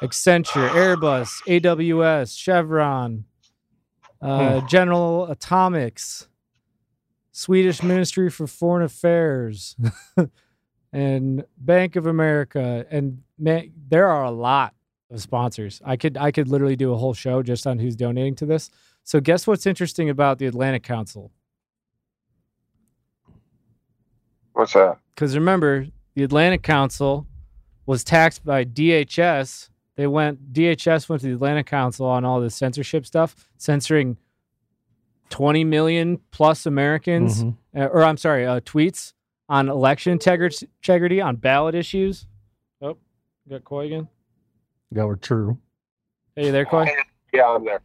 Accenture, 0.01 0.69
Airbus, 0.71 1.43
AWS, 1.47 2.37
Chevron, 2.39 3.25
uh, 4.23 4.61
hmm. 4.61 4.67
General 4.67 5.27
Atomics, 5.27 6.27
Swedish 7.33 7.83
Ministry 7.83 8.31
for 8.31 8.47
Foreign 8.47 8.85
Affairs, 8.85 9.77
and 10.93 11.45
Bank 11.57 11.97
of 11.97 12.07
America. 12.07 12.85
And 12.91 13.23
man, 13.39 13.73
there 13.89 14.09
are 14.09 14.25
a 14.25 14.31
lot 14.31 14.75
of 15.11 15.21
sponsors. 15.21 15.81
I 15.85 15.97
could 15.97 16.17
I 16.17 16.31
could 16.31 16.49
literally 16.49 16.77
do 16.77 16.93
a 16.93 16.97
whole 16.97 17.15
show 17.15 17.43
just 17.43 17.67
on 17.67 17.79
who's 17.79 17.97
donating 17.97 18.35
to 18.37 18.47
this. 18.47 18.71
So 19.05 19.21
guess 19.21 19.47
what's 19.47 19.67
interesting 19.67 20.11
about 20.11 20.39
the 20.39 20.47
Atlantic 20.47 20.83
Council? 20.83 21.33
What's 24.53 24.75
that? 24.75 24.99
Because 25.15 25.35
remember, 25.35 25.87
the 26.15 26.23
Atlantic 26.23 26.63
Council 26.63 27.27
was 27.87 28.05
taxed 28.05 28.45
by 28.45 28.65
DHS. 28.65 29.69
They 29.97 30.07
went 30.07 30.53
DHS 30.53 31.09
went 31.09 31.23
to 31.23 31.29
the 31.29 31.35
Atlantic 31.35 31.67
Council 31.67 32.07
on 32.07 32.25
all 32.25 32.41
the 32.41 32.51
censorship 32.51 33.07
stuff, 33.07 33.49
censoring 33.57 34.17
20 35.31 35.65
million 35.65 36.19
plus 36.31 36.67
Americans, 36.67 37.43
mm-hmm. 37.43 37.81
uh, 37.81 37.87
or 37.87 38.05
I'm 38.05 38.17
sorry, 38.17 38.47
uh, 38.47 38.61
tweets 38.61 39.15
on 39.49 39.69
election 39.69 40.13
integrity, 40.13 41.21
on 41.21 41.37
ballot 41.37 41.75
issues. 41.75 42.27
Oh, 42.83 42.97
got 43.49 43.65
Couy 43.65 43.87
again. 43.87 44.09
Yeah, 44.95 45.05
we're 45.05 45.17
true. 45.17 45.59
Hey, 46.37 46.47
you 46.47 46.53
there, 46.53 46.67
Couy? 46.67 46.89
Yeah, 47.33 47.49
I'm 47.49 47.65
there. 47.65 47.81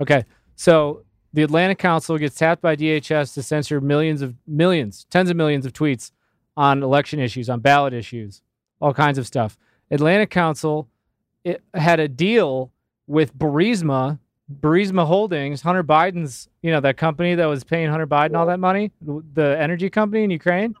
Okay, 0.00 0.24
so 0.56 1.04
the 1.32 1.42
Atlantic 1.42 1.78
Council 1.78 2.16
gets 2.18 2.36
tapped 2.36 2.62
by 2.62 2.76
DHS 2.76 3.34
to 3.34 3.42
censor 3.42 3.80
millions 3.80 4.22
of 4.22 4.34
millions, 4.46 5.06
tens 5.10 5.30
of 5.30 5.36
millions 5.36 5.66
of 5.66 5.72
tweets 5.72 6.12
on 6.56 6.82
election 6.82 7.18
issues, 7.18 7.48
on 7.48 7.60
ballot 7.60 7.92
issues, 7.92 8.42
all 8.80 8.94
kinds 8.94 9.18
of 9.18 9.26
stuff. 9.26 9.56
Atlantic 9.90 10.30
Council 10.30 10.88
it 11.44 11.62
had 11.74 12.00
a 12.00 12.08
deal 12.08 12.72
with 13.06 13.36
Burisma, 13.36 14.18
Burisma 14.60 15.06
Holdings, 15.06 15.62
Hunter 15.62 15.84
Biden's, 15.84 16.48
you 16.62 16.70
know, 16.70 16.80
that 16.80 16.96
company 16.96 17.34
that 17.34 17.46
was 17.46 17.62
paying 17.62 17.88
Hunter 17.88 18.06
Biden 18.06 18.36
all 18.36 18.46
that 18.46 18.58
money, 18.58 18.90
the 19.00 19.56
energy 19.58 19.90
company 19.90 20.24
in 20.24 20.30
Ukraine. 20.30 20.74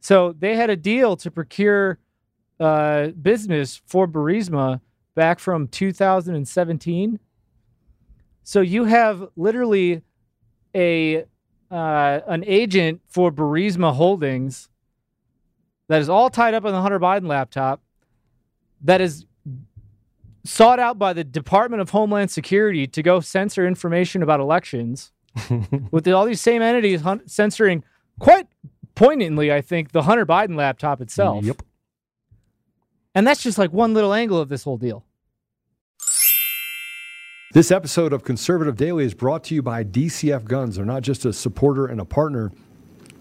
So 0.00 0.34
they 0.38 0.56
had 0.56 0.70
a 0.70 0.76
deal 0.76 1.16
to 1.18 1.30
procure 1.30 1.98
uh, 2.58 3.08
business 3.08 3.80
for 3.86 4.08
Burisma 4.08 4.80
back 5.14 5.38
from 5.38 5.68
2017. 5.68 7.18
So 8.42 8.60
you 8.60 8.84
have 8.84 9.28
literally 9.36 10.02
a 10.74 11.24
uh, 11.68 12.20
an 12.28 12.44
agent 12.46 13.00
for 13.08 13.32
Burisma 13.32 13.92
Holdings 13.92 14.68
that 15.88 16.00
is 16.00 16.08
all 16.08 16.30
tied 16.30 16.54
up 16.54 16.64
on 16.64 16.72
the 16.72 16.80
Hunter 16.80 17.00
Biden 17.00 17.26
laptop 17.26 17.80
that 18.82 19.00
is 19.00 19.26
sought 20.46 20.78
out 20.78 20.98
by 20.98 21.12
the 21.12 21.24
Department 21.24 21.80
of 21.80 21.90
Homeland 21.90 22.30
Security 22.30 22.86
to 22.86 23.02
go 23.02 23.20
censor 23.20 23.66
information 23.66 24.22
about 24.22 24.40
elections 24.40 25.12
with 25.90 26.08
all 26.08 26.24
these 26.24 26.40
same 26.40 26.62
entities 26.62 27.02
hun- 27.02 27.26
censoring 27.26 27.84
quite 28.18 28.46
poignantly, 28.94 29.52
I 29.52 29.60
think, 29.60 29.92
the 29.92 30.02
Hunter 30.02 30.26
Biden 30.26 30.56
laptop 30.56 31.00
itself. 31.00 31.44
Yep. 31.44 31.62
And 33.14 33.26
that's 33.26 33.42
just 33.42 33.58
like 33.58 33.72
one 33.72 33.94
little 33.94 34.12
angle 34.12 34.40
of 34.40 34.48
this 34.48 34.64
whole 34.64 34.76
deal. 34.76 35.04
This 37.52 37.70
episode 37.70 38.12
of 38.12 38.24
Conservative 38.24 38.76
Daily 38.76 39.04
is 39.04 39.14
brought 39.14 39.44
to 39.44 39.54
you 39.54 39.62
by 39.62 39.84
DCF 39.84 40.44
Guns. 40.44 40.76
They're 40.76 40.84
not 40.84 41.02
just 41.02 41.24
a 41.24 41.32
supporter 41.32 41.86
and 41.86 42.00
a 42.00 42.04
partner 42.04 42.52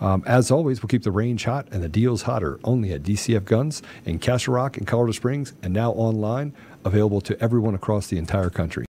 Um, 0.00 0.22
as 0.26 0.50
always, 0.50 0.82
we'll 0.82 0.88
keep 0.88 1.02
the 1.02 1.10
range 1.10 1.44
hot 1.44 1.68
and 1.70 1.82
the 1.82 1.88
deals 1.88 2.22
hotter 2.22 2.60
only 2.64 2.92
at 2.92 3.02
DCF 3.02 3.44
Guns 3.44 3.82
in 4.04 4.18
Castle 4.18 4.54
Rock 4.54 4.76
and 4.76 4.86
Colorado 4.86 5.12
Springs 5.12 5.54
and 5.62 5.72
now 5.72 5.92
online, 5.92 6.54
available 6.84 7.20
to 7.22 7.40
everyone 7.40 7.74
across 7.74 8.08
the 8.08 8.18
entire 8.18 8.50
country. 8.50 8.84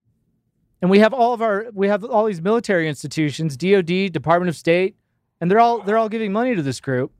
And 0.82 0.91
we 0.91 0.99
have 0.99 1.14
all 1.14 1.34
of 1.34 1.41
our 1.41 1.68
we 1.74 1.88
have 1.88 2.03
all 2.03 2.26
these 2.26 2.41
military 2.41 2.88
institutions, 2.88 3.58
DoD, 3.58 4.12
Department 4.12 4.49
of 4.49 4.55
State, 4.55 4.95
and 5.41 5.49
they're 5.49 5.60
all 5.60 5.82
they're 5.82 5.97
all 5.97 6.10
giving 6.10 6.32
money 6.32 6.55
to 6.55 6.62
this 6.62 6.80
group, 6.80 7.12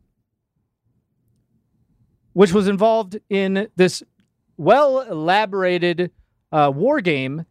which 2.34 2.54
was 2.54 2.68
involved 2.68 3.18
in 3.30 3.68
this 3.76 4.04
well 4.58 5.02
elaborated 5.02 6.12
uh, 6.52 6.72
war 6.74 7.02
game 7.02 7.46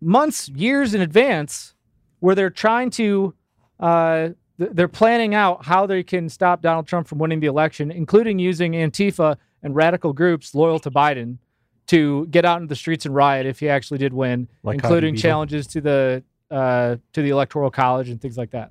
months, 0.00 0.48
years 0.48 0.94
in 0.94 1.00
advance, 1.00 1.74
where 2.20 2.34
they're 2.34 2.50
trying 2.50 2.90
to 2.90 3.34
uh, 3.78 4.30
they're 4.58 4.88
planning 4.88 5.34
out 5.34 5.64
how 5.64 5.86
they 5.86 6.02
can 6.02 6.28
stop 6.28 6.62
Donald 6.62 6.86
Trump 6.86 7.06
from 7.06 7.18
winning 7.18 7.40
the 7.40 7.46
election, 7.46 7.90
including 7.90 8.38
using 8.38 8.72
Antifa 8.72 9.36
and 9.62 9.74
radical 9.74 10.12
groups 10.12 10.54
loyal 10.54 10.78
to 10.80 10.90
Biden 10.90 11.38
to 11.86 12.26
get 12.26 12.44
out 12.44 12.60
into 12.60 12.68
the 12.68 12.76
streets 12.76 13.06
and 13.06 13.14
riot 13.14 13.46
if 13.46 13.60
he 13.60 13.68
actually 13.68 13.98
did 13.98 14.12
win, 14.12 14.48
Like 14.62 14.74
including 14.74 15.16
challenges 15.16 15.66
to 15.68 15.80
the 15.80 16.22
uh, 16.50 16.96
to 17.12 17.22
the 17.22 17.30
electoral 17.30 17.70
college 17.70 18.08
and 18.08 18.20
things 18.20 18.36
like 18.36 18.50
that, 18.50 18.70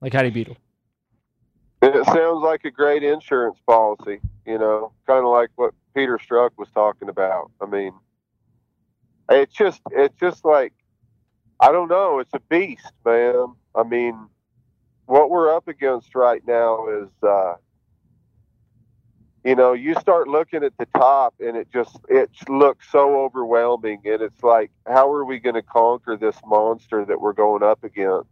like 0.00 0.12
Heidi 0.12 0.30
Beetle. 0.30 0.56
It 1.82 2.04
sounds 2.06 2.42
like 2.42 2.64
a 2.64 2.70
great 2.70 3.02
insurance 3.02 3.58
policy, 3.66 4.20
you 4.46 4.58
know, 4.58 4.92
kind 5.06 5.24
of 5.24 5.30
like 5.30 5.50
what 5.56 5.74
Peter 5.94 6.18
Strzok 6.18 6.50
was 6.56 6.68
talking 6.72 7.10
about. 7.10 7.50
I 7.60 7.66
mean, 7.66 7.92
it's 9.28 9.52
just, 9.52 9.82
it's 9.90 10.18
just 10.18 10.44
like, 10.46 10.72
I 11.60 11.72
don't 11.72 11.88
know, 11.88 12.20
it's 12.20 12.32
a 12.32 12.40
beast, 12.48 12.90
man. 13.04 13.54
I 13.74 13.82
mean, 13.82 14.18
what 15.06 15.30
we're 15.30 15.54
up 15.54 15.68
against 15.68 16.14
right 16.14 16.42
now 16.46 16.88
is, 16.88 17.08
uh, 17.22 17.54
you 19.44 19.54
know, 19.54 19.74
you 19.74 19.94
start 20.00 20.26
looking 20.26 20.64
at 20.64 20.72
the 20.78 20.86
top 20.96 21.34
and 21.38 21.56
it 21.56 21.68
just, 21.70 21.98
it 22.08 22.30
looks 22.48 22.90
so 22.90 23.20
overwhelming. 23.20 24.00
And 24.06 24.22
it's 24.22 24.42
like, 24.42 24.70
how 24.86 25.12
are 25.12 25.24
we 25.24 25.38
going 25.38 25.54
to 25.54 25.62
conquer 25.62 26.16
this 26.16 26.36
monster 26.46 27.04
that 27.04 27.20
we're 27.20 27.34
going 27.34 27.62
up 27.62 27.84
against? 27.84 28.30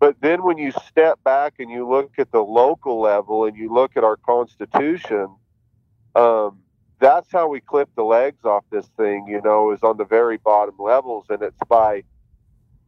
But 0.00 0.16
then 0.20 0.42
when 0.44 0.58
you 0.58 0.72
step 0.86 1.22
back 1.24 1.54
and 1.58 1.70
you 1.70 1.86
look 1.86 2.12
at 2.18 2.30
the 2.30 2.40
local 2.40 3.00
level 3.00 3.44
and 3.44 3.56
you 3.56 3.72
look 3.72 3.96
at 3.96 4.04
our 4.04 4.16
constitution, 4.16 5.28
um, 6.14 6.60
that's 7.00 7.30
how 7.30 7.48
we 7.48 7.60
clip 7.60 7.90
the 7.96 8.04
legs 8.04 8.44
off 8.44 8.64
this 8.70 8.86
thing, 8.96 9.26
you 9.28 9.40
know, 9.42 9.72
is 9.72 9.82
on 9.82 9.96
the 9.98 10.04
very 10.04 10.36
bottom 10.38 10.76
levels. 10.78 11.26
And 11.28 11.42
it's 11.42 11.60
by, 11.68 12.04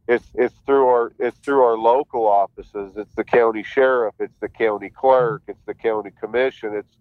it's, 0.07 0.25
it's 0.33 0.55
through 0.65 0.87
our, 0.87 1.13
it's 1.19 1.37
through 1.39 1.63
our 1.63 1.77
local 1.77 2.27
offices. 2.27 2.93
It's 2.95 3.13
the 3.15 3.23
county 3.23 3.63
sheriff. 3.63 4.15
It's 4.19 4.37
the 4.39 4.49
county 4.49 4.89
clerk. 4.89 5.43
It's 5.47 5.63
the 5.65 5.73
county 5.73 6.11
commission. 6.19 6.75
It's, 6.75 6.97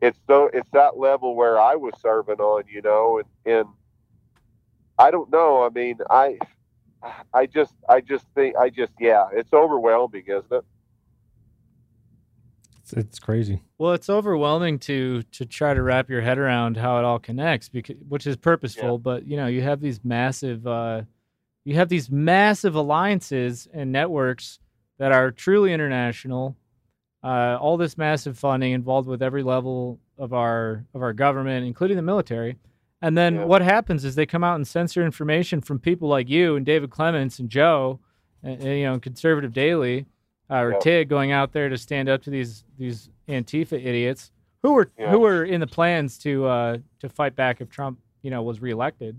it's 0.00 0.18
so, 0.26 0.50
it's 0.52 0.68
that 0.72 0.98
level 0.98 1.34
where 1.34 1.58
I 1.58 1.76
was 1.76 1.94
serving 2.00 2.40
on, 2.40 2.64
you 2.68 2.82
know, 2.82 3.20
and, 3.20 3.56
and 3.56 3.68
I 4.98 5.10
don't 5.10 5.30
know. 5.30 5.64
I 5.64 5.70
mean, 5.70 5.98
I, 6.10 6.38
I 7.34 7.46
just, 7.46 7.74
I 7.88 8.00
just 8.00 8.26
think, 8.34 8.56
I 8.56 8.70
just, 8.70 8.92
yeah, 9.00 9.28
it's 9.32 9.52
overwhelming, 9.52 10.24
isn't 10.26 10.52
it? 10.52 10.64
It's, 12.80 12.92
it's 12.92 13.18
crazy. 13.18 13.62
Well, 13.78 13.92
it's 13.92 14.10
overwhelming 14.10 14.80
to 14.80 15.22
to 15.22 15.46
try 15.46 15.72
to 15.72 15.82
wrap 15.82 16.10
your 16.10 16.20
head 16.20 16.36
around 16.38 16.76
how 16.76 16.98
it 16.98 17.04
all 17.04 17.20
connects, 17.20 17.68
because 17.68 17.96
which 18.08 18.26
is 18.26 18.36
purposeful. 18.36 18.98
But 18.98 19.24
you 19.26 19.36
know, 19.36 19.46
you 19.46 19.62
have 19.62 19.80
these 19.80 20.04
massive, 20.04 20.66
uh, 20.66 21.02
you 21.64 21.74
have 21.74 21.88
these 21.88 22.10
massive 22.10 22.74
alliances 22.74 23.68
and 23.72 23.92
networks 23.92 24.58
that 24.98 25.12
are 25.12 25.30
truly 25.30 25.72
international. 25.72 26.56
Uh, 27.24 27.56
all 27.60 27.76
this 27.76 27.96
massive 27.96 28.36
funding 28.36 28.72
involved 28.72 29.08
with 29.08 29.22
every 29.22 29.42
level 29.42 30.00
of 30.18 30.32
our 30.32 30.84
of 30.94 31.02
our 31.02 31.12
government, 31.12 31.66
including 31.66 31.96
the 31.96 32.02
military. 32.02 32.56
And 33.00 33.16
then 33.16 33.48
what 33.48 33.62
happens 33.62 34.04
is 34.04 34.14
they 34.14 34.26
come 34.26 34.44
out 34.44 34.56
and 34.56 34.66
censor 34.66 35.04
information 35.04 35.60
from 35.60 35.80
people 35.80 36.08
like 36.08 36.28
you 36.28 36.54
and 36.56 36.64
David 36.64 36.90
Clements 36.90 37.40
and 37.40 37.50
Joe, 37.50 37.98
and, 38.44 38.62
and, 38.62 38.78
you 38.78 38.84
know, 38.84 38.98
Conservative 39.00 39.52
Daily, 39.52 40.06
uh, 40.48 40.56
or 40.58 40.72
Yeah. 40.72 40.78
Tig 40.78 41.08
going 41.08 41.32
out 41.32 41.52
there 41.52 41.68
to 41.68 41.78
stand 41.78 42.08
up 42.08 42.22
to 42.22 42.30
these 42.30 42.64
these 42.78 43.10
Antifa 43.28 43.74
idiots 43.74 44.30
who 44.62 44.72
were 44.74 44.90
who 45.10 45.18
were 45.20 45.44
in 45.44 45.60
the 45.60 45.66
plans 45.66 46.18
to 46.18 46.46
uh, 46.46 46.78
to 47.00 47.08
fight 47.08 47.34
back 47.36 47.60
if 47.60 47.68
Trump 47.70 47.98
you 48.22 48.30
know 48.30 48.42
was 48.42 48.60
reelected, 48.60 49.16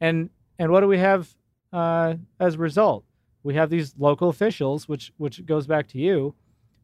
and 0.00 0.30
and 0.58 0.70
what 0.70 0.80
do 0.80 0.88
we 0.88 0.98
have 0.98 1.34
uh, 1.72 2.14
as 2.40 2.54
a 2.54 2.58
result? 2.58 3.04
We 3.42 3.54
have 3.54 3.70
these 3.70 3.94
local 3.98 4.28
officials, 4.28 4.88
which 4.88 5.12
which 5.16 5.44
goes 5.46 5.66
back 5.66 5.86
to 5.88 5.98
you, 5.98 6.34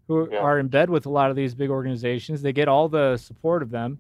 who 0.09 0.32
are 0.35 0.59
in 0.59 0.68
bed 0.68 0.91
with 0.91 1.07
a 1.07 1.11
lot 1.11 1.30
of 1.30 1.37
these 1.37 1.55
big 1.55 1.70
organizations. 1.70 2.43
They 2.43 2.53
get 2.53 2.68
all 2.68 2.89
the 2.89 3.16
support 3.16 3.62
of 3.62 3.70
them. 3.70 3.99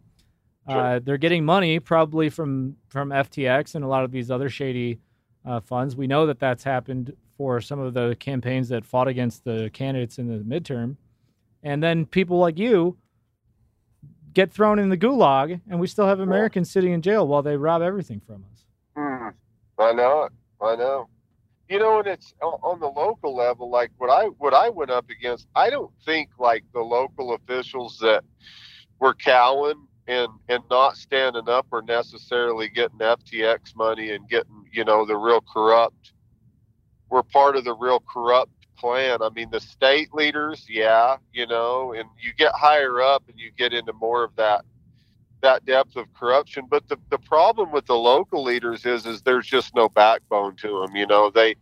Uh, 0.66 0.98
they're 1.02 1.18
getting 1.18 1.44
money 1.44 1.78
probably 1.78 2.30
from 2.30 2.76
from 2.88 3.10
FTX 3.10 3.74
and 3.74 3.84
a 3.84 3.88
lot 3.88 4.04
of 4.04 4.12
these 4.12 4.30
other 4.30 4.48
shady 4.48 4.98
uh, 5.44 5.60
funds. 5.60 5.94
We 5.94 6.06
know 6.06 6.26
that 6.26 6.38
that's 6.38 6.64
happened 6.64 7.14
for 7.36 7.60
some 7.60 7.80
of 7.80 7.92
the 7.92 8.16
campaigns 8.18 8.68
that 8.68 8.84
fought 8.84 9.08
against 9.08 9.44
the 9.44 9.68
candidates 9.72 10.18
in 10.18 10.28
the 10.28 10.38
midterm, 10.38 10.96
and 11.62 11.82
then 11.82 12.06
people 12.06 12.38
like 12.38 12.58
you 12.58 12.96
get 14.32 14.52
thrown 14.52 14.78
in 14.78 14.88
the 14.88 14.96
gulag, 14.96 15.60
and 15.68 15.78
we 15.78 15.86
still 15.86 16.06
have 16.06 16.20
Americans 16.20 16.70
sitting 16.70 16.92
in 16.92 17.02
jail 17.02 17.26
while 17.26 17.42
they 17.42 17.56
rob 17.56 17.82
everything 17.82 18.20
from 18.26 18.44
us. 18.52 18.64
Hmm. 18.96 19.28
I 19.78 19.92
know 19.92 20.24
it. 20.24 20.32
I 20.64 20.76
know. 20.76 21.08
You 21.68 21.78
know, 21.78 21.98
and 21.98 22.06
it's 22.06 22.34
on 22.42 22.80
the 22.80 22.86
local 22.86 23.34
level. 23.34 23.70
Like 23.70 23.90
what 23.96 24.10
I 24.10 24.26
what 24.26 24.52
I 24.52 24.68
went 24.68 24.90
up 24.90 25.08
against. 25.08 25.46
I 25.54 25.70
don't 25.70 25.92
think 26.04 26.30
like 26.38 26.64
the 26.74 26.80
local 26.80 27.34
officials 27.34 27.98
that 28.00 28.22
were 29.00 29.14
cowing 29.14 29.86
and 30.06 30.28
and 30.48 30.62
not 30.70 30.96
standing 30.96 31.48
up 31.48 31.66
or 31.70 31.80
necessarily 31.82 32.68
getting 32.68 32.98
FTX 32.98 33.74
money 33.74 34.10
and 34.10 34.28
getting 34.28 34.64
you 34.72 34.84
know 34.84 35.06
the 35.06 35.16
real 35.16 35.40
corrupt. 35.40 36.12
Were 37.10 37.22
part 37.22 37.56
of 37.56 37.64
the 37.64 37.74
real 37.74 38.00
corrupt 38.00 38.50
plan. 38.76 39.22
I 39.22 39.30
mean, 39.30 39.50
the 39.50 39.60
state 39.60 40.12
leaders, 40.12 40.66
yeah, 40.68 41.16
you 41.32 41.46
know, 41.46 41.92
and 41.92 42.08
you 42.20 42.32
get 42.36 42.52
higher 42.54 43.00
up 43.00 43.22
and 43.28 43.38
you 43.38 43.50
get 43.56 43.72
into 43.72 43.92
more 43.94 44.24
of 44.24 44.36
that 44.36 44.64
that 45.44 45.64
depth 45.64 45.96
of 45.96 46.12
corruption. 46.14 46.64
But 46.68 46.88
the, 46.88 46.98
the 47.10 47.18
problem 47.18 47.70
with 47.70 47.86
the 47.86 47.94
local 47.94 48.42
leaders 48.42 48.84
is 48.84 49.06
is 49.06 49.22
there's 49.22 49.46
just 49.46 49.74
no 49.74 49.88
backbone 49.88 50.56
to 50.56 50.80
them. 50.80 50.96
You 50.96 51.06
know, 51.06 51.30
they 51.30 51.54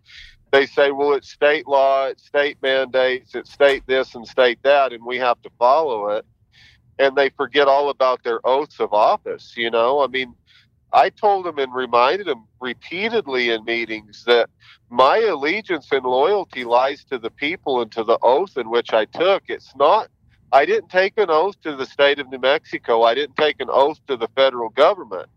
they 0.52 0.66
say, 0.66 0.90
well, 0.90 1.12
it's 1.12 1.30
state 1.30 1.66
law, 1.66 2.06
it's 2.06 2.26
state 2.26 2.58
mandates, 2.62 3.34
it's 3.34 3.52
state 3.52 3.82
this 3.86 4.14
and 4.14 4.26
state 4.26 4.58
that, 4.62 4.92
and 4.92 5.04
we 5.04 5.18
have 5.18 5.40
to 5.42 5.50
follow 5.58 6.08
it. 6.08 6.24
And 6.98 7.16
they 7.16 7.30
forget 7.30 7.68
all 7.68 7.90
about 7.90 8.22
their 8.22 8.40
oaths 8.46 8.78
of 8.80 8.92
office. 8.92 9.54
You 9.56 9.70
know, 9.70 10.02
I 10.02 10.06
mean, 10.06 10.34
I 10.92 11.08
told 11.08 11.46
them 11.46 11.58
and 11.58 11.74
reminded 11.74 12.26
them 12.26 12.46
repeatedly 12.60 13.50
in 13.50 13.64
meetings 13.64 14.24
that 14.26 14.50
my 14.90 15.18
allegiance 15.18 15.88
and 15.90 16.04
loyalty 16.04 16.64
lies 16.64 17.02
to 17.04 17.18
the 17.18 17.30
people 17.30 17.80
and 17.80 17.90
to 17.92 18.04
the 18.04 18.18
oath 18.22 18.58
in 18.58 18.68
which 18.70 18.92
I 18.92 19.06
took. 19.06 19.44
It's 19.48 19.74
not 19.74 20.08
I 20.52 20.66
didn't 20.66 20.90
take 20.90 21.16
an 21.16 21.30
oath 21.30 21.58
to 21.62 21.74
the 21.74 21.86
state 21.86 22.18
of 22.18 22.28
New 22.30 22.38
Mexico. 22.38 23.02
I 23.04 23.14
didn't 23.14 23.36
take 23.36 23.56
an 23.60 23.68
oath 23.70 23.98
to 24.06 24.18
the 24.18 24.28
federal 24.36 24.68
government. 24.68 25.30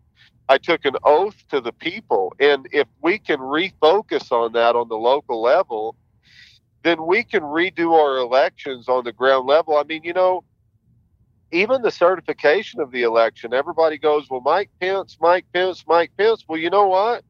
I 0.50 0.58
took 0.58 0.84
an 0.84 0.98
oath 1.06 1.38
to 1.52 1.62
the 1.62 1.72
people. 1.72 2.34
And 2.40 2.68
if 2.74 2.88
we 3.02 3.18
can 3.18 3.40
refocus 3.40 4.32
on 4.34 4.52
that 4.54 4.76
on 4.76 4.90
the 4.90 4.98
local 4.98 5.42
level, 5.42 5.96
then 6.84 7.08
we 7.08 7.24
can 7.24 7.42
redo 7.42 7.94
our 7.94 8.18
elections 8.18 8.90
on 8.90 9.06
the 9.06 9.14
ground 9.14 9.48
level. 9.48 9.78
I 9.78 9.84
mean, 9.84 10.04
you 10.04 10.14
know, 10.14 10.44
even 11.52 11.82
the 11.82 11.92
certification 11.92 12.82
of 12.82 12.92
the 12.92 13.04
election, 13.04 13.54
everybody 13.54 13.98
goes, 13.98 14.30
well, 14.30 14.42
Mike 14.42 14.70
Pence, 14.82 15.18
Mike 15.22 15.46
Pence, 15.54 15.86
Mike 15.88 16.12
Pence. 16.18 16.44
Well, 16.48 16.60
you 16.60 16.70
know 16.70 16.88
what? 16.88 17.24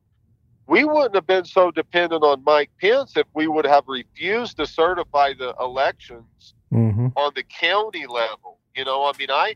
We 0.67 0.85
wouldn't 0.85 1.13
have 1.13 1.27
been 1.27 1.45
so 1.45 1.69
dependent 1.69 2.23
on 2.23 2.43
Mike 2.43 2.71
Pence 2.81 3.15
if 3.15 3.27
we 3.35 3.47
would 3.47 3.65
have 3.65 3.83
refused 3.87 4.57
to 4.57 4.65
certify 4.65 5.33
the 5.37 5.53
elections 5.59 6.54
Mm-hmm. 6.75 7.07
on 7.15 7.31
the 7.35 7.43
county 7.43 8.05
level. 8.05 8.59
You 8.75 8.85
know, 8.85 9.05
I 9.05 9.11
mean, 9.17 9.31
I, 9.31 9.55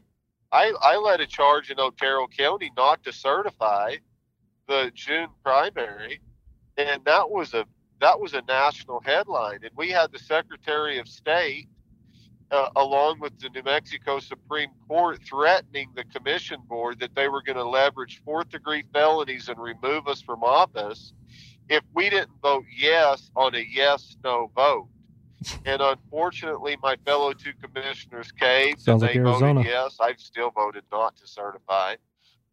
I, 0.51 0.73
I 0.81 0.97
led 0.97 1.19
a 1.19 1.27
charge 1.27 1.69
in 1.69 1.79
Otero 1.79 2.27
County 2.27 2.71
not 2.77 3.03
to 3.03 3.11
certify 3.11 3.95
the 4.67 4.91
June 4.93 5.27
primary, 5.43 6.21
and 6.77 7.03
that 7.05 7.29
was 7.29 7.53
a 7.53 7.65
that 8.01 8.19
was 8.19 8.33
a 8.33 8.41
national 8.47 9.01
headline. 9.01 9.59
And 9.63 9.71
we 9.75 9.89
had 9.89 10.11
the 10.13 10.19
Secretary 10.19 10.99
of 10.99 11.07
State 11.09 11.67
uh, 12.51 12.69
along 12.77 13.19
with 13.19 13.37
the 13.39 13.49
New 13.49 13.63
Mexico 13.63 14.19
Supreme 14.19 14.71
Court 14.87 15.19
threatening 15.23 15.89
the 15.95 16.05
commission 16.05 16.61
board 16.67 16.99
that 16.99 17.13
they 17.15 17.27
were 17.27 17.41
going 17.41 17.57
to 17.57 17.67
leverage 17.67 18.21
fourth 18.23 18.49
degree 18.49 18.83
felonies 18.93 19.49
and 19.49 19.59
remove 19.59 20.07
us 20.07 20.21
from 20.21 20.43
office 20.43 21.13
if 21.67 21.83
we 21.93 22.09
didn't 22.09 22.41
vote 22.41 22.65
yes 22.75 23.29
on 23.35 23.55
a 23.55 23.65
yes 23.71 24.15
no 24.23 24.51
vote. 24.55 24.87
And 25.65 25.81
unfortunately, 25.81 26.77
my 26.81 26.95
fellow 27.05 27.33
two 27.33 27.53
commissioners 27.61 28.31
caved 28.31 28.81
Sounds 28.81 29.01
and 29.01 29.09
like 29.09 29.13
they 29.13 29.19
Arizona. 29.19 29.53
voted 29.55 29.71
yes. 29.71 29.97
I've 29.99 30.19
still 30.19 30.51
voted 30.51 30.83
not 30.91 31.15
to 31.17 31.27
certify. 31.27 31.95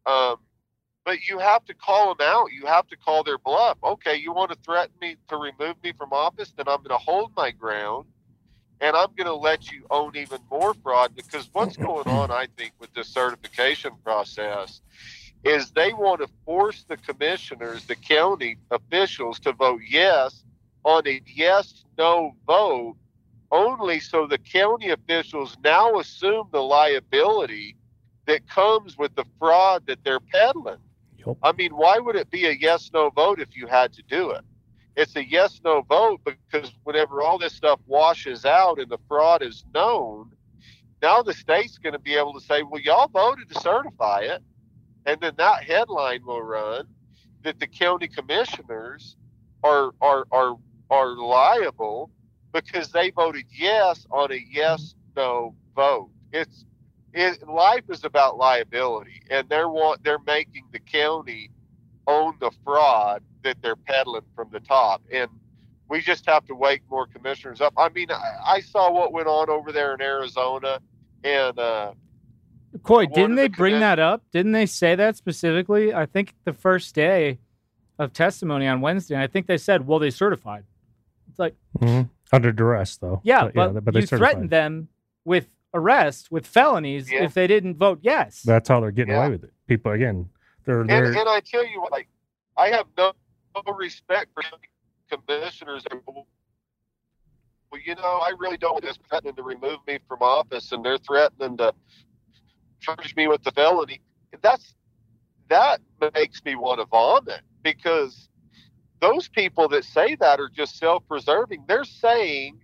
Um, 0.05 0.37
but 1.03 1.27
you 1.27 1.39
have 1.39 1.63
to 1.65 1.73
call 1.73 2.13
them 2.13 2.27
out. 2.27 2.51
You 2.51 2.65
have 2.65 2.87
to 2.87 2.97
call 2.97 3.23
their 3.23 3.37
bluff. 3.37 3.77
Okay, 3.83 4.15
you 4.15 4.33
want 4.33 4.51
to 4.51 4.57
threaten 4.63 4.93
me 5.01 5.15
to 5.29 5.37
remove 5.37 5.75
me 5.83 5.93
from 5.97 6.11
office? 6.13 6.53
Then 6.55 6.67
I'm 6.67 6.77
going 6.77 6.89
to 6.89 6.97
hold 6.97 7.31
my 7.35 7.51
ground 7.51 8.07
and 8.79 8.95
I'm 8.95 9.09
going 9.15 9.27
to 9.27 9.35
let 9.35 9.71
you 9.71 9.85
own 9.89 10.15
even 10.15 10.39
more 10.51 10.73
fraud 10.73 11.15
because 11.15 11.49
what's 11.53 11.77
going 11.77 12.07
on, 12.07 12.29
I 12.31 12.47
think, 12.57 12.73
with 12.79 12.93
this 12.93 13.07
certification 13.07 13.91
process 14.03 14.81
is 15.43 15.71
they 15.71 15.93
want 15.93 16.21
to 16.21 16.27
force 16.45 16.83
the 16.87 16.97
commissioners, 16.97 17.85
the 17.85 17.95
county 17.95 18.57
officials, 18.71 19.39
to 19.41 19.53
vote 19.53 19.81
yes 19.87 20.43
on 20.87 21.05
a 21.05 21.21
yes 21.27 21.83
no 21.97 22.33
vote 22.47 22.95
only 23.51 23.99
so 23.99 24.25
the 24.25 24.37
county 24.37 24.89
officials 24.89 25.57
now 25.61 25.99
assume 25.99 26.47
the 26.53 26.61
liability 26.61 27.75
that 28.25 28.47
comes 28.47 28.97
with 28.97 29.13
the 29.15 29.25
fraud 29.37 29.85
that 29.87 29.99
they're 30.05 30.21
peddling. 30.21 30.79
I 31.43 31.51
mean, 31.51 31.75
why 31.75 31.99
would 31.99 32.15
it 32.15 32.31
be 32.31 32.45
a 32.45 32.51
yes 32.51 32.89
no 32.93 33.09
vote 33.09 33.41
if 33.41 33.55
you 33.55 33.67
had 33.67 33.91
to 33.93 34.03
do 34.03 34.31
it? 34.31 34.41
It's 34.95 35.15
a 35.17 35.25
yes 35.25 35.59
no 35.63 35.81
vote 35.81 36.21
because 36.23 36.71
whenever 36.83 37.21
all 37.21 37.37
this 37.37 37.53
stuff 37.53 37.81
washes 37.85 38.45
out 38.45 38.79
and 38.79 38.89
the 38.89 38.97
fraud 39.09 39.43
is 39.43 39.65
known, 39.73 40.31
now 41.01 41.21
the 41.21 41.33
state's 41.33 41.77
going 41.77 41.93
to 41.93 41.99
be 41.99 42.15
able 42.15 42.33
to 42.33 42.41
say, 42.41 42.63
well, 42.63 42.81
y'all 42.81 43.09
voted 43.09 43.49
to 43.49 43.59
certify 43.59 44.21
it. 44.21 44.41
And 45.05 45.19
then 45.19 45.33
that 45.37 45.65
headline 45.65 46.25
will 46.25 46.41
run 46.41 46.87
that 47.43 47.59
the 47.59 47.67
county 47.67 48.07
commissioners 48.07 49.17
are, 49.63 49.91
are, 50.01 50.25
are, 50.31 50.55
are 50.89 51.15
liable 51.15 52.09
because 52.53 52.91
they 52.91 53.11
voted 53.11 53.45
yes 53.51 54.05
on 54.11 54.31
a 54.31 54.39
yes 54.49 54.95
no 55.15 55.55
vote. 55.75 56.09
It's 56.31 56.65
it, 57.13 57.47
life 57.47 57.83
is 57.89 58.03
about 58.03 58.37
liability, 58.37 59.21
and 59.29 59.49
they're 59.49 59.69
want 59.69 60.03
they're 60.03 60.19
making 60.25 60.65
the 60.71 60.79
county 60.79 61.49
own 62.05 62.35
the 62.39 62.51
fraud 62.63 63.23
that 63.43 63.57
they're 63.61 63.75
peddling 63.75 64.21
from 64.35 64.49
the 64.51 64.59
top, 64.59 65.01
and 65.11 65.29
we 65.89 66.01
just 66.01 66.25
have 66.25 66.45
to 66.45 66.53
wake 66.53 66.81
more 66.89 67.07
commissioners 67.07 67.61
up. 67.61 67.73
I 67.77 67.89
mean, 67.89 68.11
I, 68.11 68.37
I 68.45 68.61
saw 68.61 68.91
what 68.91 69.13
went 69.13 69.27
on 69.27 69.49
over 69.49 69.71
there 69.71 69.93
in 69.93 70.01
Arizona, 70.01 70.79
and 71.23 71.57
uh, 71.57 71.93
Couy, 72.83 73.11
didn't 73.11 73.35
they 73.35 73.47
the 73.47 73.57
bring 73.57 73.79
that 73.79 73.99
up? 73.99 74.23
Didn't 74.31 74.51
they 74.51 74.65
say 74.65 74.95
that 74.95 75.17
specifically? 75.17 75.93
I 75.93 76.05
think 76.05 76.35
the 76.43 76.53
first 76.53 76.93
day 76.93 77.39
of 77.97 78.13
testimony 78.13 78.67
on 78.67 78.81
Wednesday, 78.81 79.21
I 79.21 79.27
think 79.27 79.47
they 79.47 79.57
said, 79.57 79.87
"Well, 79.87 79.99
they 79.99 80.11
certified." 80.11 80.65
It's 81.37 81.39
like, 81.39 81.55
Mhm. 81.79 82.09
Under 82.33 82.51
duress, 82.51 82.97
though. 82.97 83.21
yeah, 83.23 83.49
but, 83.53 83.73
yeah, 83.73 83.79
but 83.79 83.93
they 83.93 84.01
you 84.01 84.07
threatened 84.07 84.49
them 84.49 84.89
with 85.23 85.47
arrest, 85.73 86.31
with 86.31 86.47
felonies, 86.47 87.09
if 87.11 87.33
they 87.35 87.45
didn't 87.47 87.77
vote 87.77 87.99
yes. 88.01 88.41
That's 88.41 88.67
how 88.67 88.79
they're 88.79 88.91
getting 88.91 89.13
Yeah. 89.13 89.21
away 89.25 89.29
with 89.31 89.43
it. 89.45 89.53
People 89.67 89.91
again, 89.91 90.29
they're 90.65 90.81
and, 90.81 90.89
they're 90.89 91.05
and 91.05 91.29
I 91.29 91.39
tell 91.41 91.65
you 91.65 91.79
what, 91.81 91.91
like, 91.91 92.09
I 92.57 92.69
have 92.69 92.87
no, 92.97 93.13
no 93.55 93.73
respect 93.73 94.31
for 94.33 94.43
commissioners. 95.09 95.85
Well, 97.71 97.81
you 97.85 97.95
know, 97.95 98.01
I 98.23 98.33
really 98.39 98.57
don't 98.57 98.73
want 98.73 98.85
this 98.85 98.97
threatening 99.07 99.35
to 99.35 99.43
remove 99.43 99.79
me 99.85 99.99
from 100.07 100.21
office, 100.21 100.71
and 100.71 100.83
they're 100.83 100.97
threatening 100.97 101.57
to 101.57 101.73
charge 102.79 103.15
me 103.15 103.27
with 103.27 103.43
the 103.43 103.51
felony. 103.51 104.01
That's 104.41 104.73
that 105.49 105.79
makes 106.13 106.43
me 106.43 106.55
want 106.55 106.79
to 106.79 106.85
vomit 106.85 107.41
because 107.61 108.26
those 108.99 109.27
people 109.27 109.67
that 109.69 109.83
say 109.83 110.15
that 110.15 110.39
are 110.39 110.49
just 110.49 110.77
self-preserving. 110.77 111.65
They're 111.67 111.83
saying, 111.83 112.61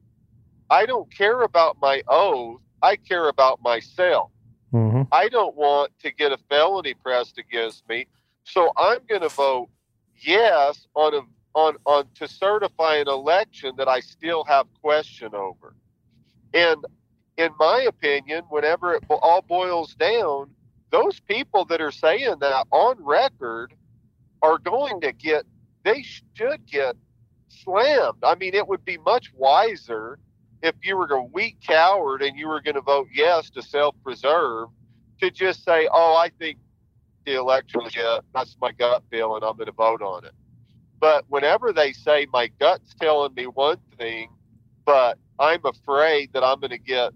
"I 0.70 0.86
don't 0.86 1.12
care 1.14 1.42
about 1.42 1.78
my 1.82 2.04
oath. 2.08 2.62
I 2.82 2.96
care 2.96 3.30
about 3.30 3.62
myself." 3.62 4.32
Mhm. 4.74 5.08
I 5.12 5.30
don't 5.30 5.56
want 5.56 5.98
to 6.00 6.12
get 6.12 6.32
a 6.32 6.38
felony 6.50 6.96
pressed 6.96 7.38
against 7.38 7.88
me, 7.88 8.08
so 8.44 8.72
I'm 8.78 9.00
going 9.08 9.22
to 9.22 9.30
vote 9.30 9.70
yes 10.18 10.88
on 10.96 11.14
a 11.14 11.22
on 11.56 11.78
on 11.86 12.10
to 12.16 12.28
certify 12.28 12.96
an 12.96 13.08
election 13.08 13.76
that 13.78 13.88
I 13.88 14.00
still 14.00 14.44
have 14.46 14.68
question 14.82 15.36
over. 15.36 15.76
And 16.54 16.84
in 17.38 17.52
my 17.60 17.82
opinion, 17.82 18.44
whenever 18.50 18.94
it 18.96 19.04
all 19.10 19.42
boils 19.42 19.96
down, 19.96 20.54
those 20.90 21.20
people 21.20 21.66
that 21.66 21.82
are 21.82 21.92
saying 21.92 22.40
that 22.40 22.66
on 22.72 23.04
record 23.04 23.74
are 24.42 24.58
going 24.58 25.02
to 25.02 25.12
get 25.12 25.46
they 25.84 26.04
should 26.04 26.66
get 26.66 26.96
slammed. 27.50 28.24
I 28.24 28.36
mean, 28.36 28.54
it 28.54 28.68
would 28.68 28.86
be 28.86 28.98
much 28.98 29.32
wiser 29.36 30.20
if 30.62 30.76
you 30.84 30.98
were 30.98 31.08
a 31.08 31.24
weak 31.24 31.58
coward 31.62 32.22
and 32.22 32.38
you 32.38 32.48
were 32.48 32.62
going 32.62 32.76
to 32.76 32.82
vote 32.82 33.08
yes 33.14 33.50
to 33.52 33.62
self-preserve 33.62 34.70
to 35.22 35.30
just 35.30 35.64
say, 35.64 35.88
"Oh, 35.92 36.16
I 36.16 36.30
think 36.40 36.58
the 37.26 37.36
election 37.36 37.82
is 37.86 37.96
yeah, 37.96 38.20
that's 38.34 38.58
my 38.62 38.72
gut 38.72 39.04
feeling. 39.12 39.44
I'm 39.44 39.58
going 39.58 39.68
to 39.68 39.74
vote 39.74 40.02
on 40.02 40.26
it." 40.26 40.34
But 41.00 41.26
whenever 41.28 41.74
they 41.74 41.92
say 41.92 42.28
my 42.32 42.48
gut's 42.60 42.94
telling 42.96 43.34
me 43.34 43.46
one 43.48 43.78
thing, 43.98 44.30
but 44.86 45.18
I'm 45.40 45.66
afraid 45.66 46.32
that 46.34 46.44
I'm 46.44 46.60
going 46.60 46.72
to 46.72 46.78
get 46.78 47.14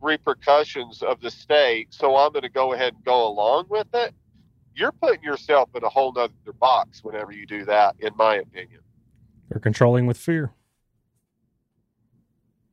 repercussions 0.00 1.02
of 1.02 1.20
the 1.20 1.30
state, 1.30 1.92
so 1.92 2.16
I'm 2.16 2.32
going 2.32 2.42
to 2.42 2.48
go 2.48 2.72
ahead 2.72 2.94
and 2.94 3.04
go 3.04 3.26
along 3.26 3.66
with 3.68 3.88
it. 3.94 4.14
You're 4.78 4.92
putting 4.92 5.22
yourself 5.24 5.70
in 5.74 5.82
a 5.82 5.88
whole 5.88 6.12
nother 6.12 6.32
box 6.60 7.02
whenever 7.02 7.32
you 7.32 7.46
do 7.46 7.64
that, 7.64 7.96
in 7.98 8.12
my 8.16 8.36
opinion. 8.36 8.80
they're 9.50 9.58
controlling 9.60 10.06
with 10.06 10.16
fear. 10.18 10.52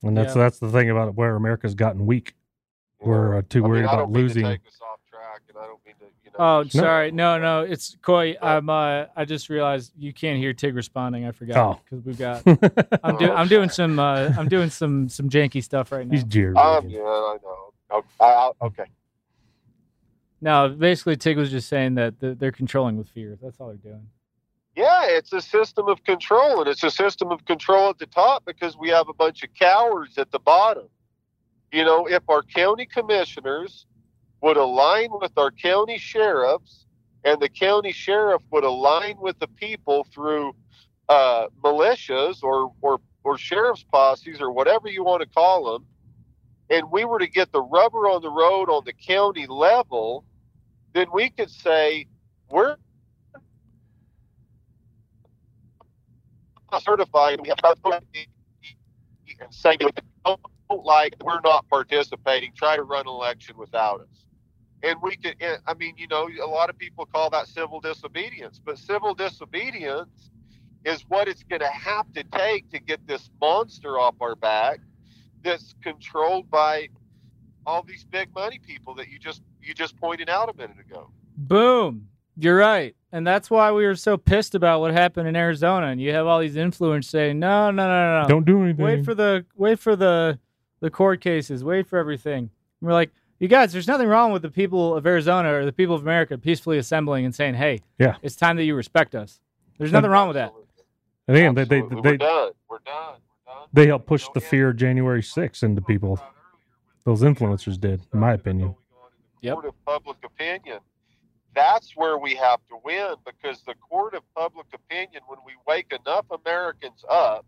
And 0.03 0.15
that's 0.15 0.35
Yeah. 0.35 0.43
that's 0.43 0.59
the 0.59 0.69
thing 0.71 0.89
about 0.89 1.15
where 1.15 1.35
America's 1.35 1.73
gotten 1.73 2.05
weak. 2.05 2.35
We're 2.99 3.37
uh, 3.37 3.41
too 3.49 3.63
I 3.65 3.67
worried 3.67 3.85
I 3.85 3.93
about 3.93 4.11
mean 4.11 4.13
to 4.13 4.19
losing. 4.21 4.43
take 4.45 4.67
us 4.67 4.79
off 4.81 4.99
track, 5.09 5.41
and 5.49 5.57
I 5.57 5.65
don't 5.65 5.79
mean 5.85 5.95
to, 5.99 6.05
you 6.23 6.31
know. 6.31 6.37
Oh, 6.59 6.63
sorry. 6.67 7.11
No, 7.11 7.39
no, 7.39 7.61
it's 7.61 7.95
Couy. 8.03 8.35
I'm. 8.41 8.69
Uh, 8.69 9.05
I 9.15 9.25
just 9.25 9.49
realized 9.49 9.93
you 9.97 10.13
can't 10.13 10.37
hear 10.37 10.53
Tig 10.53 10.75
responding. 10.75 11.25
I 11.25 11.31
forgot 11.31 11.57
Oh. 11.77 11.81
because 11.83 12.05
we've 12.05 12.17
got. 12.19 12.43
I'm, 13.03 13.17
do, 13.17 13.31
I'm 13.31 13.47
doing 13.47 13.69
some. 13.69 13.97
Uh, 13.99 14.31
I'm 14.37 14.47
doing 14.47 14.69
some 14.69 15.07
some 15.09 15.29
janky 15.29 15.63
stuff 15.63 15.91
right 15.91 16.05
now. 16.07 16.11
He's 16.13 16.23
jeering. 16.23 16.57
Um, 16.57 16.87
yeah, 16.89 16.99
I 17.01 17.37
know. 17.41 17.73
Oh, 17.91 18.03
I, 18.19 18.25
I, 18.25 18.51
okay. 18.67 18.85
No, 20.45 20.69
basically, 20.69 21.17
Tig 21.17 21.37
was 21.37 21.49
just 21.49 21.67
saying 21.67 21.95
that 21.95 22.13
they're 22.19 22.51
controlling 22.51 22.97
with 22.97 23.09
fear. 23.09 23.35
That's 23.41 23.59
all 23.59 23.69
they're 23.69 23.77
doing. 23.77 24.07
Yeah, 24.75 25.05
it's 25.07 25.33
a 25.33 25.41
system 25.41 25.87
of 25.87 26.03
control, 26.03 26.59
and 26.59 26.69
it's 26.69 26.83
a 26.83 26.91
system 26.91 27.31
of 27.31 27.43
control 27.45 27.89
at 27.89 27.97
the 27.97 28.05
top 28.05 28.45
because 28.45 28.77
we 28.77 28.89
have 28.89 29.09
a 29.09 29.13
bunch 29.13 29.43
of 29.43 29.49
cowards 29.59 30.19
at 30.19 30.31
the 30.31 30.37
bottom. 30.37 30.87
You 31.71 31.83
know, 31.83 32.05
if 32.05 32.21
our 32.29 32.43
county 32.43 32.85
commissioners 32.85 33.87
would 34.41 34.55
align 34.55 35.09
with 35.19 35.31
our 35.35 35.49
county 35.49 35.97
sheriffs, 35.97 36.85
and 37.23 37.41
the 37.41 37.49
county 37.49 37.91
sheriff 37.91 38.43
would 38.51 38.63
align 38.63 39.17
with 39.19 39.39
the 39.39 39.47
people 39.47 40.05
through 40.13 40.53
uh, 41.09 41.47
militias 41.63 42.43
or, 42.43 42.71
or 42.83 43.01
or 43.23 43.39
sheriff's 43.39 43.83
posses 43.91 44.39
or 44.39 44.51
whatever 44.51 44.89
you 44.89 45.03
want 45.03 45.23
to 45.23 45.27
call 45.27 45.73
them, 45.73 45.87
and 46.69 46.91
we 46.91 47.03
were 47.03 47.17
to 47.17 47.27
get 47.27 47.51
the 47.51 47.63
rubber 47.63 48.07
on 48.07 48.21
the 48.21 48.29
road 48.29 48.69
on 48.69 48.83
the 48.85 48.93
county 48.93 49.47
level, 49.47 50.23
then 50.95 51.07
we 51.13 51.29
could 51.29 51.51
say 51.51 52.07
we're 52.49 52.77
certified. 56.81 57.41
We 57.41 57.49
have 57.49 57.59
and 59.41 59.53
say 59.53 59.77
we 59.79 59.89
don't 60.25 60.39
like 60.83 61.15
we're 61.23 61.41
not 61.43 61.67
participating. 61.69 62.53
Try 62.55 62.75
to 62.77 62.83
run 62.83 63.01
an 63.01 63.07
election 63.07 63.57
without 63.57 64.01
us. 64.01 64.25
And 64.83 64.97
we 65.01 65.15
could. 65.17 65.35
I 65.67 65.73
mean, 65.75 65.95
you 65.97 66.07
know, 66.07 66.29
a 66.43 66.47
lot 66.47 66.69
of 66.69 66.77
people 66.77 67.05
call 67.05 67.29
that 67.31 67.47
civil 67.47 67.79
disobedience, 67.81 68.61
but 68.63 68.77
civil 68.77 69.13
disobedience 69.13 70.31
is 70.85 71.03
what 71.09 71.27
it's 71.27 71.43
going 71.43 71.61
to 71.61 71.67
have 71.67 72.11
to 72.13 72.23
take 72.23 72.69
to 72.71 72.79
get 72.79 73.05
this 73.07 73.29
monster 73.41 73.99
off 73.99 74.15
our 74.21 74.35
back 74.35 74.79
that's 75.43 75.75
controlled 75.83 76.49
by 76.49 76.89
all 77.65 77.81
these 77.83 78.03
big 78.03 78.33
money 78.35 78.59
people 78.59 78.93
that 78.95 79.09
you 79.09 79.19
just 79.19 79.41
you 79.61 79.73
just 79.73 79.97
pointed 79.97 80.29
out 80.29 80.49
a 80.49 80.57
minute 80.57 80.77
ago. 80.79 81.09
Boom. 81.37 82.07
You're 82.37 82.57
right. 82.57 82.95
And 83.11 83.25
that's 83.25 83.49
why 83.49 83.71
we 83.71 83.85
were 83.85 83.95
so 83.95 84.17
pissed 84.17 84.55
about 84.55 84.81
what 84.81 84.91
happened 84.91 85.27
in 85.27 85.35
Arizona. 85.37 85.87
And 85.87 86.01
you 86.01 86.11
have 86.13 86.27
all 86.27 86.39
these 86.39 86.55
influencers 86.55 87.05
saying, 87.05 87.39
no, 87.39 87.71
no, 87.71 87.87
no, 87.87 88.21
no. 88.23 88.27
Don't 88.27 88.45
do 88.45 88.61
anything. 88.63 88.83
Wait 88.83 89.05
for 89.05 89.13
the 89.15 89.45
wait 89.55 89.79
for 89.79 89.95
the 89.95 90.37
the 90.81 90.89
court 90.89 91.21
cases. 91.21 91.63
Wait 91.63 91.87
for 91.87 91.97
everything. 91.97 92.39
And 92.39 92.49
we're 92.81 92.93
like, 92.93 93.11
you 93.39 93.47
guys, 93.47 93.71
there's 93.71 93.87
nothing 93.87 94.07
wrong 94.07 94.31
with 94.33 94.41
the 94.41 94.49
people 94.49 94.95
of 94.95 95.05
Arizona 95.07 95.53
or 95.53 95.65
the 95.65 95.71
people 95.71 95.95
of 95.95 96.01
America 96.01 96.37
peacefully 96.37 96.77
assembling 96.77 97.25
and 97.25 97.33
saying, 97.33 97.55
hey, 97.55 97.79
Yeah. 97.99 98.15
it's 98.21 98.35
time 98.35 98.57
that 98.57 98.63
you 98.63 98.75
respect 98.75 99.15
us. 99.15 99.39
There's 99.77 99.91
nothing 99.91 100.09
wrong 100.11 100.27
with 100.27 100.35
that. 100.35 100.53
And 101.27 101.35
again, 101.37 101.55
they 101.55 101.63
they 101.63 101.81
We're 101.81 102.01
they, 102.01 102.17
done. 102.17 102.51
We're 102.69 102.79
done. 102.85 103.15
they 103.73 103.87
help 103.87 104.05
push 104.05 104.27
the 104.33 104.41
fear 104.41 104.69
of 104.69 104.75
January 104.77 105.21
6th 105.21 105.63
into 105.63 105.81
people. 105.81 106.19
Those 107.05 107.21
influencers 107.21 107.79
did, 107.79 108.01
in 108.13 108.19
my 108.19 108.33
opinion. 108.33 108.75
court 109.43 109.65
of 109.65 109.85
public 109.85 110.17
opinion. 110.23 110.79
That's 111.53 111.95
where 111.95 112.17
we 112.17 112.33
have 112.35 112.59
to 112.69 112.77
win 112.83 113.13
because 113.25 113.61
the 113.61 113.75
court 113.75 114.15
of 114.15 114.23
public 114.35 114.65
opinion, 114.73 115.21
when 115.27 115.39
we 115.45 115.53
wake 115.67 115.93
enough 115.93 116.25
Americans 116.31 117.05
up 117.07 117.45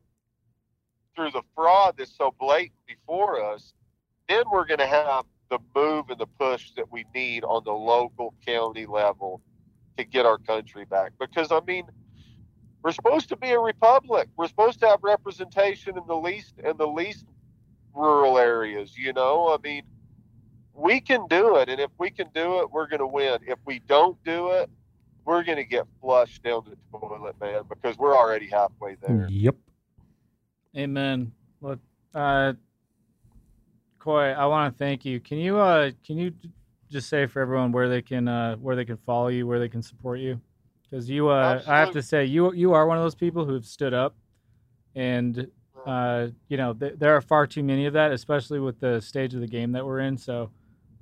through 1.15 1.31
the 1.31 1.41
fraud 1.55 1.95
that's 1.97 2.15
so 2.15 2.33
blatant 2.39 2.77
before 2.87 3.43
us, 3.43 3.73
then 4.29 4.43
we're 4.51 4.67
going 4.67 4.79
to 4.79 4.87
have 4.87 5.25
the 5.49 5.57
move 5.75 6.09
and 6.09 6.19
the 6.19 6.27
push 6.27 6.71
that 6.75 6.91
we 6.91 7.05
need 7.15 7.43
on 7.43 7.63
the 7.65 7.71
local 7.71 8.35
county 8.45 8.85
level 8.85 9.41
to 9.97 10.03
get 10.03 10.25
our 10.25 10.37
country 10.37 10.85
back. 10.85 11.13
Because, 11.19 11.51
I 11.51 11.61
mean, 11.65 11.85
we're 12.83 12.91
supposed 12.91 13.29
to 13.29 13.35
be 13.35 13.51
a 13.51 13.59
republic. 13.59 14.29
We're 14.37 14.47
supposed 14.47 14.79
to 14.81 14.87
have 14.87 14.99
representation 15.01 15.97
in 15.97 16.05
the 16.07 16.15
least 16.15 16.53
in 16.63 16.77
the 16.77 16.87
least 16.87 17.25
rural 17.97 18.37
areas, 18.37 18.97
you 18.97 19.13
know? 19.13 19.53
I 19.53 19.57
mean, 19.61 19.83
we 20.73 21.01
can 21.01 21.27
do 21.27 21.57
it, 21.57 21.69
and 21.69 21.79
if 21.79 21.91
we 21.97 22.11
can 22.11 22.27
do 22.33 22.59
it, 22.59 22.71
we're 22.71 22.87
going 22.87 22.99
to 22.99 23.07
win. 23.07 23.39
If 23.47 23.59
we 23.65 23.79
don't 23.79 24.21
do 24.23 24.51
it, 24.51 24.69
we're 25.25 25.43
going 25.43 25.57
to 25.57 25.65
get 25.65 25.85
flushed 25.99 26.43
down 26.43 26.63
the 26.69 26.77
toilet, 26.97 27.35
man, 27.41 27.63
because 27.67 27.97
we're 27.97 28.15
already 28.15 28.47
halfway 28.47 28.95
there. 29.01 29.27
Yep. 29.29 29.55
Amen. 30.77 31.31
Look, 31.61 31.79
uh, 32.13 32.53
Couy, 33.99 34.33
I 34.37 34.45
want 34.45 34.73
to 34.73 34.77
thank 34.77 35.03
you. 35.03 35.19
Can 35.19 35.39
you 35.39 35.57
uh, 35.57 35.91
can 36.05 36.17
you 36.17 36.31
just 36.89 37.09
say 37.09 37.25
for 37.25 37.41
everyone 37.41 37.71
where 37.71 37.89
they 37.89 38.01
can 38.01 38.27
uh, 38.27 38.55
where 38.57 38.75
they 38.75 38.85
can 38.85 38.97
follow 38.97 39.27
you, 39.27 39.47
where 39.47 39.59
they 39.59 39.67
can 39.67 39.81
support 39.81 40.19
you? 40.19 40.39
Because 40.83 41.09
you, 41.09 41.27
uh, 41.27 41.61
I 41.67 41.79
have 41.79 41.91
to 41.91 42.01
say, 42.01 42.23
you 42.23 42.53
you 42.53 42.73
are 42.73 42.87
one 42.87 42.97
of 42.97 43.03
those 43.03 43.15
people 43.15 43.43
who 43.43 43.53
have 43.53 43.65
stood 43.65 43.93
up, 43.93 44.15
and 44.95 45.49
uh, 45.87 46.27
you 46.49 46.57
know 46.57 46.73
th- 46.73 46.95
there 46.97 47.15
are 47.15 47.21
far 47.21 47.47
too 47.47 47.63
many 47.63 47.85
of 47.85 47.93
that, 47.93 48.11
especially 48.11 48.59
with 48.59 48.79
the 48.79 48.99
stage 48.99 49.33
of 49.33 49.39
the 49.39 49.47
game 49.47 49.71
that 49.71 49.85
we're 49.85 49.99
in. 49.99 50.17
So, 50.17 50.51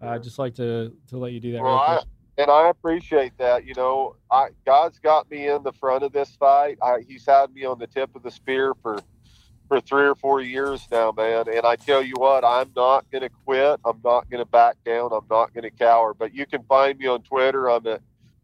uh, 0.02 0.10
I'd 0.10 0.24
just 0.24 0.38
like 0.38 0.54
to 0.56 0.96
to 1.10 1.18
let 1.18 1.34
you 1.34 1.40
do 1.40 1.52
that. 1.54 1.64
Well, 1.64 1.74
real 1.74 1.82
I, 1.82 2.02
and 2.38 2.52
I 2.52 2.70
appreciate 2.70 3.36
that. 3.40 3.66
You 3.66 3.74
know, 3.74 4.16
I 4.30 4.50
God's 4.66 5.00
got 5.00 5.30
me 5.32 5.48
in 5.48 5.64
the 5.64 5.74
front 5.74 6.04
of 6.04 6.14
this 6.14 6.36
fight. 6.36 6.78
I, 6.84 7.00
he's 7.08 7.26
had 7.26 7.52
me 7.52 7.66
on 7.66 7.80
the 7.80 7.88
tip 7.88 8.16
of 8.16 8.22
the 8.22 8.30
spear 8.30 8.74
for 8.84 9.00
for 9.68 9.82
three 9.82 10.06
or 10.06 10.14
four 10.14 10.42
years 10.42 10.88
now, 10.92 11.12
man. 11.12 11.46
And 11.52 11.66
I 11.66 11.76
tell 11.76 12.04
you 12.04 12.14
what, 12.18 12.46
I'm 12.46 12.72
not 12.76 13.10
going 13.12 13.24
to 13.24 13.30
quit. 13.30 13.80
I'm 13.84 14.00
not 14.04 14.30
going 14.30 14.44
to 14.44 14.50
back 14.50 14.76
down. 14.86 15.12
I'm 15.12 15.26
not 15.30 15.52
going 15.54 15.64
to 15.64 15.72
cower. 15.72 16.14
But 16.14 16.36
you 16.36 16.46
can 16.46 16.62
find 16.64 17.00
me 17.00 17.08
on 17.08 17.24
Twitter. 17.24 17.72
I'm 17.72 17.88
at 17.88 18.02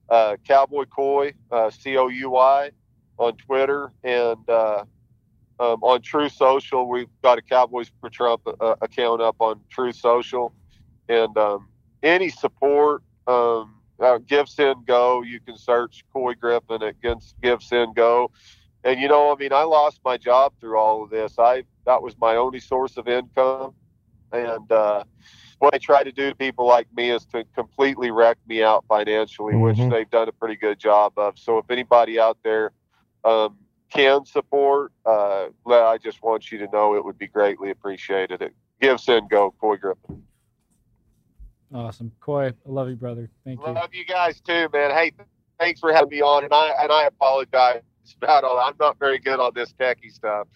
uh, 0.09 0.37
Cowboy 0.47 0.85
Couy, 0.85 1.35
uh, 1.51 1.69
C 1.69 1.97
O 1.97 2.07
U 2.07 2.29
Y, 2.31 2.71
on 3.19 3.37
Twitter, 3.37 3.91
and 4.03 4.49
uh, 4.49 4.85
um, 5.61 5.83
on 5.83 6.01
Truth 6.01 6.33
Social. 6.33 6.89
We've 6.89 7.07
got 7.21 7.37
a 7.37 7.41
Cowboys 7.41 7.91
for 8.01 8.09
Trump 8.09 8.41
uh, 8.59 8.75
account 8.81 9.21
up 9.21 9.35
on 9.39 9.61
Truth 9.69 9.95
Social, 9.95 10.51
and 11.07 11.37
um, 11.37 11.69
any 12.03 12.29
support. 12.29 13.03
Um, 13.27 13.75
uh, 14.01 14.17
Go. 14.87 15.21
You 15.21 15.39
can 15.39 15.55
search 15.55 16.03
Couy 16.13 16.33
Griffin 16.37 16.81
at 16.81 17.61
Send 17.61 17.95
Go. 17.95 18.31
And 18.83 18.99
you 18.99 19.07
know, 19.07 19.31
I 19.31 19.35
mean, 19.35 19.53
I 19.53 19.61
lost 19.61 19.99
my 20.03 20.17
job 20.17 20.53
through 20.59 20.79
all 20.79 21.03
of 21.03 21.11
this. 21.11 21.35
I 21.37 21.63
that 21.85 22.01
was 22.01 22.17
my 22.17 22.35
only 22.35 22.59
source 22.59 22.97
of 22.97 23.07
income, 23.07 23.75
and 24.31 24.71
uh, 24.71 25.03
what 25.59 25.75
I 25.75 25.77
try 25.77 26.03
to 26.03 26.11
do 26.11 26.31
to 26.31 26.35
people 26.35 26.65
like 26.65 26.87
me 26.95 27.11
is 27.11 27.25
to 27.27 27.45
completely 27.55 28.09
wreck 28.09 28.37
me 28.47 28.63
out 28.63 28.83
financially, 28.87 29.55
which 29.55 29.77
Mhm. 29.77 29.91
they've 29.91 30.09
done 30.09 30.27
a 30.27 30.31
pretty 30.31 30.55
good 30.55 30.79
job 30.79 31.13
of. 31.17 31.37
So 31.37 31.59
if 31.59 31.69
anybody 31.69 32.19
out 32.19 32.39
there 32.43 32.71
um, 33.23 33.59
can 33.91 34.25
support, 34.25 34.91
uh, 35.05 35.47
I 35.67 35.97
just 36.01 36.23
want 36.23 36.51
you 36.51 36.57
to 36.59 36.67
know 36.71 36.95
it 36.95 37.05
would 37.05 37.17
be 37.17 37.27
greatly 37.27 37.69
appreciated. 37.69 38.41
It 38.41 38.53
Give 38.81 38.99
Send 38.99 39.29
Go, 39.29 39.53
Couy 39.61 39.79
Griffin. 39.79 40.23
Awesome, 41.73 42.11
Couy. 42.19 42.47
I 42.49 42.53
love 42.65 42.89
you, 42.89 42.95
brother. 42.95 43.29
Thank 43.45 43.59
you. 43.59 43.67
Love 43.67 43.93
you 43.93 44.05
guys 44.05 44.41
too, 44.41 44.67
man. 44.73 44.91
Hey, 44.91 45.11
thanks 45.59 45.79
for 45.79 45.93
having 45.93 46.09
me 46.09 46.21
on, 46.21 46.43
and 46.43 46.53
I 46.53 46.73
and 46.81 46.91
I 46.91 47.05
apologize 47.05 47.83
about 48.17 48.43
all. 48.43 48.59
I'm 48.59 48.73
not 48.79 48.97
very 48.97 49.19
good 49.19 49.39
on 49.39 49.51
this 49.53 49.73
techie 49.73 50.11
stuff. 50.11 50.47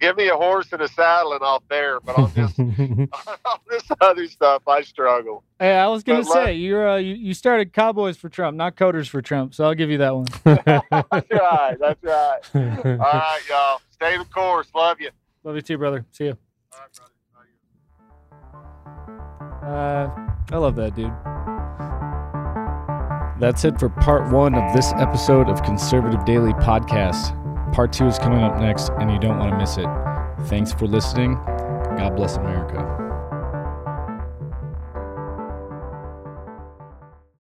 Give 0.00 0.16
me 0.16 0.28
a 0.28 0.36
horse 0.36 0.72
and 0.72 0.82
a 0.82 0.88
saddle, 0.88 1.32
and 1.32 1.42
I'll 1.42 1.62
fare. 1.68 2.00
But 2.00 2.18
on 2.18 2.32
this 2.34 2.58
on 2.58 3.58
this 3.70 3.82
other 4.00 4.26
stuff, 4.26 4.62
I 4.66 4.82
struggle. 4.82 5.42
Hey, 5.58 5.76
I 5.76 5.86
was 5.86 6.02
gonna 6.02 6.24
But 6.24 6.32
say 6.32 6.54
you're 6.54 6.88
uh, 6.88 6.96
you, 6.96 7.14
you 7.14 7.34
started 7.34 7.72
Cowboys 7.72 8.16
for 8.16 8.28
Trump, 8.28 8.56
not 8.56 8.76
Coders 8.76 9.08
for 9.08 9.22
Trump. 9.22 9.54
So 9.54 9.64
I'll 9.64 9.74
give 9.74 9.90
you 9.90 9.98
that 9.98 10.14
one. 10.14 10.26
That's 10.44 10.66
right. 11.30 11.76
That's 11.80 12.02
right. 12.02 12.40
all 12.54 12.96
right, 12.98 13.40
y'all. 13.48 13.80
Stay 13.90 14.18
the 14.18 14.24
course. 14.24 14.68
Love 14.74 15.00
you. 15.00 15.10
Love 15.44 15.56
you 15.56 15.62
too, 15.62 15.78
brother. 15.78 16.04
See 16.12 16.24
you. 16.24 16.38
Uh, 19.62 20.10
I 20.52 20.56
love 20.56 20.76
that 20.76 20.94
dude. 20.94 21.12
That's 23.40 23.64
it 23.64 23.78
for 23.78 23.88
part 23.88 24.30
one 24.32 24.54
of 24.54 24.74
this 24.74 24.92
episode 24.94 25.48
of 25.48 25.62
Conservative 25.62 26.24
Daily 26.24 26.52
Podcast. 26.54 27.40
Part 27.74 27.92
two 27.92 28.06
is 28.06 28.20
coming 28.20 28.38
up 28.38 28.60
next, 28.60 28.90
and 29.00 29.10
you 29.10 29.18
don't 29.18 29.36
want 29.36 29.50
to 29.50 29.58
miss 29.58 29.78
it. 29.78 29.88
Thanks 30.48 30.72
for 30.72 30.86
listening. 30.86 31.34
God 31.34 32.14
bless 32.14 32.36
America. 32.36 33.03